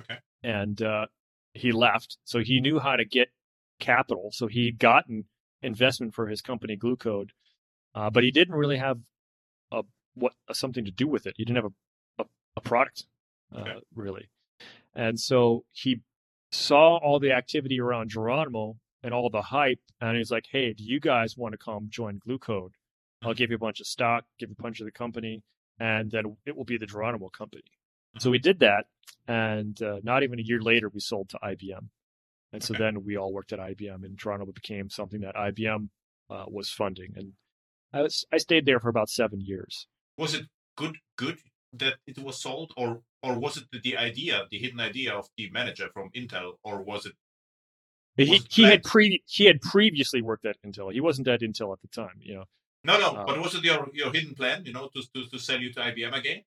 [0.00, 0.18] Okay.
[0.42, 1.06] And uh,
[1.54, 3.28] he left, so he knew how to get
[3.78, 4.30] capital.
[4.32, 5.24] So he'd gotten
[5.62, 7.30] investment for his company, Gluecode,
[7.94, 8.98] uh, but he didn't really have
[9.72, 9.82] a
[10.14, 11.34] what something to do with it.
[11.36, 11.72] He didn't have
[12.18, 12.26] a a,
[12.56, 13.04] a product
[13.54, 13.80] uh, Okay.
[13.94, 14.28] really,
[14.94, 16.00] and so he
[16.52, 20.84] saw all the activity around Geronimo and all the hype, and he's like, "Hey, do
[20.84, 22.72] you guys want to come join Gluecode?
[23.22, 25.42] I'll give you a bunch of stock, give you a bunch of the company,
[25.78, 27.62] and then it will be the Geronimo company."
[28.18, 28.86] So we did that,
[29.28, 31.88] and uh, not even a year later, we sold to IBM,
[32.52, 32.82] and so Okay.
[32.84, 35.88] then we all worked at IBM, in Toronto Geronimo became something that IBM
[36.28, 37.32] uh, was funding, and
[37.92, 39.86] I was I stayed there for about seven years.
[40.18, 40.46] Was it
[40.76, 41.38] good good
[41.74, 45.50] that it was sold, or or was it the, idea, the hidden idea of the
[45.50, 47.12] manager from Intel, or was it?
[48.16, 50.92] He, Was it he had pre he had previously worked at Intel.
[50.92, 52.44] He wasn't at Intel at the time, you know.
[52.84, 53.14] No, no.
[53.16, 54.64] Uh, but was it your your hidden plan?
[54.64, 56.42] You know, to to, to sell you to IBM again?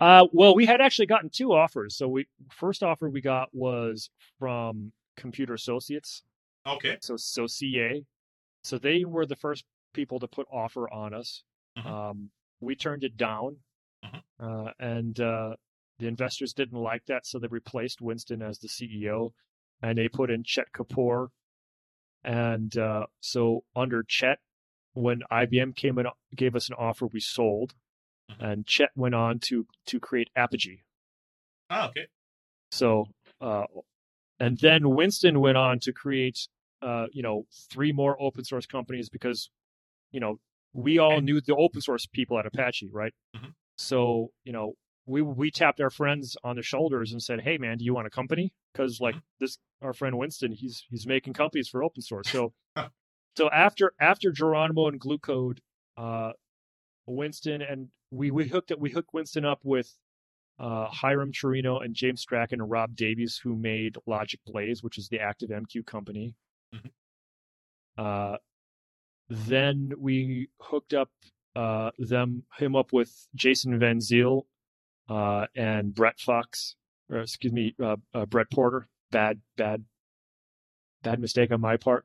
[0.00, 1.96] Uh, well, we had actually gotten two offers.
[1.96, 6.22] So we first offer we got was from Computer Associates,
[6.66, 6.98] Okay.
[7.00, 8.04] so so CA.
[8.62, 11.42] So they were the first people to put offer on us.
[11.78, 11.86] Mhm.
[11.86, 13.56] Um, we turned it down,
[14.04, 14.22] Mhm.
[14.40, 15.56] uh, and uh,
[15.98, 19.32] the investors didn't like that, so they replaced Winston as the CEO,
[19.82, 21.28] and they put in Chet Kapoor.
[22.24, 24.40] And uh, so under Chet,
[24.94, 27.74] when IBM came and gave us an offer, we sold.
[28.40, 30.80] And Chet went on to to create Apigee.
[31.70, 32.06] Ah, okay.
[32.70, 33.06] So,
[33.40, 33.64] uh,
[34.38, 36.48] and then Winston went on to create,
[36.82, 39.50] uh, you know, three more open source companies because,
[40.10, 40.38] you know,
[40.72, 43.14] we all knew the open source people at Apache, right?
[43.34, 43.54] Mhm.
[43.78, 44.74] So, you know,
[45.06, 48.06] we we tapped our friends on the shoulders and said, "Hey, man, do you want
[48.06, 52.28] a company?" Because like this, our friend Winston, he's he's making companies for open source.
[52.28, 52.52] So,
[53.36, 55.60] so after after Geronimo and Gluecode,
[55.96, 56.32] uh,
[57.06, 59.92] Winston and we we hooked it we hooked Winston up with
[60.58, 65.08] uh, Hiram Chirino and James Strachan and Rob Davies, who made Logic Blaze, which is
[65.08, 66.34] the ActiveMQ company.
[66.74, 66.90] Mhm.
[67.98, 68.38] Uh,
[69.28, 71.10] then we hooked up
[71.54, 74.46] uh, them him up with Jason Van Zyl
[75.08, 76.76] uh, and Brett Fox,
[77.10, 78.88] or excuse me, uh, uh, Brett Porter.
[79.10, 79.84] Bad, bad,
[81.02, 82.04] bad mistake on my part.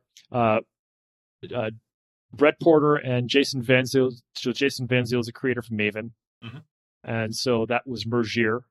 [2.31, 4.11] Uh, uh, Brett Porter and Jason Van Zyl.
[4.35, 6.11] So Jason Van Zyl is a creator from Maven,
[6.43, 6.63] Mhm.
[7.03, 8.61] and so that was Mergere.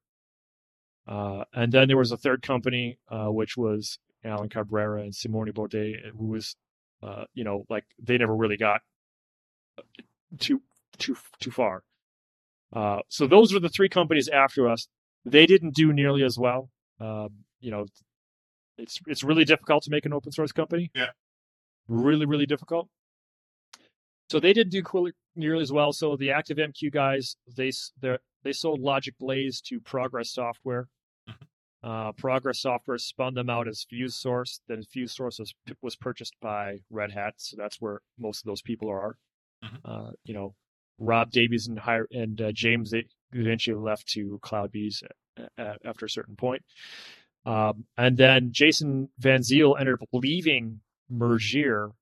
[1.07, 5.51] Uh, and then there was a third company, uh, which was Alan Cabrera and Simone
[5.53, 6.57] Baudet, who was,
[7.03, 8.83] uh, you know, like they never really got
[10.39, 10.63] too
[10.99, 11.83] too too far.
[12.73, 14.87] Uh, so those were the three companies after us.
[15.25, 16.71] They didn't do nearly as well.
[17.01, 17.87] Um, you know,
[18.79, 20.91] it's it's really difficult to make an open source company.
[20.95, 21.11] Yeah.
[21.89, 22.89] Really, really difficult.
[24.31, 25.93] So they didn't do quite nearly as well.
[25.93, 27.73] So the ActiveMQ guys, they
[28.43, 30.89] they sold Logic Blaze to Progress Software.
[31.83, 34.61] Uh, Progress Software spun them out as Fuse Source.
[34.69, 38.63] Then Fuse Source was was purchased by Red Hat, so that's where most of those
[38.63, 39.17] people are.
[39.65, 39.81] Mhm.
[39.85, 40.55] Uh, you know,
[40.99, 41.81] Rob Davies and
[42.13, 45.03] and uh, James they eventually left to CloudBees
[45.59, 46.63] after a certain point.
[47.47, 51.93] Um, and then Jason Van Zyl ended up leaving Mergere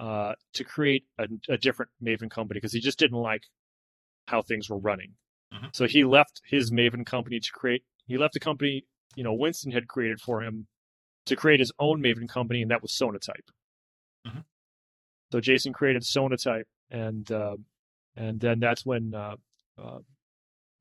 [0.00, 3.44] uh, to create a, a different Maven company because he just didn't like
[4.26, 5.12] how things were running.
[5.52, 5.74] Mhm.
[5.74, 7.84] So he left his Maven company to create.
[8.06, 8.86] He left the company
[9.16, 10.66] you know Winston had created for him
[11.26, 13.48] to create his own Maven company, and that was Sonatype.
[14.26, 14.44] Mhm.
[15.32, 17.56] So Jason created Sonatype, and uh,
[18.16, 19.36] and then that's when uh,
[19.78, 19.98] uh,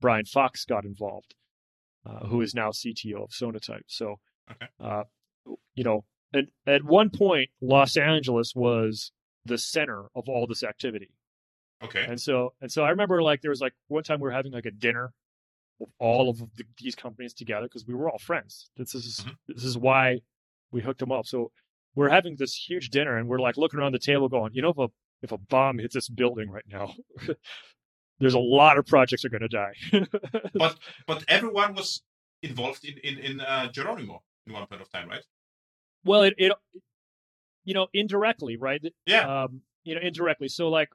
[0.01, 1.35] Brian Fox got involved,
[2.05, 3.83] uh, who is now CTO of Sonatype.
[3.87, 4.19] So,
[4.51, 4.67] Okay.
[4.79, 5.03] uh,
[5.75, 9.11] you know, at, at one point, Los Angeles was
[9.45, 11.09] the center of all this activity.
[11.83, 12.03] Okay.
[12.07, 14.51] And so, and so I remember like there was like one time we were having
[14.51, 15.13] like a dinner
[15.79, 18.69] with all of the, these companies together because we were all friends.
[18.75, 19.35] This is Mhm.
[19.47, 20.19] this is why
[20.71, 21.25] we hooked them up.
[21.25, 21.51] So
[21.95, 24.69] we're having this huge dinner and we're like looking around the table going, you know,
[24.71, 24.87] if a
[25.21, 26.93] if a bomb hits this building right now,
[28.19, 29.73] there's a lot of projects are going to die.
[30.53, 30.77] But
[31.07, 32.01] but everyone was
[32.43, 35.23] involved in in in uh, Geronimo in one point of time, right?
[36.03, 36.51] Well, it, it
[37.65, 38.81] you know indirectly, right?
[39.05, 39.43] Yeah.
[39.43, 40.47] um, you know, indirectly.
[40.47, 40.89] So like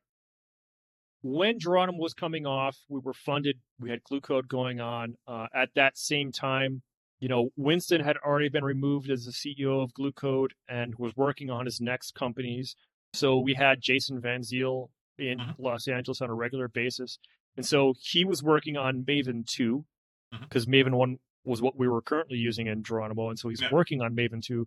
[1.23, 3.59] when Geronimo was coming off, we were funded.
[3.81, 5.17] We had Gluecode going on.
[5.27, 6.83] Uh, at that same time,
[7.19, 11.49] you know, Winston had already been removed as the CEO of Gluecode and was working
[11.51, 12.77] on his next companies.
[13.15, 15.55] So we had Jason Van Zyl in Mhm.
[15.59, 17.19] Los Angeles on a regular basis,
[17.57, 19.87] and so he was working on Maven two
[20.33, 20.41] Mhm.
[20.43, 23.69] because Maven one was what we were currently using in Geronimo, and so he's Yeah.
[23.73, 24.67] working on Maven two,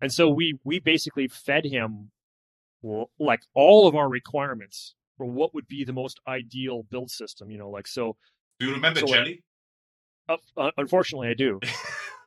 [0.00, 2.10] and so we we basically fed him
[3.18, 7.50] like all of our requirements for what would be the most ideal build system.
[7.50, 8.16] You know, like so.
[8.60, 9.42] Do you remember So, like- Jelly?
[10.28, 11.60] Uh, unfortunately, I do.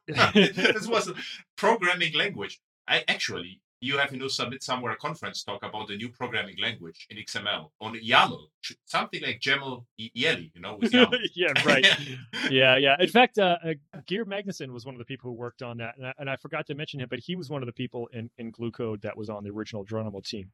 [0.34, 1.14] this was a
[1.56, 2.60] programming language.
[2.88, 6.56] I actually, you have you know submit somewhere a conference talk about the new programming
[6.62, 8.40] language in XML on YAML,
[8.86, 11.18] something like YAML Yeli, you know, with YAML.
[11.36, 11.86] yeah, right.
[12.52, 12.96] yeah, yeah.
[13.00, 13.74] In fact, uh, uh,
[14.06, 16.36] Geir Magnusson was one of the people who worked on that, and I, and I
[16.36, 19.02] forgot to mention him, but he was one of the people in in Glue Code
[19.04, 20.52] that was on the original Geronimo team.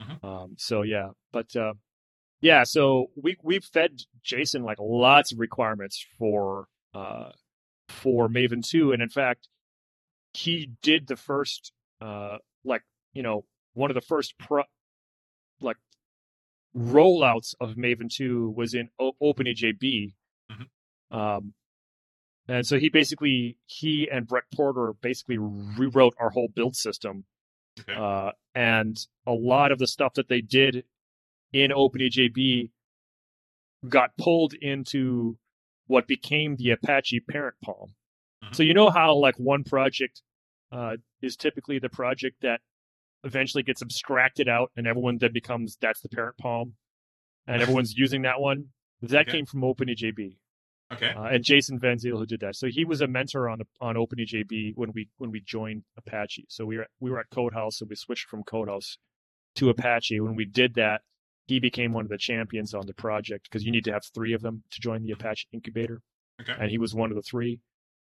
[0.00, 0.24] Mhm.
[0.24, 1.74] Um, so yeah, but uh,
[2.40, 7.30] yeah, so we we've fed Jason like lots of requirements for uh,
[7.88, 9.48] for Maven two, and in fact,
[10.34, 12.82] he did the first uh, like
[13.12, 13.44] you know
[13.74, 14.62] one of the first pro
[15.60, 15.76] like
[16.76, 20.14] rollouts of Maven 2 was in o- OpenEJB.
[20.50, 20.66] Mhm.
[21.16, 21.54] Um,
[22.48, 27.24] and so he basically, he and Brett Porter basically rewrote our whole build system.
[27.80, 27.94] Okay.
[27.94, 28.96] Uh, and
[29.26, 30.84] a lot of the stuff that they did
[31.52, 32.70] in OpenEJB
[33.88, 35.38] got pulled into
[35.86, 37.94] what became the Apache parent POM.
[38.44, 38.54] Mhm.
[38.54, 40.22] So you know how like one project
[40.72, 42.60] uh, is typically the project that
[43.24, 46.72] eventually gets abstracted out and everyone then becomes that's the parent POM
[47.46, 48.66] and everyone's using that one.
[49.02, 49.32] That Okay.
[49.32, 50.36] came from OpenEJB.
[50.92, 51.08] Okay.
[51.10, 52.56] Uh, and Jason Van Zyl who did that.
[52.56, 56.46] So he was a mentor on on OpenAJB when we when we joined Apache.
[56.48, 58.98] So we were we were at Codehaus, so we switched from Codehaus
[59.56, 60.20] to Apache.
[60.20, 61.02] When we did that,
[61.46, 64.32] he became one of the champions on the project because you need to have three
[64.34, 66.00] of them to join the Apache incubator.
[66.40, 66.54] Okay.
[66.58, 67.60] And he was one of the three.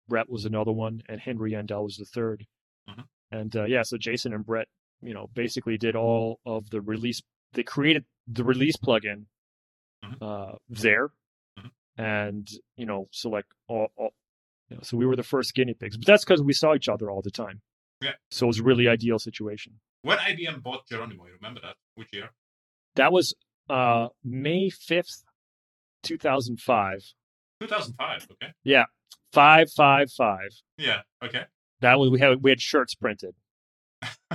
[0.07, 2.41] Brett was another one, and Henri Yandell was the 3rd
[2.89, 3.07] Mhm.
[3.31, 4.67] And uh, yeah, so Jason and Brett,
[5.01, 7.21] you know, basically did all of the release.
[7.53, 9.25] They created the release plugin
[10.03, 10.21] Mhm.
[10.21, 11.09] uh, there,
[11.57, 11.71] Mhm.
[11.97, 14.13] and you know, so like all, all
[14.69, 16.89] you know, so we were the first guinea pigs, but that's because we saw each
[16.89, 17.61] other all the time.
[18.01, 18.13] Yeah.
[18.31, 19.79] So it was a really ideal situation.
[20.03, 21.75] When IBM bought Geronimo, you remember that?
[21.95, 22.29] Which year?
[22.95, 23.33] That was
[23.69, 25.23] uh, May fifth,
[26.01, 27.13] two thousand five.
[27.61, 28.27] 2005.
[28.31, 28.53] Okay.
[28.63, 28.85] Yeah.
[29.33, 30.49] Five five five.
[30.77, 31.01] Yeah.
[31.21, 31.45] Okay.
[31.81, 33.35] That was we had we had shirts printed.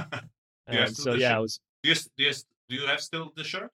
[0.66, 2.32] And so yeah, shirt- it was Do you, do you,
[2.70, 3.70] do you have still the shirt?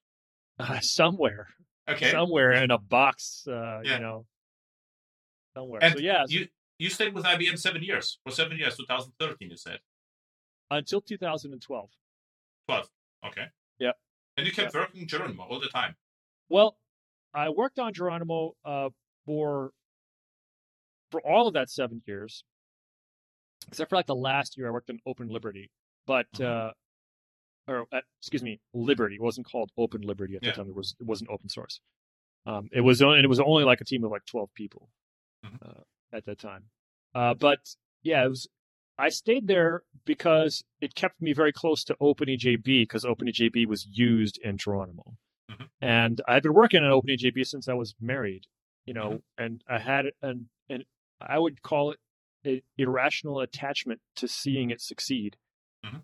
[0.59, 1.47] uh, somewhere,
[1.89, 2.11] Okay.
[2.11, 3.95] somewhere in a box, uh, Yeah.
[3.95, 4.27] you know,
[5.55, 5.83] somewhere.
[5.85, 6.49] And so yeah, You
[6.79, 8.19] you stayed with IBM seven years.
[8.25, 9.79] For seven years, 2013, you said.
[10.71, 11.91] until 2012.
[12.69, 12.89] 12.
[13.27, 13.47] Okay.
[13.79, 13.93] Yeah.
[14.37, 15.95] And you kept working Geronimo all the time.
[16.49, 16.77] Well,
[17.33, 18.89] I worked on Geronimo uh,
[19.27, 19.73] for
[21.13, 22.45] for all of that seven years,
[23.69, 25.71] except for like the last year I worked on Open Liberty.
[26.07, 26.45] But Mhm.
[26.45, 26.73] uh,
[27.69, 30.51] or uh, excuse me, Liberty it wasn't called Open Liberty at Yeah.
[30.51, 30.69] the time.
[30.69, 31.81] It was it wasn't open source.
[32.47, 34.91] Um, it was only, and it was only like a team of like 12 people
[35.45, 35.59] Mhm.
[35.63, 35.83] uh,
[36.13, 36.71] at that time.
[37.15, 38.49] Uh, but yeah, it was.
[38.99, 44.37] I stayed there because it kept me very close to OpenEJB because OpenEJB was used
[44.39, 45.17] in Geronimo.
[45.51, 45.71] Mhm.
[45.81, 48.47] And I've been working on OpenEJB since I was married,
[48.85, 50.85] you know, and I had an, an
[51.21, 52.01] I would call it
[52.77, 55.37] irrational attachment to seeing it succeed.
[55.85, 56.03] Mhm.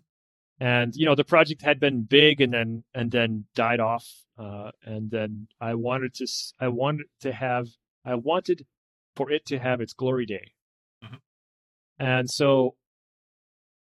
[0.59, 4.07] And you know, the project had been big and then and then died off.
[4.37, 6.27] Uh, and then I wanted to
[6.59, 7.67] I wanted to have
[8.05, 8.65] I wanted
[9.15, 10.53] for it to have its glory day.
[11.03, 11.19] Mhm.
[11.97, 12.75] And so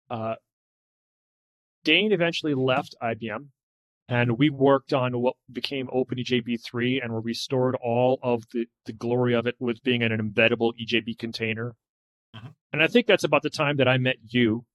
[0.10, 0.36] uh,
[1.84, 3.52] Dain eventually left IBM
[4.08, 9.34] and we worked on what became OpenEJB3 and we restored all of the, the glory
[9.34, 11.76] of it with being an embeddable EJB container.
[12.36, 12.56] Mhm.
[12.74, 14.66] And I think that's about the time that I met you.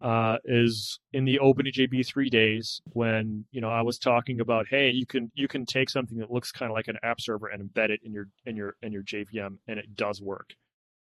[0.00, 5.06] Uh, is in the OpenEJB3 days when you know I was talking about, hey, you
[5.06, 7.88] can you can take something that looks kind of like an app server and embed
[7.88, 10.56] it in your in your in your JVM, and it does work.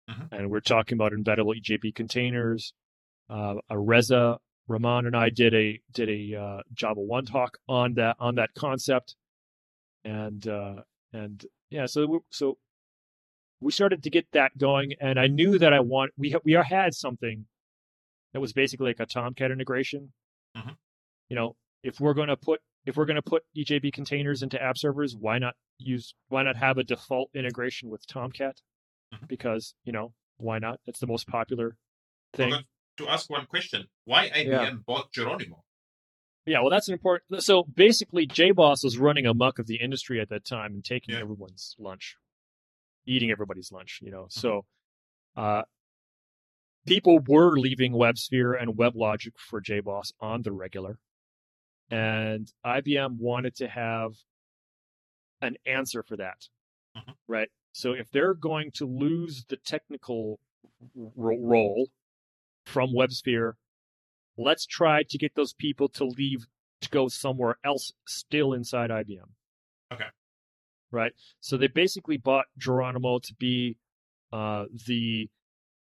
[0.09, 0.29] Mhm.
[0.31, 2.75] And we're talking about embeddable EJB containers.
[3.29, 4.39] Uh, a Reza
[4.69, 8.55] Rahman and I did a did a uh, Java One talk on that on that
[8.55, 9.17] concept,
[10.05, 10.83] and uh,
[11.13, 12.59] and yeah, so so
[13.63, 16.53] we started to get that going, and I knew that I want we ha- we
[16.53, 17.47] had something
[18.33, 20.13] that was basically like a Tomcat integration.
[20.57, 20.77] Mhm.
[21.29, 24.61] You know, if we're going to put if we're going to put EJB containers into
[24.61, 28.61] app servers, why not use why not have a default integration with Tomcat?
[29.15, 29.29] Mhm.
[29.29, 30.81] Because you know why not?
[30.87, 31.77] It's the most popular
[32.33, 32.51] thing.
[32.51, 32.65] Forgot
[32.99, 33.89] to ask one question.
[34.05, 35.65] Why IBM bought Geronimo?
[36.45, 37.43] Yeah, well, that's an important.
[37.45, 41.21] So basically, JBoss was running amok of the industry at that time and taking Yeah.
[41.21, 42.17] everyone's lunch,
[43.07, 44.01] eating everybody's lunch.
[44.03, 44.65] You know, so
[45.37, 45.63] uh,
[46.87, 50.99] people were leaving WebSphere and WebLogic for JBoss on the regular,
[51.91, 54.13] and IBM wanted to have
[55.41, 56.49] an answer for that,
[56.97, 57.15] Mhm.
[57.27, 57.51] right?
[57.73, 60.39] So if they're going to lose the technical
[60.95, 61.89] ro- role
[62.67, 63.55] from WebSphere
[64.39, 66.47] let's try to get those people to leave
[66.81, 69.29] to go somewhere else still inside IBM.
[69.93, 70.07] Okay.
[70.93, 71.13] Right.
[71.41, 73.79] So they basically bought Geronimo to be
[74.33, 75.31] uh, the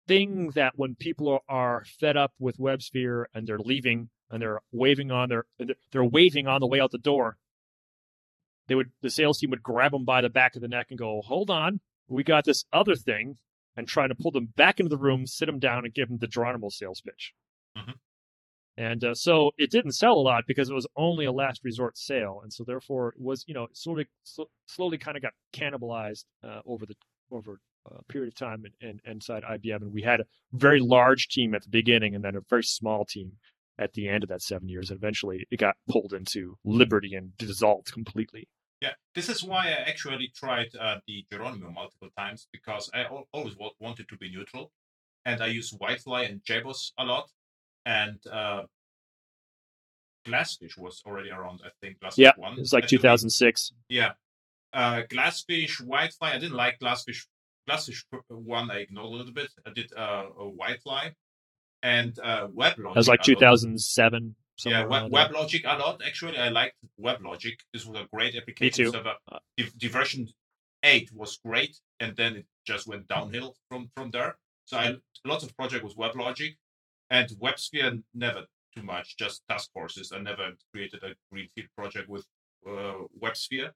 [0.07, 5.11] thing that when people are fed up with WebSphere and they're leaving and they're waving
[5.11, 5.45] on their
[5.91, 7.39] they're waving on the way out the door,
[8.69, 10.99] they would the sales team would grab them by the back of the neck and
[10.99, 13.39] go, "Hold on, we got this other thing,"
[13.77, 16.19] and try to pull them back into the room, sit them down, and give them
[16.19, 17.33] the Geronimo sales pitch.
[17.77, 17.95] Mhm.
[18.81, 21.99] And uh, so it didn't sell a lot because it was only a last resort
[21.99, 26.25] sale, and so therefore it was you know slowly sl- slowly kind of got cannibalized
[26.43, 26.95] uh, over the
[27.31, 27.61] over
[27.91, 30.25] a period of time in, inside IBM, and we had a
[30.55, 33.33] very large team at the beginning, and then a very small team
[33.79, 34.89] at the end of that seven years.
[34.89, 38.49] And eventually, it got pulled into Liberty and dissolved completely.
[38.81, 43.29] Yeah, this is why I actually tried uh, the Geronimo multiple times because I al-
[43.35, 44.73] always wa- wanted to be neutral,
[45.27, 47.29] and I use Wildfly and JBoss a lot,
[47.87, 48.63] and uh,
[50.27, 51.61] Glassfish was already around.
[51.65, 52.55] I think Glassfish Yeah, one.
[52.55, 53.73] It was like 2006.
[53.89, 54.13] Yeah,
[54.73, 56.31] uh, Glassfish, Wildfly.
[56.31, 57.27] I didn't like Glassfish.
[57.69, 59.51] Glassfish one I ignored a little bit.
[59.67, 61.11] I did uh, a Wildfly
[61.83, 62.77] and uh, WebLogic.
[62.77, 63.41] That was like a lot.
[63.41, 64.35] 2007.
[64.67, 65.11] Yeah, Web.
[65.11, 66.03] WebLogic a lot.
[66.07, 67.55] Actually, I liked WebLogic.
[67.73, 68.91] This was a great application too.
[68.91, 69.15] server.
[69.31, 70.29] Uh, The, the version
[70.83, 74.37] eight was great, and then it just went downhill from from there.
[74.67, 76.57] So I lots of project with WebLogic,
[77.11, 78.45] and WebSphere never
[78.75, 79.17] too much.
[79.17, 80.13] Just task forces.
[80.13, 82.25] I never created a greenfield project with
[82.67, 83.71] uh, WebSphere.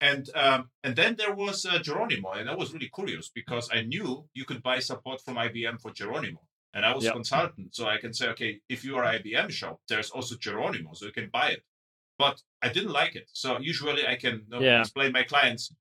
[0.00, 3.82] And um, and then there was uh, Geronimo, and I was really curious because I
[3.82, 6.40] knew you could buy support from IBM for Geronimo,
[6.74, 7.12] and I was Yep.
[7.14, 11.06] consultant, so I can say, okay, if you are IBM shop, there's also Geronimo, so
[11.06, 11.62] you can buy it.
[12.18, 14.80] But I didn't like it, so usually I can know, Yeah.
[14.80, 15.72] explain my clients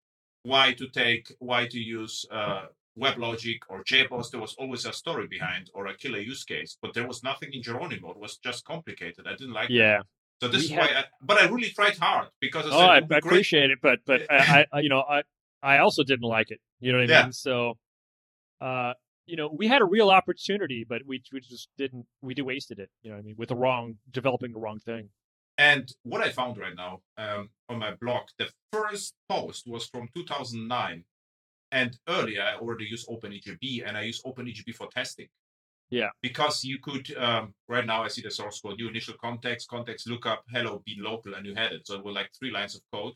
[0.43, 2.67] why to take, why to use uh,
[2.99, 4.31] WebLogic or JBoss.
[4.31, 7.53] There was always a story behind or a killer use case, but there was nothing
[7.53, 8.11] in Geronimo.
[8.11, 9.25] It was just complicated.
[9.27, 9.73] I didn't like it.
[9.75, 10.01] Yeah.
[10.41, 12.79] So this We is had- why, I, but I really tried hard because I Oh,
[12.79, 15.23] said, I, be I appreciate it, but but I, I you know I
[15.63, 16.59] I also didn't like it.
[16.79, 17.23] You know what I Yeah.
[17.23, 17.31] mean?
[17.33, 17.77] So,
[18.59, 18.93] uh,
[19.27, 22.05] you know, we had a real opportunity, but we we just didn't.
[22.21, 22.89] We did wasted it.
[23.03, 23.35] You know what I mean?
[23.37, 25.09] With the wrong developing the wrong thing.
[25.57, 30.09] And what I found right now um, on my blog, the first post was from
[30.15, 31.03] 2009.
[31.71, 35.27] And earlier, I already used OpenEJB and I use OpenEJB for testing.
[35.89, 36.09] Yeah.
[36.21, 40.09] Because you could, um, right now, I see the source code, new initial context, context
[40.09, 41.85] lookup, hello, be local, and you had it.
[41.85, 43.13] So it was like three lines of code.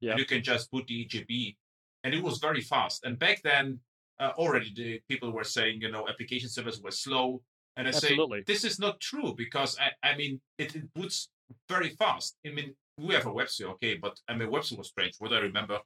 [0.00, 0.12] Yeah.
[0.12, 1.56] And you can just put the EJB.
[2.04, 3.04] And it was very fast.
[3.04, 3.80] And back then,
[4.20, 7.42] uh, already the people were saying, you know, application servers were slow.
[7.76, 8.40] And I Absolutely.
[8.40, 11.28] say, this is not true because I, I mean, it, it boots
[11.68, 12.36] very fast.
[12.46, 15.14] I mean, we have a WebSphere, okay, but I mean, WebSphere was strange.
[15.18, 15.78] What I remember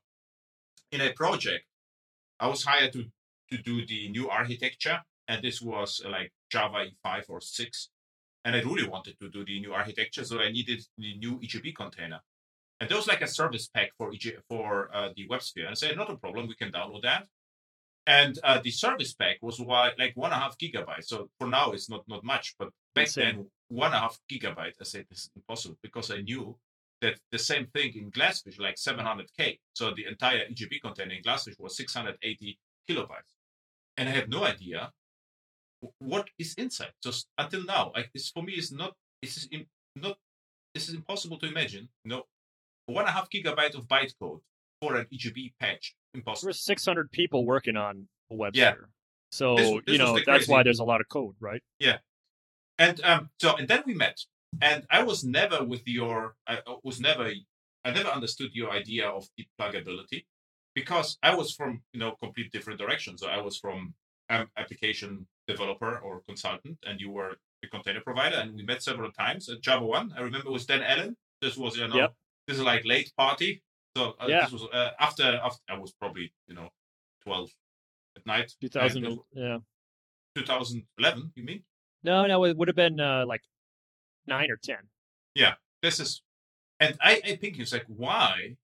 [0.91, 1.65] in a project,
[2.43, 3.05] I was hired to
[3.51, 7.89] to do the new architecture, and this was uh, like Java E5 or 6.
[8.45, 11.77] And I really wanted to do the new architecture, so I needed the new EJB
[11.77, 12.21] container.
[12.81, 15.67] And there was like a service pack for EG, for uh, the WebSphere.
[15.67, 17.29] And I said, not a problem, we can download that.
[18.07, 21.05] And uh, the service pack was like one and a half gigabytes.
[21.05, 24.77] So for now, it's not not much, but back then, one and a half gigabyte.
[24.81, 26.57] I said this is impossible because I knew
[27.03, 29.59] that the same thing in Glassfish, like 700k.
[29.75, 33.33] So the entire EJB container in Glassfish was 680 kilobytes,
[33.99, 34.91] and I have no idea
[35.99, 36.93] what is inside.
[37.03, 38.95] Just until now, like this for me is not.
[39.21, 39.49] This is
[39.97, 40.17] not.
[40.75, 41.89] This is impossible to imagine.
[42.05, 42.23] No,
[42.87, 44.41] one and a half gigabyte of bytecode
[44.81, 45.95] for an EJB patch.
[46.15, 46.47] Impossible.
[46.47, 48.55] There were 600 people working on a WebSphere.
[48.55, 48.75] Yeah.
[49.33, 51.63] So This- you this was know that's crazy- why there's a lot of code, right?
[51.79, 51.99] Yeah.
[52.79, 54.19] And um, so and then we met,
[54.61, 56.35] and I was never with your.
[56.47, 57.31] I was never.
[57.85, 60.25] I never understood your idea of deep pluggability
[60.75, 63.19] because I was from you know complete different direction.
[63.19, 63.95] So I was from
[64.31, 69.11] um, application developer or consultant, and you were a container provider, and we met several
[69.13, 70.13] times at Java One.
[70.17, 71.17] I remember with Dan Allen.
[71.41, 72.15] This was you know Yep.
[72.47, 73.63] this is like late party.
[73.97, 74.43] So uh, Yeah.
[74.43, 76.69] this was uh, after after I was probably you know
[77.25, 77.51] twelve
[78.17, 78.53] at night.
[78.61, 79.05] 2000.
[79.07, 79.59] And yeah.
[80.37, 81.33] 2011.
[81.35, 81.63] You mean?
[82.05, 83.43] No, no, it would have been uh, like
[84.27, 84.79] nine or ten.
[85.35, 86.23] Yeah, this is
[86.81, 88.57] and I, I think it's like why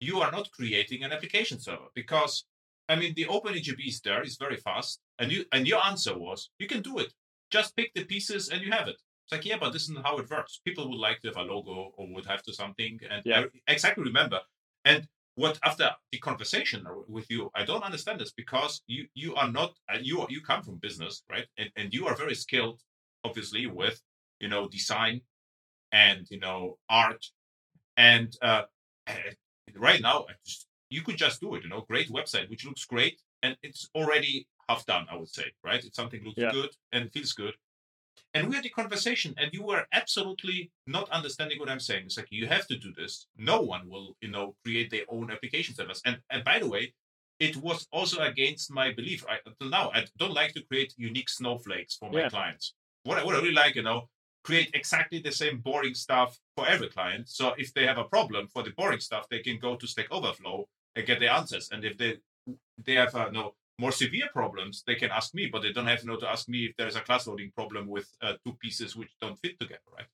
[0.00, 2.44] you are not creating an application server because
[2.88, 6.50] I mean the OpenEJB is there, it's very fast, and you and your answer was
[6.58, 7.12] you can do it.
[7.50, 8.96] Just pick the pieces and you have it.
[9.24, 10.60] It's like yeah, but this isn't how it works.
[10.64, 13.44] People would like to have a logo or would have to something, and Yeah.
[13.66, 14.40] I exactly remember.
[14.84, 19.50] And what after the conversation with you, I don't understand this because you you are
[19.50, 21.46] not uh, you are- you come from business, right?
[21.58, 22.80] And and you are very skilled,
[23.24, 24.00] obviously, with
[24.44, 25.16] you know design
[26.04, 26.60] and you know
[27.04, 27.22] art
[27.96, 28.62] and uh
[29.06, 29.32] eh,
[29.88, 30.60] right now I just,
[30.94, 34.34] you could just do it you know great website which looks great and it's already
[34.68, 36.52] half done i would say right it's something looks Yeah.
[36.58, 37.54] good and feels good
[38.36, 40.58] And we had a conversation, and you were absolutely
[40.96, 42.04] not understanding what I'm saying.
[42.06, 43.12] It's like you have to do this.
[43.52, 46.00] No one will, you know, create their own application servers.
[46.08, 46.84] And and by the way,
[47.48, 49.20] it was also against my belief.
[49.32, 52.30] I, until now, I don't like to create unique snowflakes for my Yeah.
[52.34, 52.66] clients.
[53.08, 54.00] What I, what I really like, you know,
[54.44, 57.28] create exactly the same boring stuff for every client.
[57.28, 60.08] So if they have a problem for the boring stuff, they can go to Stack
[60.10, 61.70] Overflow and get the answers.
[61.72, 62.18] And if they
[62.84, 66.02] they have uh, no more severe problems, they can ask me, but they don't have
[66.02, 68.52] you know, to ask me if there is a class loading problem with uh, two
[68.60, 70.06] pieces which don't fit together, right?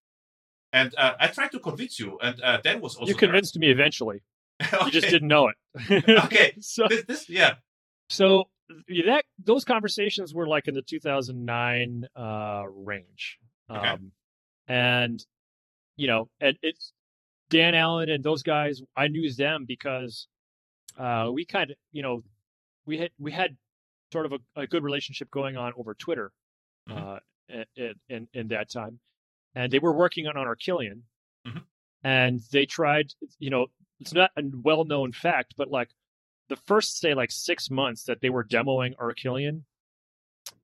[0.73, 3.71] And uh, I tried to convince you, and uh, that was also you convinced me
[3.71, 4.23] eventually.
[4.61, 4.69] there.
[4.85, 6.05] You just didn't know it.
[6.27, 6.55] Okay.
[6.61, 7.55] so This, this, yeah,
[8.09, 8.45] so
[8.89, 13.39] that those conversations were like in the 2009 uh, range,
[13.71, 13.89] Okay.
[13.89, 14.13] um,
[14.69, 15.25] and
[15.97, 16.93] you know, and it's
[17.51, 18.83] Dan Allen and those guys.
[18.97, 20.29] I knew them because
[20.99, 22.23] uh, we kind of, you know,
[22.87, 23.57] we had we had
[24.13, 26.33] sort of a, a good relationship going on over Twitter
[26.89, 26.97] Mhm.
[26.97, 28.99] uh, in, in in that time,
[29.55, 31.03] and they were working on on Arquillian,
[31.47, 31.63] Mhm.
[32.03, 33.13] and they tried.
[33.39, 33.67] You know,
[34.01, 35.91] it's not a well known fact, but like
[36.49, 39.63] the first say like six months that they were demoing Arquillian,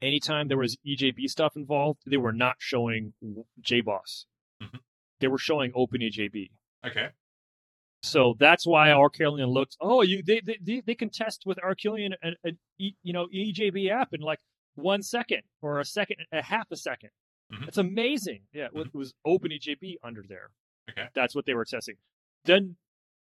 [0.03, 3.14] anytime there was EJB stuff involved, they were not showing
[3.61, 4.26] JBoss.
[4.62, 4.80] Mhm.
[5.20, 6.51] They were showing Open EJB.
[6.84, 7.09] okay,
[8.03, 9.76] So that's why Arquillian looked.
[9.80, 13.90] Oh, you they they they, can test with Arquillian an, an E- you know EJB
[13.90, 14.40] app in like
[14.74, 17.11] one second or a second, a half a 2nd
[17.53, 17.68] Mhm.
[17.68, 18.42] It's amazing.
[18.53, 20.51] Yeah, it was- it was OpenEJB under there.
[20.90, 21.09] Okay.
[21.14, 21.97] that's what they were testing.
[22.44, 22.76] Then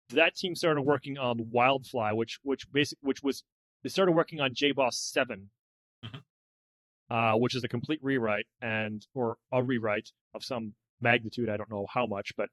[0.10, 3.44] that team started working on Wildfly, which which basic which was
[3.84, 5.50] they started working on JBoss 7 Mhm.
[7.10, 11.50] Uh, which is a complete rewrite and or a rewrite of some magnitude.
[11.50, 12.50] I don't know how much, but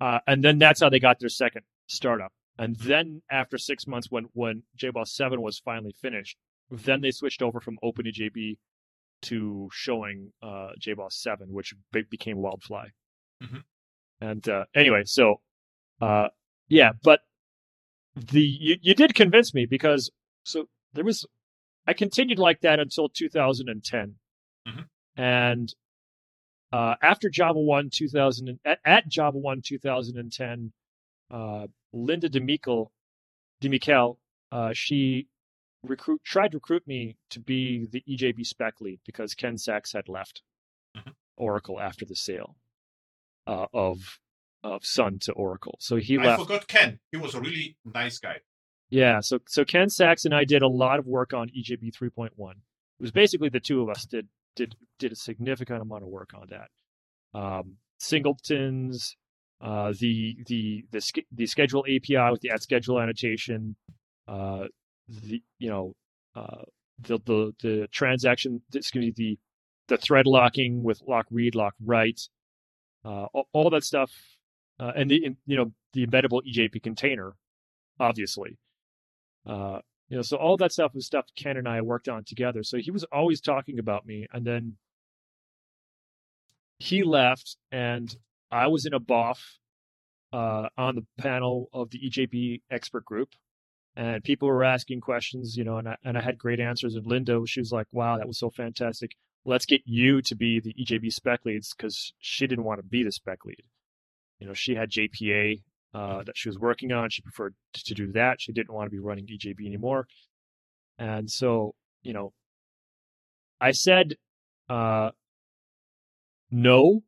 [0.00, 2.32] uh, and then that's how they got their second startup.
[2.58, 6.36] And then after six months, when when JBoss seven was finally finished,
[6.70, 8.58] then they switched over from OpenEJB
[9.22, 12.88] to showing uh, JBoss seven, which be- became Wildfly.
[13.42, 13.62] Mhm.
[14.20, 15.40] And uh, anyway, so
[16.00, 16.28] uh,
[16.68, 17.20] yeah, but
[18.16, 20.10] the you, you did convince me because
[20.42, 21.24] so there was
[21.88, 24.16] I continued like that until 2010,
[24.66, 24.88] Mhm.
[25.16, 25.74] and
[26.70, 30.72] uh, after Java One 2000 at, at Java One 2010,
[31.30, 32.90] uh, Linda DeMichiel,
[33.62, 34.18] DeMichiel,
[34.52, 35.28] uh, she
[35.82, 40.08] recruit tried to recruit me to be the EJB spec lead because Ken Saks had
[40.10, 40.42] left
[40.94, 41.14] Mhm.
[41.36, 42.56] Oracle after the sale
[43.46, 44.20] uh, of
[44.62, 45.76] of Sun to Oracle.
[45.80, 46.42] So he I left.
[46.42, 47.00] forgot Ken.
[47.12, 48.40] He was a really nice guy.
[48.90, 52.30] Yeah, so so Ken Saks and I did a lot of work on EJB 3.1.
[52.30, 52.56] It
[53.00, 56.48] was basically the two of us did did did a significant amount of work on
[56.50, 57.38] that.
[57.38, 59.16] Um, singletons,
[59.60, 63.76] uh, the the the the schedule API with the at schedule annotation,
[64.26, 64.64] uh,
[65.08, 65.94] the you know
[66.34, 66.62] uh,
[67.00, 69.38] the the the transaction excuse me the
[69.88, 72.22] the thread locking with lock read lock write,
[73.04, 74.12] uh, all, all that stuff,
[74.80, 77.34] uh, and the you know the embeddable EJB container,
[78.00, 78.56] obviously.
[79.48, 82.62] Uh, you know, so all that stuff was stuff Ken and I worked on together.
[82.62, 84.76] So he was always talking about me, and then
[86.78, 88.14] he left, and
[88.50, 89.58] I was in a BOF
[90.32, 93.30] uh, on the panel of the EJB expert group,
[93.96, 96.94] and people were asking questions, you know, and I, and I had great answers.
[96.94, 99.16] And Linda, she was like, "Wow, that was so fantastic.
[99.44, 103.02] Let's get you to be the EJB spec leads," because she didn't want to be
[103.02, 103.64] the spec lead.
[104.38, 105.62] You know, she had JPA
[105.94, 107.10] uh, that she was working on.
[107.10, 108.40] She preferred to do that.
[108.40, 110.06] She didn't want to be running EJB anymore.
[110.98, 112.32] And so, you know,
[113.60, 114.16] I said
[114.68, 115.10] uh,
[116.50, 117.02] no.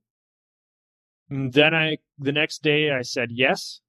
[1.28, 3.80] And then I, the next day, I said yes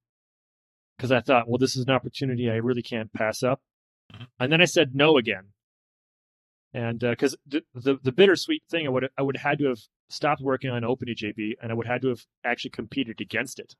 [0.96, 3.60] because I thought, well, this is an opportunity I really can't pass up.
[4.12, 4.26] Mhm.
[4.38, 5.52] And then I said no again.
[6.74, 10.40] And because the, the the bittersweet thing, I would I would had to have stopped
[10.40, 13.74] working on OpenEJB, and I would have had to have actually competed against it.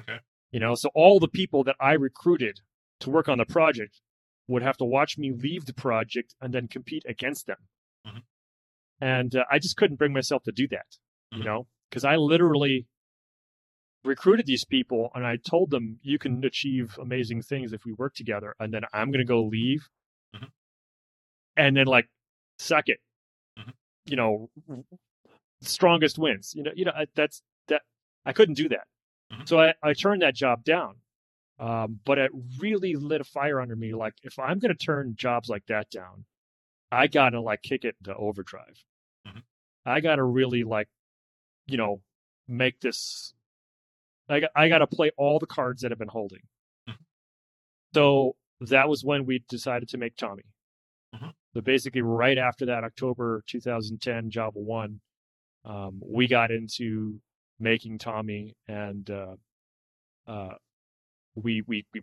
[0.00, 0.18] Okay.
[0.52, 2.60] You know, so all the people that I recruited
[3.00, 4.00] to work on the project
[4.48, 7.68] would have to watch me leave the project and then compete against them.
[8.06, 8.22] Mhm.
[9.00, 10.86] And uh, I just couldn't bring myself to do that,
[11.32, 11.44] you Mhm.
[11.44, 12.86] know, because I literally
[14.04, 18.14] recruited these people and I told them you can achieve amazing things if we work
[18.14, 18.54] together.
[18.58, 19.88] And then I'm going to go leave
[20.34, 20.50] Mhm.
[21.56, 22.08] and then like
[22.58, 23.00] suck it,
[23.58, 23.74] Mhm.
[24.06, 24.50] you know,
[25.60, 26.54] strongest wins.
[26.54, 27.82] You know, you know I- that's that
[28.24, 28.88] I couldn't do that.
[29.32, 29.48] Mhm.
[29.48, 30.96] So I, I turned that job down.
[31.58, 33.94] Um, but it really lit a fire under me.
[33.94, 36.24] Like if I'm going to turn jobs like that down,
[36.92, 38.84] I got to like kick it into overdrive.
[39.28, 39.42] Mhm.
[39.86, 40.88] I got to really like,
[41.66, 42.02] you know,
[42.48, 43.34] make this.
[44.28, 46.42] I got, I got to play all the cards that I've been holding.
[46.88, 46.98] Mhm.
[47.94, 50.42] So that was when we decided to make TomEE.
[51.14, 51.34] Mhm.
[51.54, 55.00] So basically, right after that, October 2010, Java One,
[55.64, 57.20] um, we got into
[57.60, 59.36] making TomEE, and uh,
[60.26, 60.54] uh,
[61.34, 62.02] we we we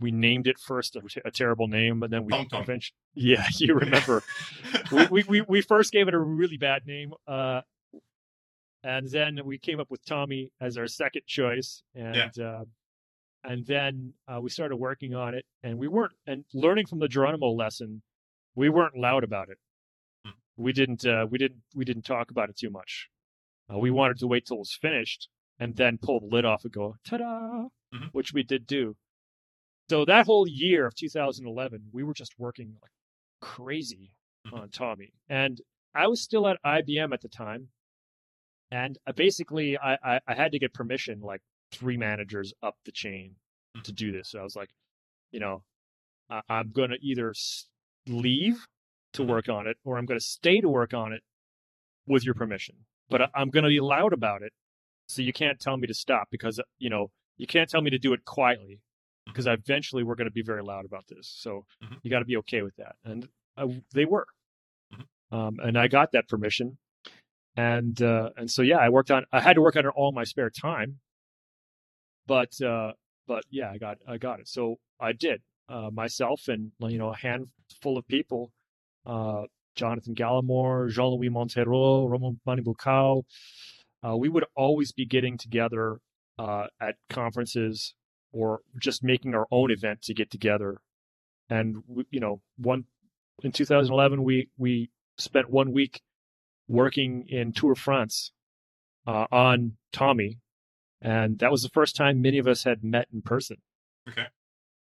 [0.00, 2.62] we named it first a, a terrible name, but then we Tom Tom.
[2.62, 4.22] eventually, yeah, you remember,
[4.92, 7.62] we, we we we first gave it a really bad name, uh,
[8.82, 12.64] and then we came up with TomEE as our second choice, and uh,
[13.44, 17.08] and then uh, we started working on it, and we weren't and learning from the
[17.08, 18.02] Geronimo lesson,
[18.54, 19.58] we weren't loud about it.
[20.24, 20.32] Hmm.
[20.56, 23.08] We didn't uh, we didn't we didn't talk about it too much.
[23.72, 26.64] Uh, we wanted to wait till it was finished and then pull the lid off
[26.64, 28.10] and go ta-da, Mhm.
[28.12, 28.96] which we did do.
[29.88, 32.92] So that whole year of 2011, we were just working like
[33.40, 34.14] crazy
[34.46, 34.52] Mhm.
[34.52, 35.60] on TomEE, and
[35.94, 37.70] I was still at IBM at the time,
[38.70, 42.92] and I basically I, I I had to get permission like three managers up the
[42.92, 43.36] chain
[43.76, 43.84] Mhm.
[43.84, 44.30] to do this.
[44.30, 44.74] So I was like,
[45.30, 45.64] you know,
[46.30, 47.34] I, I'm going to either
[48.06, 48.66] leave
[49.12, 49.28] to Mhm.
[49.28, 51.22] work on it or I'm going to stay to work on it
[52.06, 52.86] with your permission.
[53.12, 54.52] But I'm going to be loud about it.
[55.08, 57.98] So you can't tell me to stop because, you know, you can't tell me to
[57.98, 58.80] do it quietly
[59.26, 61.28] because eventually we're going to be very loud about this.
[61.28, 61.98] So Mhm.
[62.02, 62.96] you got to be okay with that.
[63.04, 63.28] And
[63.92, 64.26] they were.
[64.92, 65.06] Mhm.
[65.30, 66.78] Um, and I got that permission.
[67.56, 70.12] And, uh, and so, yeah, I worked on, I had to work on it all
[70.12, 71.00] my spare time.
[72.26, 72.92] But, uh,
[73.26, 74.48] but yeah, I got, I got it.
[74.48, 78.52] So I did, uh, myself and, you know, a handful of people,
[79.04, 79.44] uh,
[79.74, 83.22] Jonathan Gallimore, Jean-Louis Monteiro, Romain Manni-Bucau.
[84.06, 85.98] Uh, we would always be getting together
[86.38, 87.94] uh, at conferences
[88.32, 90.78] or just making our own event to get together.
[91.48, 92.84] And you know, one
[93.42, 96.00] in 2011, we we spent one week
[96.68, 98.32] working in Tour de France
[99.06, 100.38] uh, on TomEE,
[101.00, 103.58] and that was the first time many of us had met in person.
[104.08, 104.26] Okay.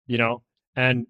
[0.05, 0.43] You know,
[0.75, 1.07] and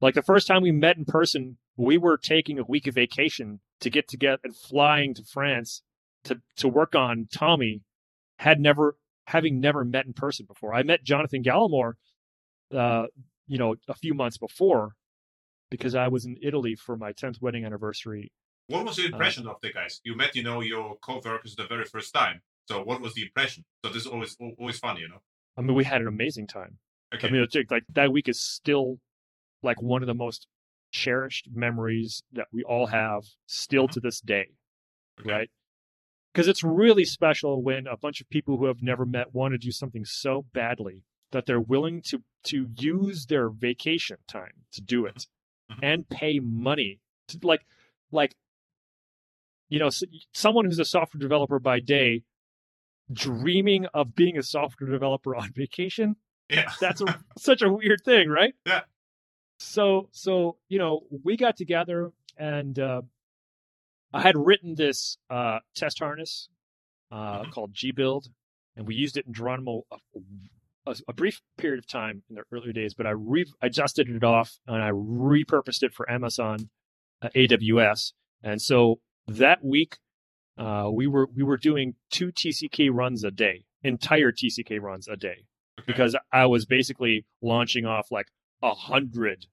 [0.00, 3.60] like the first time we met in person, we were taking a week of vacation
[3.80, 5.82] to get together and flying to France
[6.24, 7.80] to to work on TomEE.
[8.38, 8.96] Had never
[9.26, 10.74] having never met in person before.
[10.74, 11.94] I met Jonathan Gallimore,
[12.74, 13.06] uh,
[13.46, 14.94] you know, a few months before
[15.70, 18.32] because I was in Italy for my 10th wedding anniversary.
[18.66, 20.00] What was your impression of the guys?
[20.04, 22.42] You met, you know, your co-workers the very first time.
[22.68, 23.64] So what was the impression?
[23.84, 25.22] So this is always always fun, you know.
[25.56, 26.78] I mean, we had an amazing time.
[27.14, 27.28] Okay.
[27.28, 28.98] I mean, it's like that week is still
[29.62, 30.46] like one of the most
[30.92, 34.46] cherished memories that we all have still to this day,
[35.20, 35.32] okay.
[35.32, 35.50] right?
[36.32, 39.58] Because it's really special when a bunch of people who have never met want to
[39.58, 45.06] do something so badly that they're willing to to use their vacation time to do
[45.06, 45.26] it
[45.70, 45.78] Mhm.
[45.82, 47.64] and pay money to like
[48.10, 48.34] like
[49.68, 52.22] you know s- someone who's a software developer by day
[53.12, 56.16] dreaming of being a software developer on vacation
[56.50, 56.70] Yeah.
[56.80, 58.54] that's a, such a weird thing, right?
[58.66, 58.82] Yeah.
[59.62, 63.02] So, so you know, we got together and uh,
[64.12, 66.48] I had written this uh, test harness
[67.10, 67.50] uh, Mhm.
[67.52, 68.28] called G-Build,
[68.76, 69.96] and we used it in Geronimo a,
[70.86, 72.94] a, a brief period of time in the earlier days.
[72.94, 76.70] But I re- I dusted it off and I repurposed it for Amazon
[77.20, 79.98] uh, AWS, and so that week
[80.58, 85.16] uh, we were we were doing two TCK runs a day, entire TCK runs a
[85.16, 85.44] day
[85.78, 85.84] Okay.
[85.86, 88.26] because I was basically launching off like
[88.62, 89.46] a hundred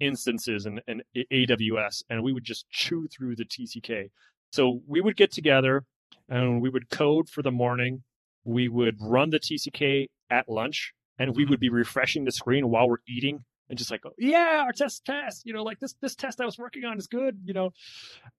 [0.00, 4.10] instances in, in AWS, and we would just chew through the TCK.
[4.52, 5.84] So we would get together
[6.28, 8.02] and we would code for the morning.
[8.44, 12.88] We would run the TCK at lunch, and we would be refreshing the screen while
[12.88, 16.40] we're eating, and just like, yeah, our test test, you know, like this this test
[16.40, 17.70] I was working on is good, you know.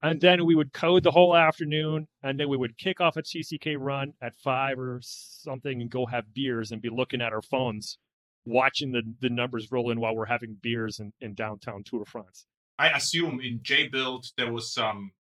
[0.02, 3.22] And then we would code the whole afternoon, and then we would kick off a
[3.22, 7.42] TCK run at five or something, and go have beers and be looking at our
[7.42, 7.98] phones,
[8.44, 12.10] watching the the numbers roll in while we're having beers in, in downtown Tour de
[12.10, 12.46] France.
[12.78, 15.12] I assume in J Build there was some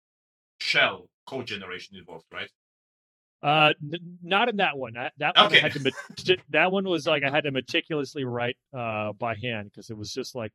[0.59, 2.49] shell code generation involved, right?
[3.41, 4.93] Uh, n- not in that one.
[4.93, 8.23] That, that one I had to met- that one was like I had to meticulously
[8.23, 10.51] write uh by hand because it was just like,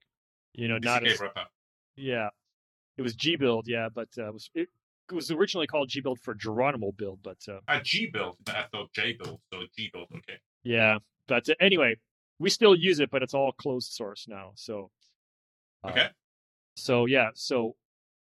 [0.52, 1.20] you know, not as
[1.96, 2.28] yeah,
[2.96, 4.68] it was G build, yeah, but uh, it was it,
[5.10, 8.36] it was originally called G build for Geronimo build, but uh, A G build.
[8.48, 9.40] I thought J build.
[9.52, 10.08] So G build.
[10.14, 10.38] Okay.
[10.62, 10.98] yeah,
[11.28, 11.96] but uh, anyway,
[12.38, 14.52] we still use it, but it's all closed source now.
[14.56, 14.90] So
[15.84, 16.08] uh, Okay.
[16.76, 17.76] so yeah, so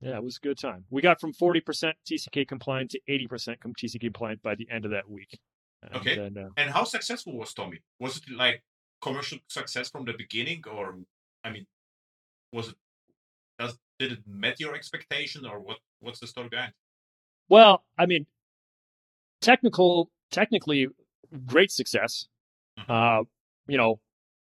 [0.00, 0.84] yeah, it was a good time.
[0.90, 4.84] We got from forty percent TCK compliant to eighty percent TCK compliant by the end
[4.84, 5.38] of that week.
[5.82, 6.16] And Okay.
[6.16, 7.82] Then, uh, And how successful was TomEE?
[8.00, 8.62] Was it like
[9.00, 10.98] commercial success from the beginning, or
[11.44, 11.66] I mean,
[12.52, 12.76] was it?
[13.58, 15.78] Does did it met your expectation, or what?
[16.00, 16.72] What's the story behind?
[17.48, 18.26] Well, I mean,
[19.40, 20.88] technical, technically,
[21.46, 22.26] great success.
[22.78, 22.90] Mhm.
[22.90, 23.24] Uh,
[23.66, 24.00] you know,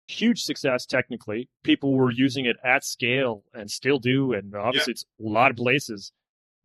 [0.08, 1.48] huge success technically.
[1.62, 5.56] People were using it at scale and still do, and obviously it's a lot of
[5.56, 6.12] places.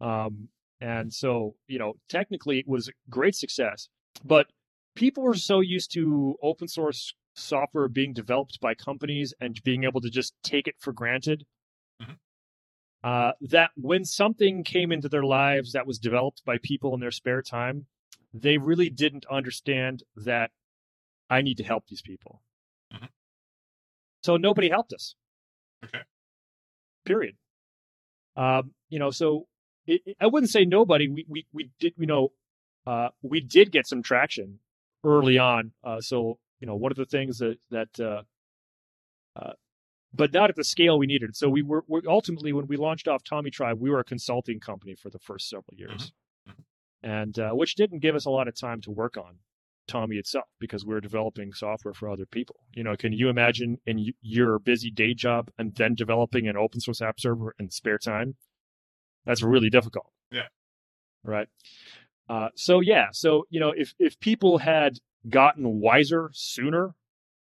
[0.02, 0.50] Um,
[0.82, 3.88] And so, you know, technically it was a great success,
[4.26, 4.48] but
[4.94, 10.02] people were so used to open source software being developed by companies and being able
[10.02, 11.46] to just take it for granted
[12.02, 12.18] Mhm.
[13.04, 17.12] uh, that when something came into their lives that was developed by people in their
[17.12, 17.88] spare time,
[18.34, 20.52] they really didn't understand that
[21.30, 22.42] I need to help these people.
[24.26, 25.16] So nobody helped us.
[25.84, 26.00] Okay.
[27.06, 27.36] Period.
[28.36, 29.46] Um, you know, so
[29.86, 31.08] it, it- I wouldn't say nobody.
[31.08, 32.32] We we we did you know
[32.88, 34.60] uh, we did get some traction
[35.04, 35.72] early on.
[35.84, 38.24] Uh, so you know, one of the things that that uh,
[39.40, 39.54] uh,
[40.14, 41.36] but not at the scale we needed.
[41.36, 44.96] So we were, we ultimately when we launched off Tomitribe, we were a consulting company
[44.96, 46.14] for the first several years,
[46.50, 46.64] Mhm.
[47.04, 49.38] and uh, which didn't give us a lot of time to work on
[49.88, 52.58] TomEE itself because we're developing software for other people.
[52.74, 56.58] You know, can you imagine in y- your busy day job and then developing an
[56.58, 58.36] open source app server in spare time?
[59.26, 60.12] That's really difficult.
[60.32, 60.48] Yeah.
[61.24, 61.48] Right.
[62.30, 64.98] Uh, so yeah, so you know, if if people had
[65.30, 66.94] gotten wiser sooner,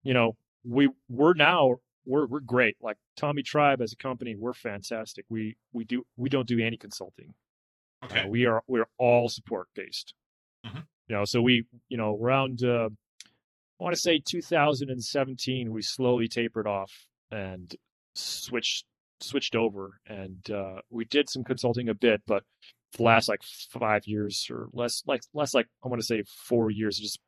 [0.03, 1.75] you know, we we're now
[2.05, 2.77] we're we're great.
[2.81, 5.25] Like Tomitribe as a company, we're fantastic.
[5.29, 7.33] We we do we don't do any consulting.
[8.03, 8.21] Okay.
[8.21, 10.13] Uh, we are we're all support based.
[10.65, 10.85] Mhm.
[11.09, 12.89] You know, so we you know around uh,
[13.79, 16.91] I want to say 2017 we slowly tapered off
[17.31, 17.75] and
[18.13, 18.85] switched
[19.19, 22.43] switched over and uh, we did some consulting a bit, but
[22.95, 26.69] the last like five years or less like less like I want to say four
[26.69, 27.19] years just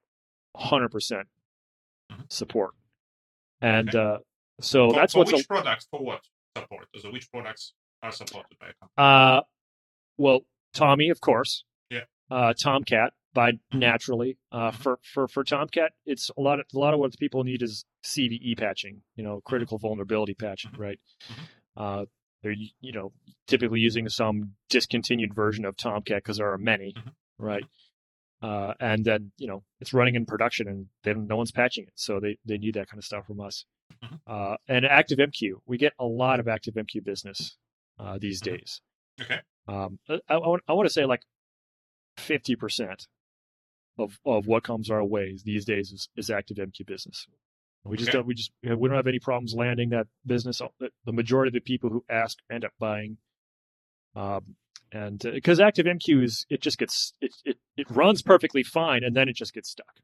[0.53, 1.27] 100 percent
[2.11, 2.32] Mhm.
[2.32, 2.71] support.
[3.61, 3.97] And Okay.
[3.97, 4.17] uh,
[4.59, 6.21] so for, that's for what's which a, products for what
[6.57, 6.88] support?
[6.99, 7.73] So which products
[8.03, 8.91] are supported by a company?
[8.97, 9.41] Uh,
[10.17, 10.41] well,
[10.75, 11.63] TomEE, of course.
[11.89, 12.01] Yeah.
[12.29, 13.57] Uh, Tomcat by Mhm.
[13.73, 14.38] naturally.
[14.51, 14.75] Uh, Mhm.
[14.75, 17.86] for for for Tomcat, it's a lot of a lot of what people need is
[18.03, 19.03] CVE patching.
[19.15, 20.99] You know, critical vulnerability patching, right?
[21.75, 22.05] Uh,
[22.41, 23.13] they're you know
[23.47, 26.95] typically using some discontinued version of Tomcat because there are many,
[27.38, 27.63] right?
[28.41, 31.93] Uh, and then you know it's running in production and then no one's patching it,
[31.95, 33.65] so they they need that kind of stuff from us.
[34.25, 37.57] Uh, and ActiveMQ, we get a lot of ActiveMQ business
[37.99, 38.82] uh, these days.
[39.19, 39.41] Okay.
[39.67, 41.21] Um, I, I, I want to say like
[42.17, 43.07] fifty percent
[43.97, 47.27] of of what comes our way these days is, is ActiveMQ business.
[47.83, 48.19] We just Okay.
[48.19, 50.61] don't we just we don't have any problems landing that business.
[50.79, 53.17] The the majority of the people who ask end up buying.
[54.15, 54.55] Um,
[54.91, 59.29] and because ActiveMQ is it just gets it, it it runs perfectly fine and then
[59.29, 59.95] it just gets stuck.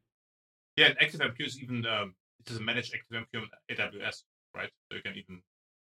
[0.76, 4.24] Yeah, and active ActiveMQ is even um, it is a managed ActiveMQ on AWS,
[4.56, 4.70] right?
[4.90, 5.42] So you can even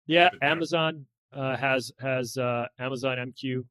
[0.07, 3.65] Yeah, Amazon uh, has has uh, Amazon MQ.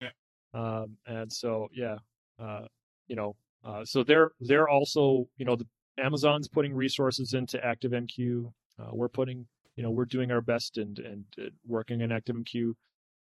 [0.00, 0.08] Yeah.
[0.54, 1.96] Um, and so yeah,
[2.38, 2.66] uh,
[3.08, 3.36] you know,
[3.68, 5.66] uh, so they're they're also you know the
[5.98, 8.52] Amazon's putting resources into ActiveMQ.
[8.80, 9.46] Uh, we're putting
[9.76, 12.72] you know we're doing our best and and uh, working in ActiveMQ.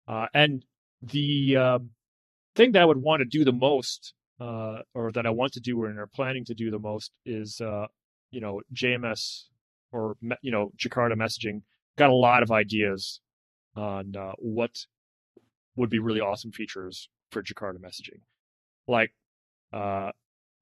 [0.08, 0.64] Uh, and
[1.02, 1.90] the um,
[2.56, 5.60] thing that I would want to do the most, uh, or that I want to
[5.60, 7.88] do and are planning to do the most, is uh,
[8.32, 9.46] you know JMS
[9.92, 11.62] or you know Jakarta messaging.
[11.98, 13.22] Got a lot of ideas
[13.76, 14.86] on uh, what
[15.76, 18.22] would be really awesome features for Jakarta messaging.
[18.88, 19.14] Like,
[19.74, 20.12] uh,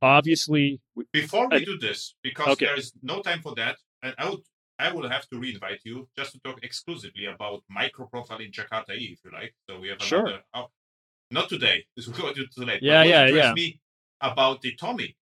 [0.05, 0.79] obviously,
[1.11, 2.65] Before we Uh, do this, because okay.
[2.65, 4.41] there is no time for that, and I would
[4.77, 8.93] I will have to re-invite you just to talk exclusively about micro profile in Jakarta
[8.93, 9.55] E, if you like.
[9.69, 10.19] So we have Sure.
[10.27, 10.43] another.
[10.53, 10.67] Oh,
[11.31, 11.85] not today.
[11.95, 12.81] This will go too late.
[12.83, 13.53] Yeah, yeah, yeah.
[13.53, 13.79] Me
[14.19, 15.15] about the TomEE.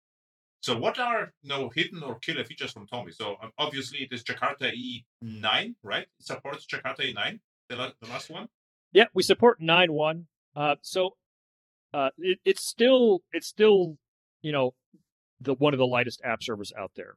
[0.63, 3.13] So what are no hidden or killer features from TomEE?
[3.15, 6.07] So um, obviously it is Jakarta E9, right?
[6.21, 8.47] It supports Jakarta E9, the, la- the last one.
[8.93, 10.27] yeah, we support nine one.
[10.55, 11.17] Uh, so
[11.93, 13.97] uh, it, it's still it's still
[14.43, 14.75] you know
[15.41, 17.15] the one of the lightest app servers out there.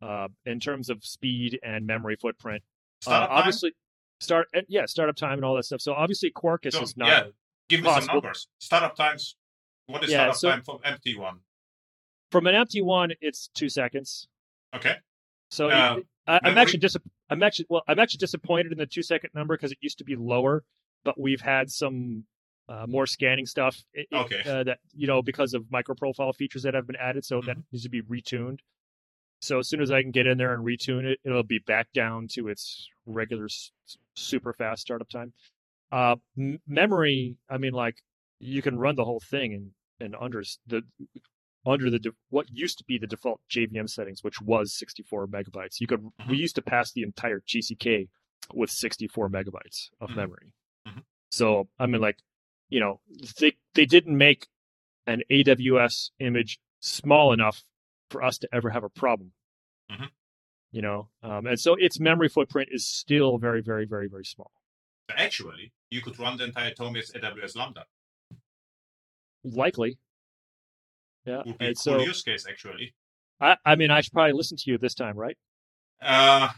[0.00, 3.38] Uh, in terms of speed and memory footprint, uh, Startup time?
[3.38, 3.72] obviously,
[4.20, 5.80] start uh, yeah startup time and all that stuff.
[5.80, 7.22] So obviously, Quarkus So, is not yeah,
[7.68, 8.48] give me some numbers.
[8.58, 9.36] Startup times.
[9.86, 11.40] What is Yeah, startup so- time from empty one?
[12.32, 13.12] from an empty one.
[13.20, 14.26] It's two seconds.
[14.74, 14.96] Okay.
[15.50, 16.96] So it- Um, I, I'm actually dis-
[17.30, 20.04] I'm actually well, I'm actually disappointed in the two second number because it used to
[20.04, 20.64] be lower,
[21.04, 22.24] but we've had some
[22.72, 23.76] uh, more scanning stuff.
[23.92, 24.42] it- it, Okay.
[24.46, 27.56] uh, that you know because of micro profile features that have been added, so that
[27.58, 27.64] Mhm.
[27.72, 28.60] needs to be retuned.
[29.40, 31.92] So as soon as I can get in there and retune it, it'll be back
[31.92, 33.72] down to its regular s-
[34.14, 35.32] super fast startup time.
[35.90, 38.02] Uh, m- memory, I mean, like
[38.38, 40.82] you can run the whole thing in and under the
[41.64, 45.80] under the de- what used to be the default JVM settings, which was 64 megabytes.
[45.80, 46.38] You could we Mhm.
[46.38, 48.08] used to pass the entire TCK
[48.54, 50.16] with 64 megabytes of Mhm.
[50.16, 50.52] memory.
[50.88, 51.04] Mhm.
[51.30, 52.18] So I mean, like
[52.72, 53.00] you know,
[53.38, 54.48] they they didn't make
[55.06, 57.64] an AWS image small enough
[58.08, 59.32] for us to ever have a problem.
[59.90, 60.08] Mhm.
[60.70, 64.50] You know, um, and so its memory footprint is still very, very, very, very small.
[65.10, 67.84] Actually, you could run the entire TomEE as AWS Lambda.
[69.44, 69.98] likely.
[71.26, 71.42] Yeah.
[71.44, 72.94] Would be a cool so use case actually.
[73.40, 75.36] I, I mean, I should probably listen to you this time, right?
[76.00, 76.50] Uh,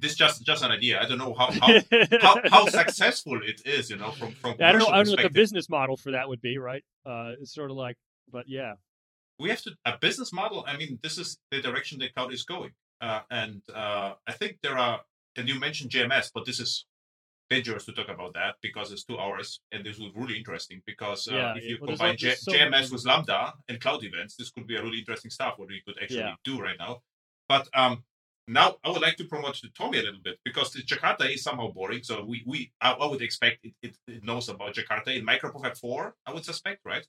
[0.00, 1.00] this just just an idea.
[1.00, 1.80] I don't know how how,
[2.20, 3.90] how, how successful it is.
[3.90, 4.86] You know, from from I don't know.
[4.88, 6.84] I don't know what the business model for that would be, right?
[7.04, 7.96] Uh, it's sort of like,
[8.30, 8.74] but yeah,
[9.38, 10.64] we have to a business model.
[10.66, 14.58] I mean, this is the direction the cloud is going, uh, and uh, I think
[14.62, 15.00] there are.
[15.38, 16.86] And you mentioned JMS, but this is
[17.50, 21.28] dangerous to talk about that because it's two hours, and this was really interesting because
[21.28, 24.02] uh, Yeah, if you well, combine al- J- so JMS many- with Lambda and cloud
[24.02, 26.34] events, this could be a really interesting stuff what we could actually Yeah.
[26.44, 27.02] do right now.
[27.48, 28.02] But um,
[28.48, 31.42] now I would like to promote to TomEE a little bit because the Jakarta is
[31.42, 32.02] somehow boring.
[32.02, 35.76] So we we I, I would expect it, it, it knows about Jakarta in Microprofile
[35.78, 36.14] four.
[36.26, 37.06] I would suspect, right?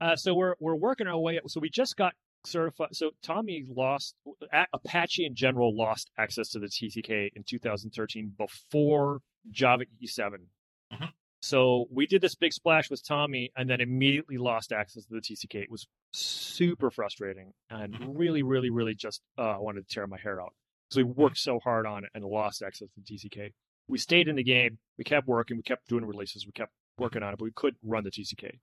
[0.00, 1.38] Uh, so we're we're working our way.
[1.38, 1.44] up.
[1.48, 2.94] So we just got certified.
[2.94, 4.14] So TomEE lost
[4.52, 9.20] A- Apache in general lost access to the TCK in 2013 before
[9.50, 10.46] Java E7.
[10.92, 11.12] Mhm.
[11.42, 15.20] So we did this big splash with TomEE, and then immediately lost access to the
[15.20, 15.62] TCK.
[15.62, 18.12] It was super frustrating, and Mhm.
[18.18, 20.54] really, really, really just uh, I wanted to tear my hair out
[20.88, 23.52] because we worked so hard on it and lost access to TCK.
[23.88, 24.78] We stayed in the game.
[24.96, 25.56] We kept working.
[25.56, 26.46] We kept doing releases.
[26.46, 28.58] We kept working on it, but we couldn't run the TCK.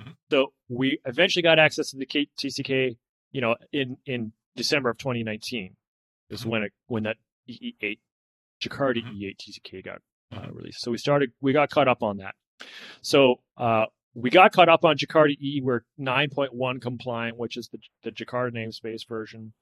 [0.00, 0.14] Mhm.
[0.30, 2.96] So we eventually got access to the K- TCK,
[3.32, 5.76] you know, in in December of 2019
[6.30, 6.46] is Mhm.
[6.50, 7.16] when it when that
[7.48, 8.00] EE8
[8.60, 9.16] Jakarta Mhm.
[9.20, 10.80] E8 TCK got uh, released.
[10.80, 12.34] So we started, we got caught up on that.
[13.00, 15.60] So uh, we got caught up on Jakarta E.
[15.62, 19.54] We're 9.1 compliant, which is the the Jakarta namespace version.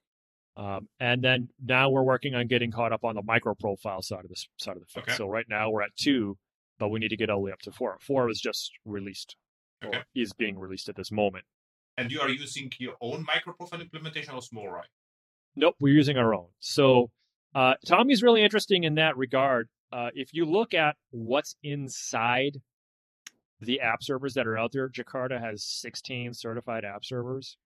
[0.57, 4.25] Um, and then now we're working on getting caught up on the micro profile side
[4.25, 5.07] of this side of the fence.
[5.09, 5.17] Okay.
[5.17, 6.39] So right now we're at two,
[6.79, 7.99] but we need to get all the way up to four.
[8.01, 9.37] Four was just released,
[9.85, 9.99] Okay.
[9.99, 11.45] or is being released at this moment.
[11.99, 14.85] And you are using your own microprofile implementation or SmallRye?
[15.57, 16.49] Nope, we're using our own.
[16.59, 17.11] So
[17.55, 19.69] uh, TomEE's really interesting in that regard.
[19.93, 22.61] Uh, if you look at what's inside
[23.61, 27.57] the app servers that are out there, Jakarta has 16 certified app servers.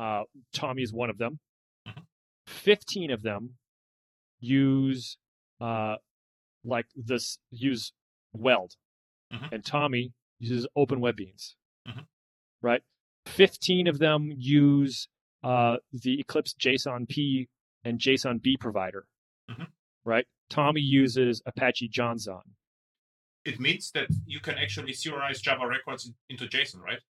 [0.00, 0.24] Uh,
[0.54, 1.38] TomEE's one of them.
[1.86, 2.06] Mhm.
[2.46, 3.58] 15 of them
[4.40, 5.18] use
[5.60, 5.96] uh,
[6.64, 7.92] like this use
[8.32, 8.76] Weld,
[9.30, 9.52] Mhm.
[9.52, 11.54] and TomEE uses OpenWebBeans.
[11.86, 12.06] Mhm.
[12.62, 12.82] Right,
[13.26, 15.08] 15 of them use
[15.42, 17.48] uh, the Eclipse JSON P
[17.84, 19.06] and JSON B provider.
[20.04, 22.42] Right, TomEE uses Apache Johnzon.
[23.44, 27.00] It means that you can actually serialize Java records into JSON, right?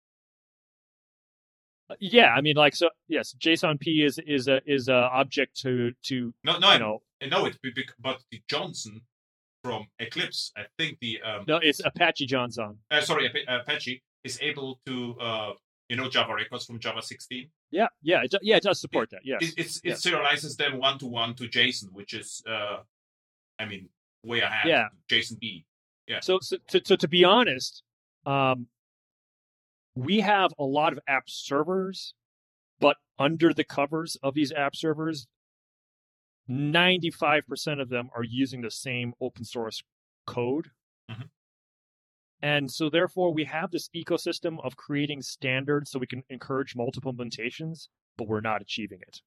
[1.98, 2.88] Yeah, I mean, like so.
[3.08, 6.78] Yes, JSON P is is a is a object to to No, no, you I
[6.78, 7.02] know.
[7.28, 7.56] Know it,
[7.98, 9.02] but the Johnson
[9.62, 12.76] from Eclipse, I think the um, No, it's Apache Johnzon.
[12.90, 15.52] uh, sorry Apa- Apache is able to uh,
[15.88, 17.48] you know Java records from Java 16.
[17.70, 18.56] Yeah, yeah, it, yeah.
[18.56, 19.20] It does support that.
[19.24, 19.42] Yes.
[19.42, 20.02] It, it's it yes.
[20.06, 22.78] serializes them one to one to JSON, which is uh,
[23.58, 23.88] I mean
[24.24, 24.66] way ahead.
[24.66, 24.88] Yeah.
[25.10, 25.64] JSON B.
[26.06, 26.20] Yeah.
[26.20, 27.82] So, so to, to to be honest,
[28.26, 28.66] um,
[29.94, 32.14] we have a lot of app servers,
[32.78, 35.26] but under the covers of these app servers,
[36.48, 39.82] ninety five percent of them are using the same open source
[40.26, 40.70] code.
[41.10, 41.28] Mhm.
[42.42, 47.12] And so, therefore, we have this ecosystem of creating standards so we can encourage multiple
[47.12, 49.20] implementations, but we're not achieving it.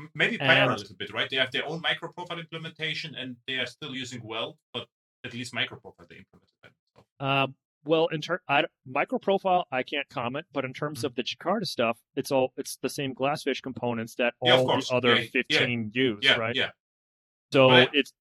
[0.00, 1.30] M- Maybe Payara a little bit, right?
[1.30, 4.88] They have their own microprofile implementation, and they are still using Weld, but
[5.22, 6.72] at least microprofile they implemented that.
[6.96, 7.54] So, Um,
[7.84, 11.06] well, in ter- I, micro profile, I can't comment, but in terms Mm-hmm.
[11.06, 14.86] of the Jakarta stuff, it's all it's the same Glassfish components that Yeah, all the
[14.90, 15.30] other Yeah, yeah.
[15.32, 16.56] fifteen use, yeah, right?
[16.56, 16.70] yeah.
[17.52, 18.12] So But it's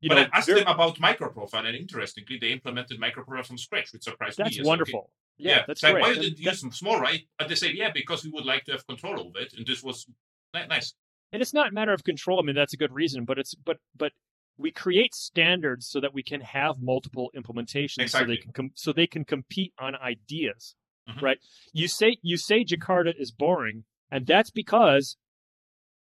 [0.00, 3.92] you but know I asked them about microprofile, and interestingly, they implemented microprofile from scratch,
[3.92, 4.60] which surprised that's me.
[4.60, 5.10] I said, okay, wonderful.
[5.38, 6.02] Yeah, that's like, great.
[6.02, 7.22] Why didn't you use some small, right?
[7.38, 9.82] And they say, yeah, because we would like to have control over it, and this
[9.82, 10.06] was
[10.54, 10.94] nice.
[11.32, 12.38] and it's not a matter of control.
[12.40, 14.12] I mean, that's a good reason, but it's but but
[14.58, 18.92] we create standards so that we can have multiple implementations, so they can com- so
[18.92, 20.74] they can compete on ideas,
[21.08, 21.22] Mhm.
[21.22, 21.38] right?
[21.72, 25.16] You say you say Jakarta is boring, and that's because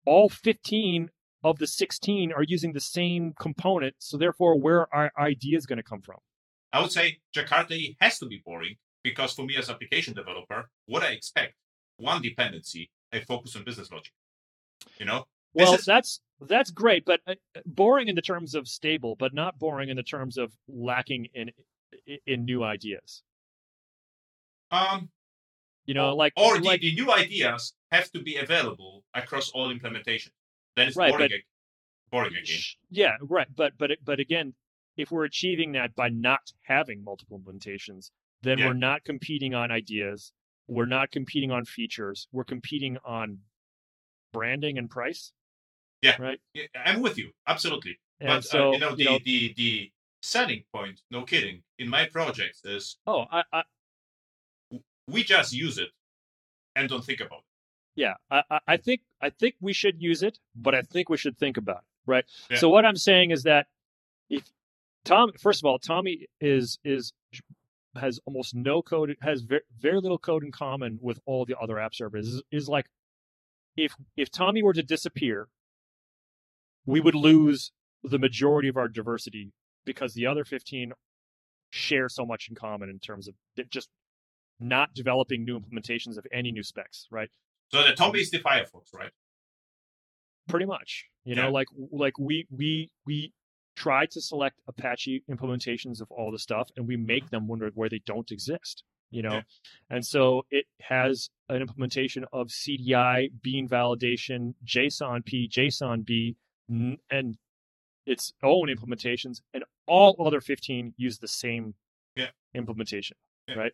[0.05, 1.09] all fifteen
[1.43, 3.95] of the sixteen are using the same component.
[3.99, 6.19] So therefore, where are ideas going to come from?
[6.73, 11.03] I would say Jakarta has to be boring because for me as application developer, what
[11.03, 11.55] I expect
[11.97, 14.13] one dependency, I focus on business logic.
[14.99, 19.15] You know, Well, is- that's that's great, but uh, boring in the terms of stable,
[19.15, 21.51] but not boring in the terms of lacking in
[22.25, 23.23] in new ideas.
[24.71, 25.09] um,
[25.85, 29.69] You know, like or the, like the new ideas have to be available across all
[29.71, 30.31] implementation.
[30.75, 32.57] Then it's Right, boring, but- boring again.
[32.89, 33.47] yeah, right.
[33.53, 34.53] But but but again,
[34.97, 38.11] if we're achieving that by not having multiple implementations,
[38.41, 38.67] then Yeah.
[38.67, 40.33] we're not competing on ideas.
[40.67, 42.27] We're not competing on features.
[42.31, 43.39] We're competing on
[44.31, 45.33] branding and price.
[46.01, 46.15] Yeah.
[46.19, 46.39] Right.
[46.53, 47.99] Yeah, I'm with you, absolutely.
[48.19, 49.91] And but so uh, you know, the, you know, the the
[50.21, 53.63] selling point, no kidding, in my projects is Oh, I, I
[55.07, 55.89] we just use it
[56.75, 57.45] and don't think about it.
[57.95, 61.17] yeah, I, I- I think I think we should use it, but I think we
[61.17, 62.25] should think about it, right?
[62.49, 62.57] Yeah.
[62.57, 63.67] So what I'm saying is that
[64.29, 64.43] if
[65.03, 67.13] Tom, first of all, TomEE is is
[67.95, 71.77] has almost no code, has very, very little code in common with all the other
[71.79, 72.27] app servers.
[72.27, 72.85] Is, is like
[73.75, 75.47] if if TomEE were to disappear,
[76.85, 77.71] we would lose
[78.03, 79.51] the majority of our diversity
[79.85, 80.93] because the other 15
[81.69, 83.35] share so much in common in terms of
[83.69, 83.89] just
[84.59, 87.29] not developing new implementations of any new specs, right?
[87.69, 89.11] So the TomEE is the Firefox, right?
[90.47, 91.43] pretty much you Yeah.
[91.43, 93.31] know like like we we we
[93.75, 97.87] try to select apache implementations of all the stuff and we make them wonder where
[97.87, 99.41] they don't exist you know Yeah.
[99.89, 106.35] and so it has an implementation of cdi bean validation json p json b
[107.09, 107.37] and
[108.05, 111.75] its own implementations and all other 15 use the same
[112.15, 112.29] Yeah.
[112.53, 113.17] implementation
[113.47, 113.55] Yeah.
[113.55, 113.73] right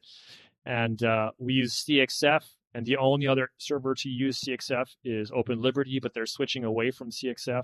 [0.65, 2.43] and uh, we use cxf
[2.73, 6.91] and the only other server to use CXF is Open Liberty, but they're switching away
[6.91, 7.63] from CXF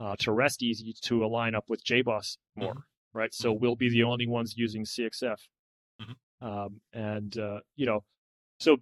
[0.00, 3.32] uh, to RESTEasy to align up with JBoss more, right?
[3.34, 5.38] So we'll be the only ones using CXF,
[6.00, 6.16] Mhm.
[6.40, 8.02] um, and uh, you know,
[8.58, 8.78] so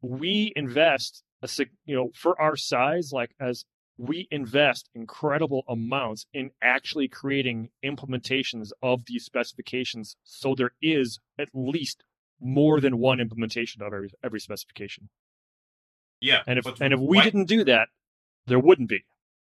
[0.00, 1.48] we invest a
[1.84, 3.66] you know for our size, like as
[4.00, 11.48] we invest incredible amounts in actually creating implementations of these specifications, so there is at
[11.52, 12.02] least
[12.40, 15.10] more than one implementation of every every specification.
[16.20, 16.40] Yeah.
[16.46, 17.88] And if and if we why, didn't do that,
[18.46, 19.04] there wouldn't be.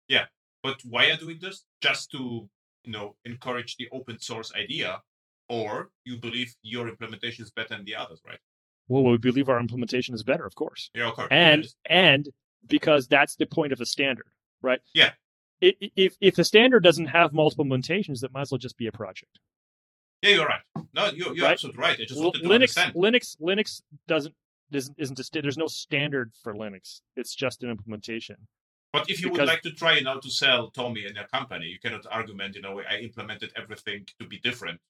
[0.09, 0.27] Yeah.
[0.63, 1.65] But why are we doing this?
[1.81, 2.49] Just to
[2.85, 5.03] you know encourage the open source idea,
[5.49, 8.39] or you believe your implementation is better than the others, right?
[8.89, 11.29] Well, we believe our implementation is better, of course, Yeah, of course.
[11.33, 12.29] and and
[12.69, 14.27] because that's the point of a standard,
[14.63, 14.81] right?
[14.95, 15.13] Yeah.
[15.61, 18.93] If if the standard doesn't have multiple mutations, that might as well just be a
[18.93, 19.39] project.
[20.23, 20.61] yeah, you're right.
[20.95, 21.53] No, you're, you're Right?
[21.53, 21.99] absolutely right.
[22.01, 22.93] I just L- wanted to Linux.
[22.95, 24.35] Linux Linux doesn't
[24.73, 27.01] isn't, isn't a sta- there's no standard for Linux.
[27.17, 28.37] It's just an implementation.
[28.93, 31.79] But if you would like to try know to sell TomEE and a company, you
[31.79, 32.55] cannot argument.
[32.57, 34.81] You know, I implemented everything to be different.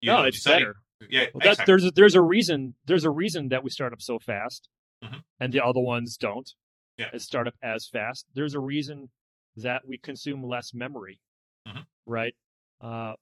[0.00, 0.76] You no, know, it's deciding- better.
[1.10, 4.00] Yeah, Well, that, there's a, there's a reason there's a reason that we start up
[4.00, 4.70] so fast,
[5.04, 5.22] Mhm.
[5.40, 6.50] and the other ones don't.
[6.98, 7.10] Yeah.
[7.12, 8.26] and start up as fast.
[8.34, 9.10] There's a reason
[9.56, 11.20] that we consume less memory,
[11.66, 11.86] Mhm.
[12.06, 12.34] right?
[12.80, 13.14] Uh,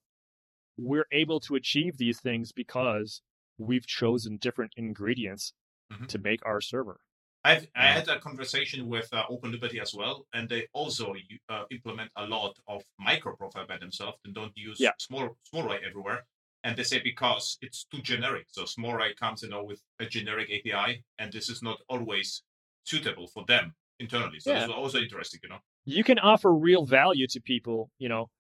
[0.77, 3.23] we're able to achieve these things because
[3.59, 5.55] we've chosen different ingredients
[5.93, 6.09] Mhm.
[6.09, 7.01] to make our server.
[7.45, 11.15] I've, I had a conversation with uh, Open Liberty as well, and they also
[11.51, 14.93] uh, implement a lot of micro profile by themselves and don't use Yeah.
[14.99, 16.27] small SmallRye everywhere.
[16.63, 18.47] And they say because it's too generic.
[18.51, 22.43] So SmallRye comes, you know, with a generic API, and this is not always
[22.85, 24.41] suitable for them internally.
[24.41, 24.61] So Yeah.
[24.61, 25.59] this is also interesting, you know.
[25.85, 28.31] you can offer real value to people, you know,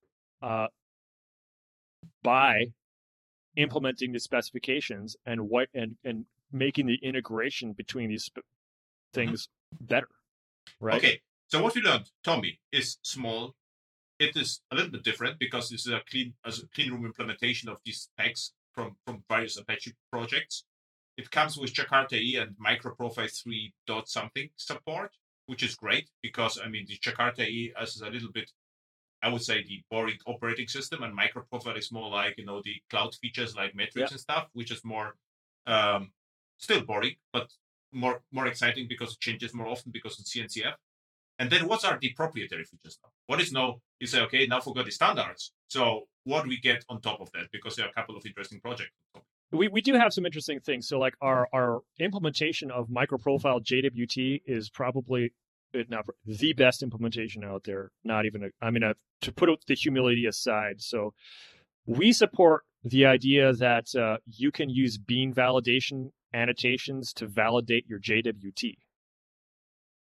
[0.42, 0.68] uh,
[2.22, 2.66] by
[3.56, 8.46] implementing the specifications and what and and making the integration between these sp-
[9.12, 9.48] things
[9.80, 10.08] better,
[10.80, 10.96] right?
[10.96, 13.54] Okay, so what we learned, TomEE, is small.
[14.18, 17.04] It is a little bit different because this is a clean as a clean room
[17.04, 20.64] implementation of these specs from from various Apache projects.
[21.16, 25.12] It comes with Jakarta E and microprofile three dot something support,
[25.46, 28.50] which is great because I mean the Jakarta E is a little bit,
[29.22, 32.76] I would say, the boring operating system, and microprofile is more like you know the
[32.90, 35.14] cloud features like metrics and stuff, which is more
[35.66, 36.10] um,
[36.58, 37.52] still boring, but
[37.92, 40.74] more more exciting because it changes more often because it's CNCF.
[41.38, 43.10] And then what are the proprietary features now?
[43.26, 43.80] What is now?
[43.98, 45.52] You say, okay, now forgot the standards.
[45.68, 47.50] So what do we get on top of that?
[47.52, 48.92] Because there are a couple of interesting projects.
[49.54, 50.88] We we do have some interesting things.
[50.88, 55.32] So like our our implementation of microprofile JWT is probably
[55.88, 57.90] not the best implementation out there.
[58.04, 60.80] Not even a, I mean a, to put the humility aside.
[60.80, 61.14] So
[61.86, 67.98] we support the idea that uh, you can use bean validation annotations to validate your
[67.98, 68.74] JWT.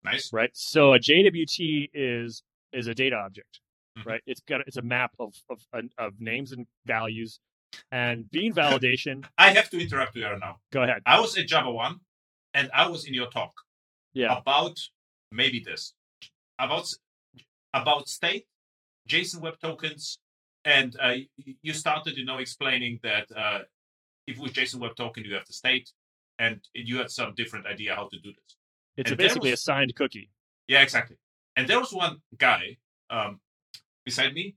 [0.05, 0.33] Nice.
[0.33, 0.51] right?
[0.55, 2.43] So a JWT is
[2.73, 3.61] is a data object,
[3.99, 4.07] Mhm.
[4.07, 4.21] right?
[4.27, 5.61] It's got it's a map of of
[5.99, 7.41] of names and values,
[7.93, 9.25] and bean validation.
[9.39, 10.57] I have to interrupt you there now.
[10.73, 11.03] go ahead.
[11.07, 12.01] I was at Java One,
[12.55, 13.53] and I was in your talk
[14.13, 14.37] Yeah.
[14.37, 14.79] about
[15.33, 15.95] maybe this
[16.59, 16.89] about
[17.73, 18.47] about state,
[19.09, 20.19] JSON Web Tokens,
[20.65, 21.15] and uh,
[21.63, 23.61] you started, you know, explaining that uh,
[24.27, 25.91] if with JSON Web Token you have the state,
[26.39, 28.57] and you had some different idea how to do this.
[28.97, 30.31] It's there basically was- a signed cookie.
[30.69, 31.17] Yeah, exactly.
[31.57, 32.79] And there was one guy
[33.11, 33.41] um,
[34.05, 34.57] beside me,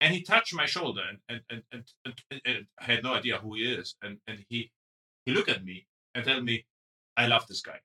[0.00, 3.38] and he touched my shoulder, and and, and, and, and, and I had no idea
[3.38, 4.70] who he is, and and he
[5.24, 6.66] he looked at me and told me,
[7.16, 7.80] "I love this guy."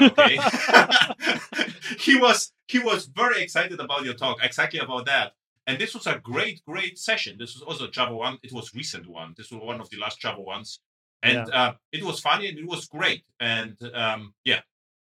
[0.00, 0.38] Okay.
[1.98, 5.32] he was he was very excited about your talk, exactly about that.
[5.66, 7.36] And this was a great, great session.
[7.38, 8.38] This was also Java one.
[8.42, 9.34] It was recent one.
[9.36, 10.80] This was one of the last Java ones,
[11.22, 13.24] and uh, it was funny and it was great.
[13.38, 14.60] And um, yeah,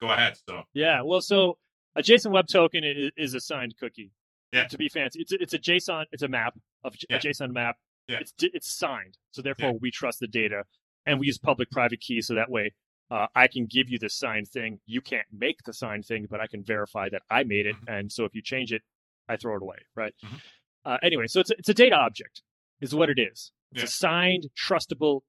[0.01, 0.37] go ahead.
[0.49, 1.59] So Yeah, well, so
[1.97, 4.11] a JSON Web Token is, is a signed cookie.
[4.53, 4.67] Yeah.
[4.67, 6.05] To be fancy, it's a, it's a JSON.
[6.13, 6.55] It's a map
[6.85, 7.17] of Yeah.
[7.17, 7.77] a JSON map.
[8.09, 8.19] Yeah.
[8.21, 10.65] It's it's signed, so therefore we trust the data,
[11.07, 12.75] and we use public-private keys, so that way
[13.11, 14.81] uh, I can give you the signed thing.
[14.87, 17.99] You can't make the signed thing, but I can verify that I made it, Mhm.
[17.99, 18.83] and so if you change it,
[19.29, 19.79] I throw it away.
[19.95, 20.15] Right.
[20.25, 20.41] Mhm.
[20.85, 22.43] Uh, anyway, so it's a, it's a data object,
[22.81, 23.53] is what it is.
[23.73, 23.85] It's Yeah.
[23.85, 25.23] a signed, trustable,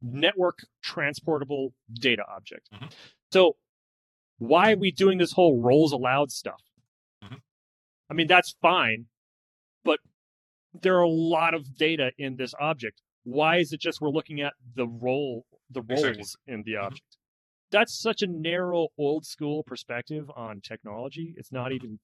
[0.00, 2.68] network transportable data object.
[2.72, 2.92] Mhm.
[3.32, 3.56] So
[4.38, 6.62] why are we doing this whole roles allowed stuff?
[8.10, 9.06] I mean, that's fine,
[9.84, 10.00] but
[10.72, 13.00] there are a lot of data in this object.
[13.24, 16.54] Why is it just we're looking at the role, the roles Exactly.
[16.54, 16.82] in the Mhm.
[16.82, 17.16] object?
[17.70, 21.34] That's such a narrow, old school perspective on technology.
[21.36, 22.00] It's not even.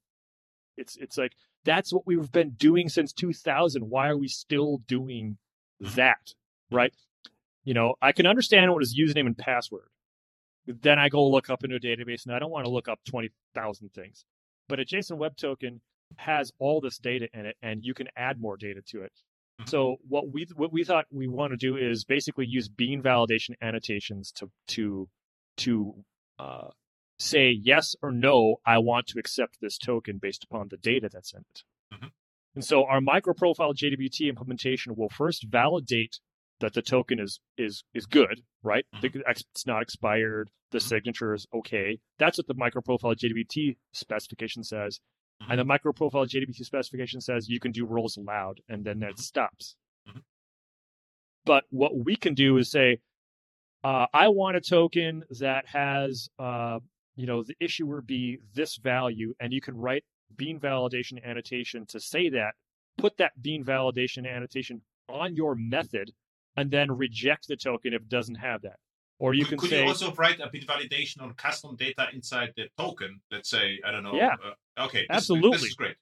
[0.77, 3.91] It's it's like that's what we've been doing since 2000.
[3.91, 5.39] Why are we still doing
[5.81, 6.35] that?
[6.71, 6.95] Right?
[7.65, 9.91] You know, I can understand what is username and password
[10.67, 13.01] then I go look up into a database and I don't want to look up
[13.05, 14.25] 20,000 things.
[14.69, 15.81] But a JSON Web Token
[16.17, 19.13] has all this data in it and you can add more data to it.
[19.61, 19.69] Mhm.
[19.69, 23.55] So what we what we thought we want to do is basically use bean validation
[23.61, 25.09] annotations to to
[25.59, 26.05] to
[26.39, 26.69] uh,
[27.19, 28.57] say yes or no.
[28.65, 31.65] I want to accept this token based upon the data that's in it.
[31.93, 32.11] Mhm.
[32.55, 36.19] And so our microprofile JWT implementation will first validate
[36.61, 38.85] that the token is is is good, right?
[39.01, 40.51] The- It's not expired.
[40.71, 40.89] The Mhm.
[40.89, 42.01] signature is okay.
[42.19, 45.01] That's what the microprofile JWT specification says.
[45.49, 49.77] And the microprofile JWT specification says you can do roles allowed, and then that stops.
[50.09, 50.23] Mhm.
[51.45, 53.01] But what we can do is say,
[53.83, 56.81] uh, I want a token that has, uh,
[57.17, 60.05] you know, the issuer be this value, and you can write
[60.37, 62.55] bean validation annotation to say that.
[62.99, 66.13] Put that bean validation annotation on your method,
[66.57, 68.79] and then reject the token if it doesn't have that.
[69.21, 72.07] Or you could, can could say, you also write a bit validation on custom data
[72.15, 73.21] inside the token?
[73.31, 74.15] Let's say I don't know.
[74.15, 74.35] Yeah.
[74.43, 75.01] Uh, okay.
[75.01, 75.59] This, Absolutely.
[75.59, 75.97] This is great.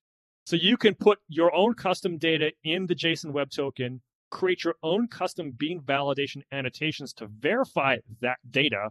[0.46, 4.00] So you can put your own custom data in the JSON Web Token,
[4.30, 8.90] create your own custom bean validation annotations to verify that data,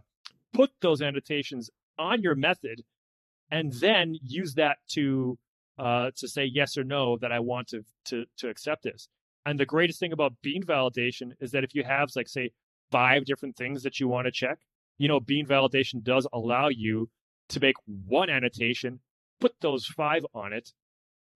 [0.52, 2.84] put those annotations on your method,
[3.50, 5.38] and then use that to
[5.78, 9.08] uh, to say yes or no that I want to to to accept this.
[9.46, 12.50] And the greatest thing about bean validation is that if you have like say
[12.90, 14.58] five different things that you want to check,
[14.98, 17.08] you know, bean validation does allow you
[17.48, 19.00] to make one annotation,
[19.40, 20.72] put those five on it,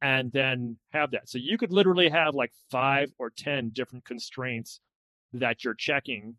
[0.02, 1.28] and then have that.
[1.28, 4.80] So you could literally have like five or 10 different constraints
[5.32, 6.36] that you're checking,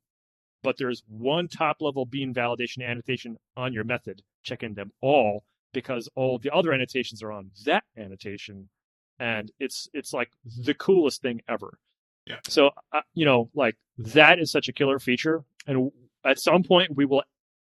[0.62, 6.10] but there's one top level bean validation annotation on your method, checking them all because
[6.14, 8.70] all the other annotations are on that annotation.
[9.18, 11.80] And it's, it's like the coolest thing ever.
[12.28, 12.40] Yeah.
[12.48, 15.44] So, uh, you know, like that is such a killer feature.
[15.68, 15.92] And
[16.26, 17.24] at some point we will,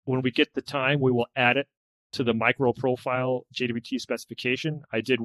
[0.06, 1.68] when we get the time, we will add it
[2.14, 4.82] to the micro profile JWT specification.
[4.92, 5.20] I did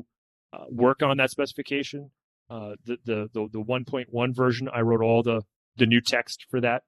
[0.52, 2.10] uh, work on that specification.
[2.50, 5.42] Uh, the, the the the 1.1 version, I wrote all the
[5.76, 6.82] the new text for that.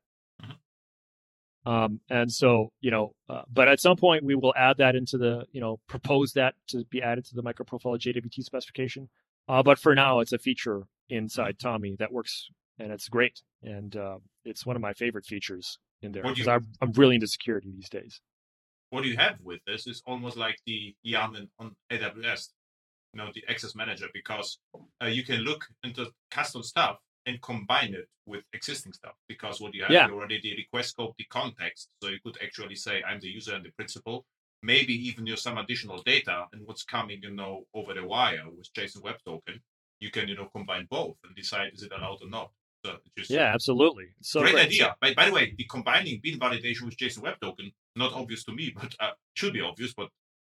[1.64, 5.16] Um, and so you know, uh, but at some point we will add that into
[5.16, 9.08] the you know propose that to be added to the micro profile JWT specification.
[9.48, 13.96] Uh, but for now, it's a feature inside TomEE that works and it's great, and
[13.96, 17.70] uh, it's one of my favorite features in there because I'm I'm really into security
[17.72, 18.20] these days.
[18.90, 22.52] What you have with this is almost like the YARN on AWS,
[23.12, 24.58] you know, the access manager, because
[25.02, 29.14] uh, you can look into custom stuff and combine it with existing stuff.
[29.28, 30.08] Because what you have Yeah.
[30.08, 33.64] already the request scope, the context, so you could actually say, "I'm the user and
[33.64, 34.24] the principal."
[34.62, 38.72] Maybe even use some additional data and what's coming, you know, over the wire with
[38.72, 39.60] JSON Web Token.
[40.00, 42.52] You can, you know, combine both and decide is it allowed or not.
[43.16, 44.06] Just Yeah, absolutely.
[44.22, 44.66] So great great.
[44.66, 44.96] idea.
[45.00, 48.52] By, by the way, the combining bean validation with JSON Web Token not obvious to
[48.52, 50.08] me, but uh, should be obvious, but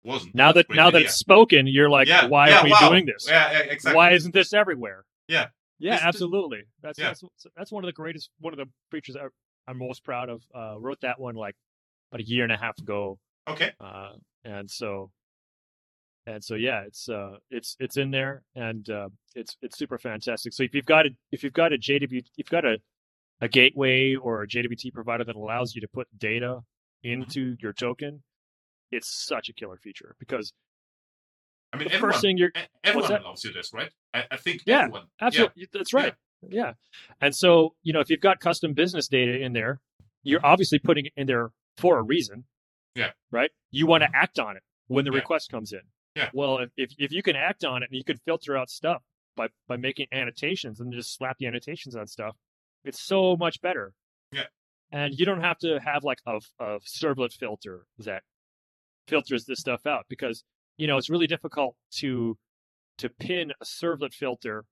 [0.03, 0.33] wasn't.
[0.35, 2.89] Now that now that it's spoken, you're like, yeah, why yeah, are we wow.
[2.89, 3.27] doing this?
[3.27, 3.95] Yeah, exactly.
[3.95, 5.05] Why isn't this everywhere?
[5.27, 5.47] Yeah.
[5.79, 6.63] Yeah, this- absolutely.
[6.81, 7.09] That's Yeah.
[7.09, 7.23] that's
[7.55, 9.27] that's one of the greatest one of the features I,
[9.67, 10.43] I'm most proud of.
[10.53, 11.55] Uh, wrote that one like
[12.11, 13.71] about a year and a half ago, Okay.
[13.79, 14.13] uh,
[14.43, 15.11] and so
[16.27, 20.53] and so yeah, it's uh it's it's in there and uh, it's it's super fantastic.
[20.53, 22.77] So if you've got a if you've got a JW if you've got a
[23.41, 26.59] a gateway or a JWT provider that allows you to put data
[27.03, 28.23] into your token,
[28.91, 30.53] it's such a killer feature because
[31.71, 32.51] I mean, the everyone, first thing you're
[32.83, 33.91] everyone loves you this, right?
[34.13, 35.05] I, I think Yeah, everyone.
[35.21, 35.67] Absolutely.
[35.73, 36.13] That's right.
[36.49, 36.73] Yeah.
[37.21, 39.81] And so, you know, if you've got custom business data in there,
[40.23, 42.45] you're obviously putting it in there for a reason.
[42.95, 43.11] Yeah.
[43.31, 43.51] Right?
[43.71, 45.17] You want to act on it when the Yeah.
[45.17, 45.81] request comes in.
[46.17, 46.29] Yeah.
[46.33, 49.01] Well, if, if if you can act on it and you can filter out stuff,
[49.35, 52.35] by by making annotations and just slap the annotations on stuff.
[52.83, 53.93] It's so much better.
[54.31, 54.43] Yeah.
[54.91, 58.23] And you don't have to have like a, a servlet filter that
[59.07, 60.43] filters this stuff out because
[60.77, 62.37] you know it's really difficult to
[62.97, 64.65] to pin a servlet filter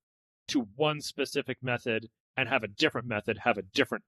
[0.47, 2.07] to one specific method
[2.37, 4.03] and have a different method have a different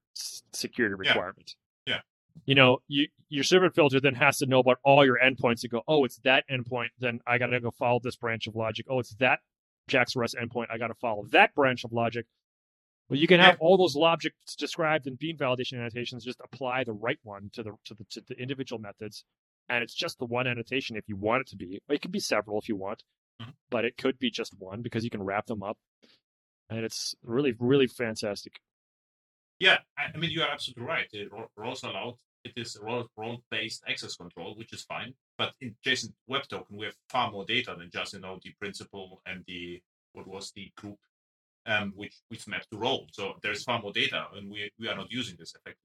[0.52, 1.10] security Yeah.
[1.10, 1.54] requirement.
[1.86, 2.00] Yeah.
[2.46, 5.70] You know, you your servlet filter then has to know about all your endpoints and
[5.70, 6.88] go, oh, it's that endpoint.
[6.98, 8.86] Then I got to go follow this branch of logic.
[8.88, 9.40] Oh, it's that
[9.88, 10.66] JAX-RS endpoint.
[10.70, 12.26] I got to follow that branch of logic.
[13.10, 16.24] Well, you can have all those logics described in bean validation annotations.
[16.24, 19.24] Just apply the right one to the to the to the individual methods,
[19.68, 21.80] and it's just the one annotation if you want it to be.
[21.88, 23.02] It could be several if you want,
[23.40, 23.54] Mhm.
[23.70, 25.78] but it could be just one because you can wrap them up,
[26.68, 28.60] and it's really really fantastic.
[29.58, 31.08] Yeah, I, mean you are absolutely right.
[31.12, 32.18] It ro- rolls allowed.
[32.56, 35.14] It is a role based access control, which is fine.
[35.36, 38.52] But in JSON Web Token, we have far more data than just you know the
[38.60, 39.80] principal and the
[40.12, 40.98] what was the group,
[41.66, 43.06] um, which which mapped to role.
[43.12, 45.82] So there's far more data, and we we are not using this effectively.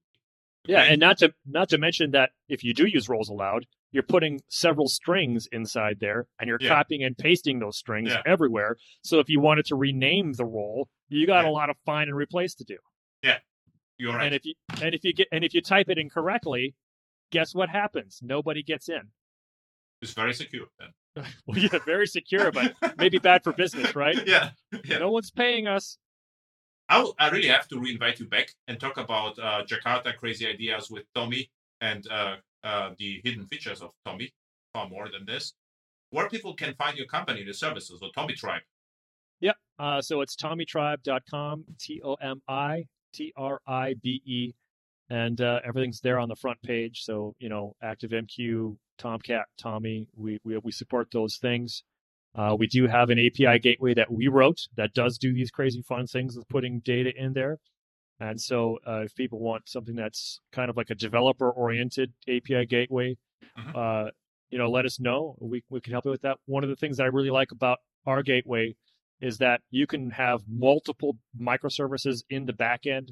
[0.66, 4.02] Yeah, and not to not to mention that if you do use roles allowed, you're
[4.02, 6.68] putting several strings inside there, and you're Yeah.
[6.68, 8.22] copying and pasting those strings Yeah.
[8.24, 8.76] everywhere.
[9.02, 11.50] So if you wanted to rename the role, you got Yeah.
[11.50, 12.78] a lot of find and replace to do.
[13.98, 14.26] You're right.
[14.26, 16.74] And if you and if you get and if you type it incorrectly,
[17.30, 18.20] guess what happens?
[18.22, 19.02] Nobody gets in.
[20.02, 20.90] it's very secure then.
[21.46, 24.18] Well, yeah, very secure, but maybe bad for business, right?
[24.26, 24.50] yeah,
[24.84, 24.98] yeah.
[24.98, 25.96] No one's paying us.
[26.88, 30.46] I, will- I really have to reinvite you back and talk about uh, Jakarta crazy
[30.46, 31.48] ideas with TomEE
[31.80, 34.32] and uh, uh, the hidden features of TomEE.
[34.74, 35.54] Far more than this.
[36.10, 38.60] Where people can find your company, the services, or Tomitribe.
[39.40, 39.56] Yep.
[39.78, 44.52] Uh, so it's tomitribe.com, T O M I T R I B E.
[45.10, 47.02] And uh, everything's there on the front page.
[47.04, 51.82] So, you know, ActiveMQ, Tomcat, TomEE, we, we, we support those things.
[52.34, 55.82] Uh, we do have an API gateway that we wrote that does do these crazy
[55.82, 57.58] fun things with putting data in there.
[58.18, 62.64] And so, uh, if people want something that's kind of like a developer oriented API
[62.66, 63.16] gateway,
[63.58, 63.76] Mhm.
[63.76, 64.10] uh,
[64.50, 65.36] you know, let us know.
[65.40, 66.38] We, we can help you with that.
[66.46, 68.74] One of the things that I really like about our gateway
[69.20, 73.10] is that you can have multiple microservices in the backend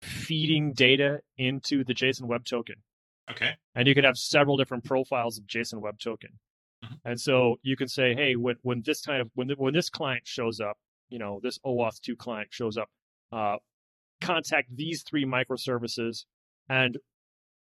[0.00, 2.76] feeding data into the JSON Web Token
[3.30, 3.52] Okay.
[3.74, 6.38] and you can have several different profiles of JSON Web Token.
[6.84, 6.98] Mhm.
[7.04, 9.88] And so you can say, hey, when when this kind of when the, when this
[9.88, 10.76] client shows up,
[11.08, 12.88] you know, this OAuth two client shows up,
[13.30, 13.56] uh,
[14.20, 16.24] contact these three microservices
[16.68, 16.98] and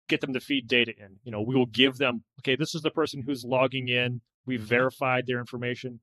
[0.08, 1.18] get them to feed data in.
[1.24, 4.20] You know, we will give them, okay, this is the person who's logging in.
[4.46, 6.00] We've verified their information,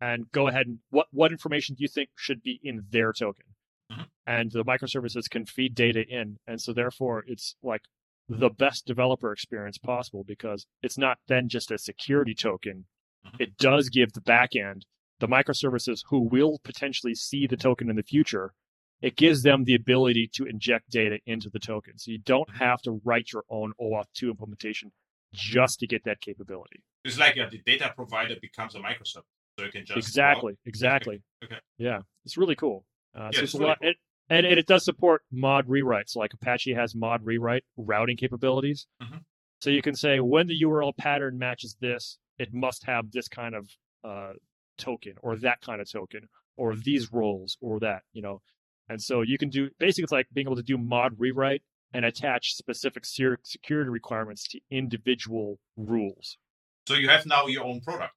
[0.00, 3.46] and go ahead and what what information do you think should be in their token?
[3.92, 4.06] Mhm.
[4.26, 7.82] And the microservices can feed data in, and so therefore it's like
[8.28, 12.86] the best developer experience possible because it's not then just a security token.
[13.26, 13.40] Mhm.
[13.40, 14.82] It does give the backend,
[15.18, 18.54] the microservices who will potentially see the token in the future,
[19.00, 21.98] it gives them the ability to inject data into the token.
[21.98, 22.54] So you don't Mhm.
[22.58, 24.92] have to write your own OAuth 2 implementation
[25.32, 26.82] just to get that capability.
[27.04, 29.24] It's like uh, the data provider becomes a microservice,
[29.60, 31.22] so you can just exactly, exactly.
[31.44, 31.58] Okay.
[31.78, 32.84] Yeah, it's really cool.
[33.14, 33.90] Uh, so it's it's a really lot, cool.
[33.90, 33.96] it,
[34.28, 36.16] and, and it does support mod rewrites.
[36.16, 38.86] Like Apache has mod rewrite routing capabilities.
[39.02, 39.20] Mhm.
[39.60, 43.54] So you can say when the URL pattern matches this, it must have this kind
[43.54, 43.68] of
[44.02, 44.32] uh,
[44.78, 48.40] token or that kind of token or these roles or that, you know.
[48.88, 51.62] And so you can do basically it's like being able to do mod rewrite
[51.92, 56.38] and attach specific security requirements to individual rules.
[56.86, 58.14] So you have now your own product.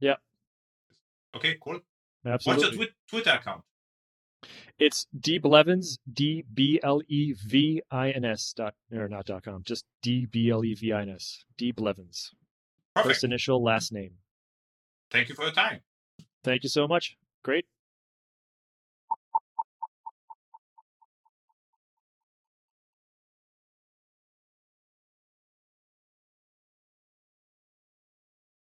[0.00, 0.16] Yeah.
[1.36, 1.80] Okay, cool.
[2.24, 2.64] Absolutely.
[2.64, 3.62] What's your twi- Twitter account?
[4.78, 9.44] It's D Blevins, D B L E V I N S dot or not dot
[9.44, 11.44] com, just D B L E V I N S.
[11.56, 12.32] D Blevins.
[12.94, 13.14] Perfect.
[13.14, 14.12] First initial, last name.
[15.10, 15.80] Thank you for your time.
[16.44, 17.16] Thank you so much.
[17.42, 17.66] Great.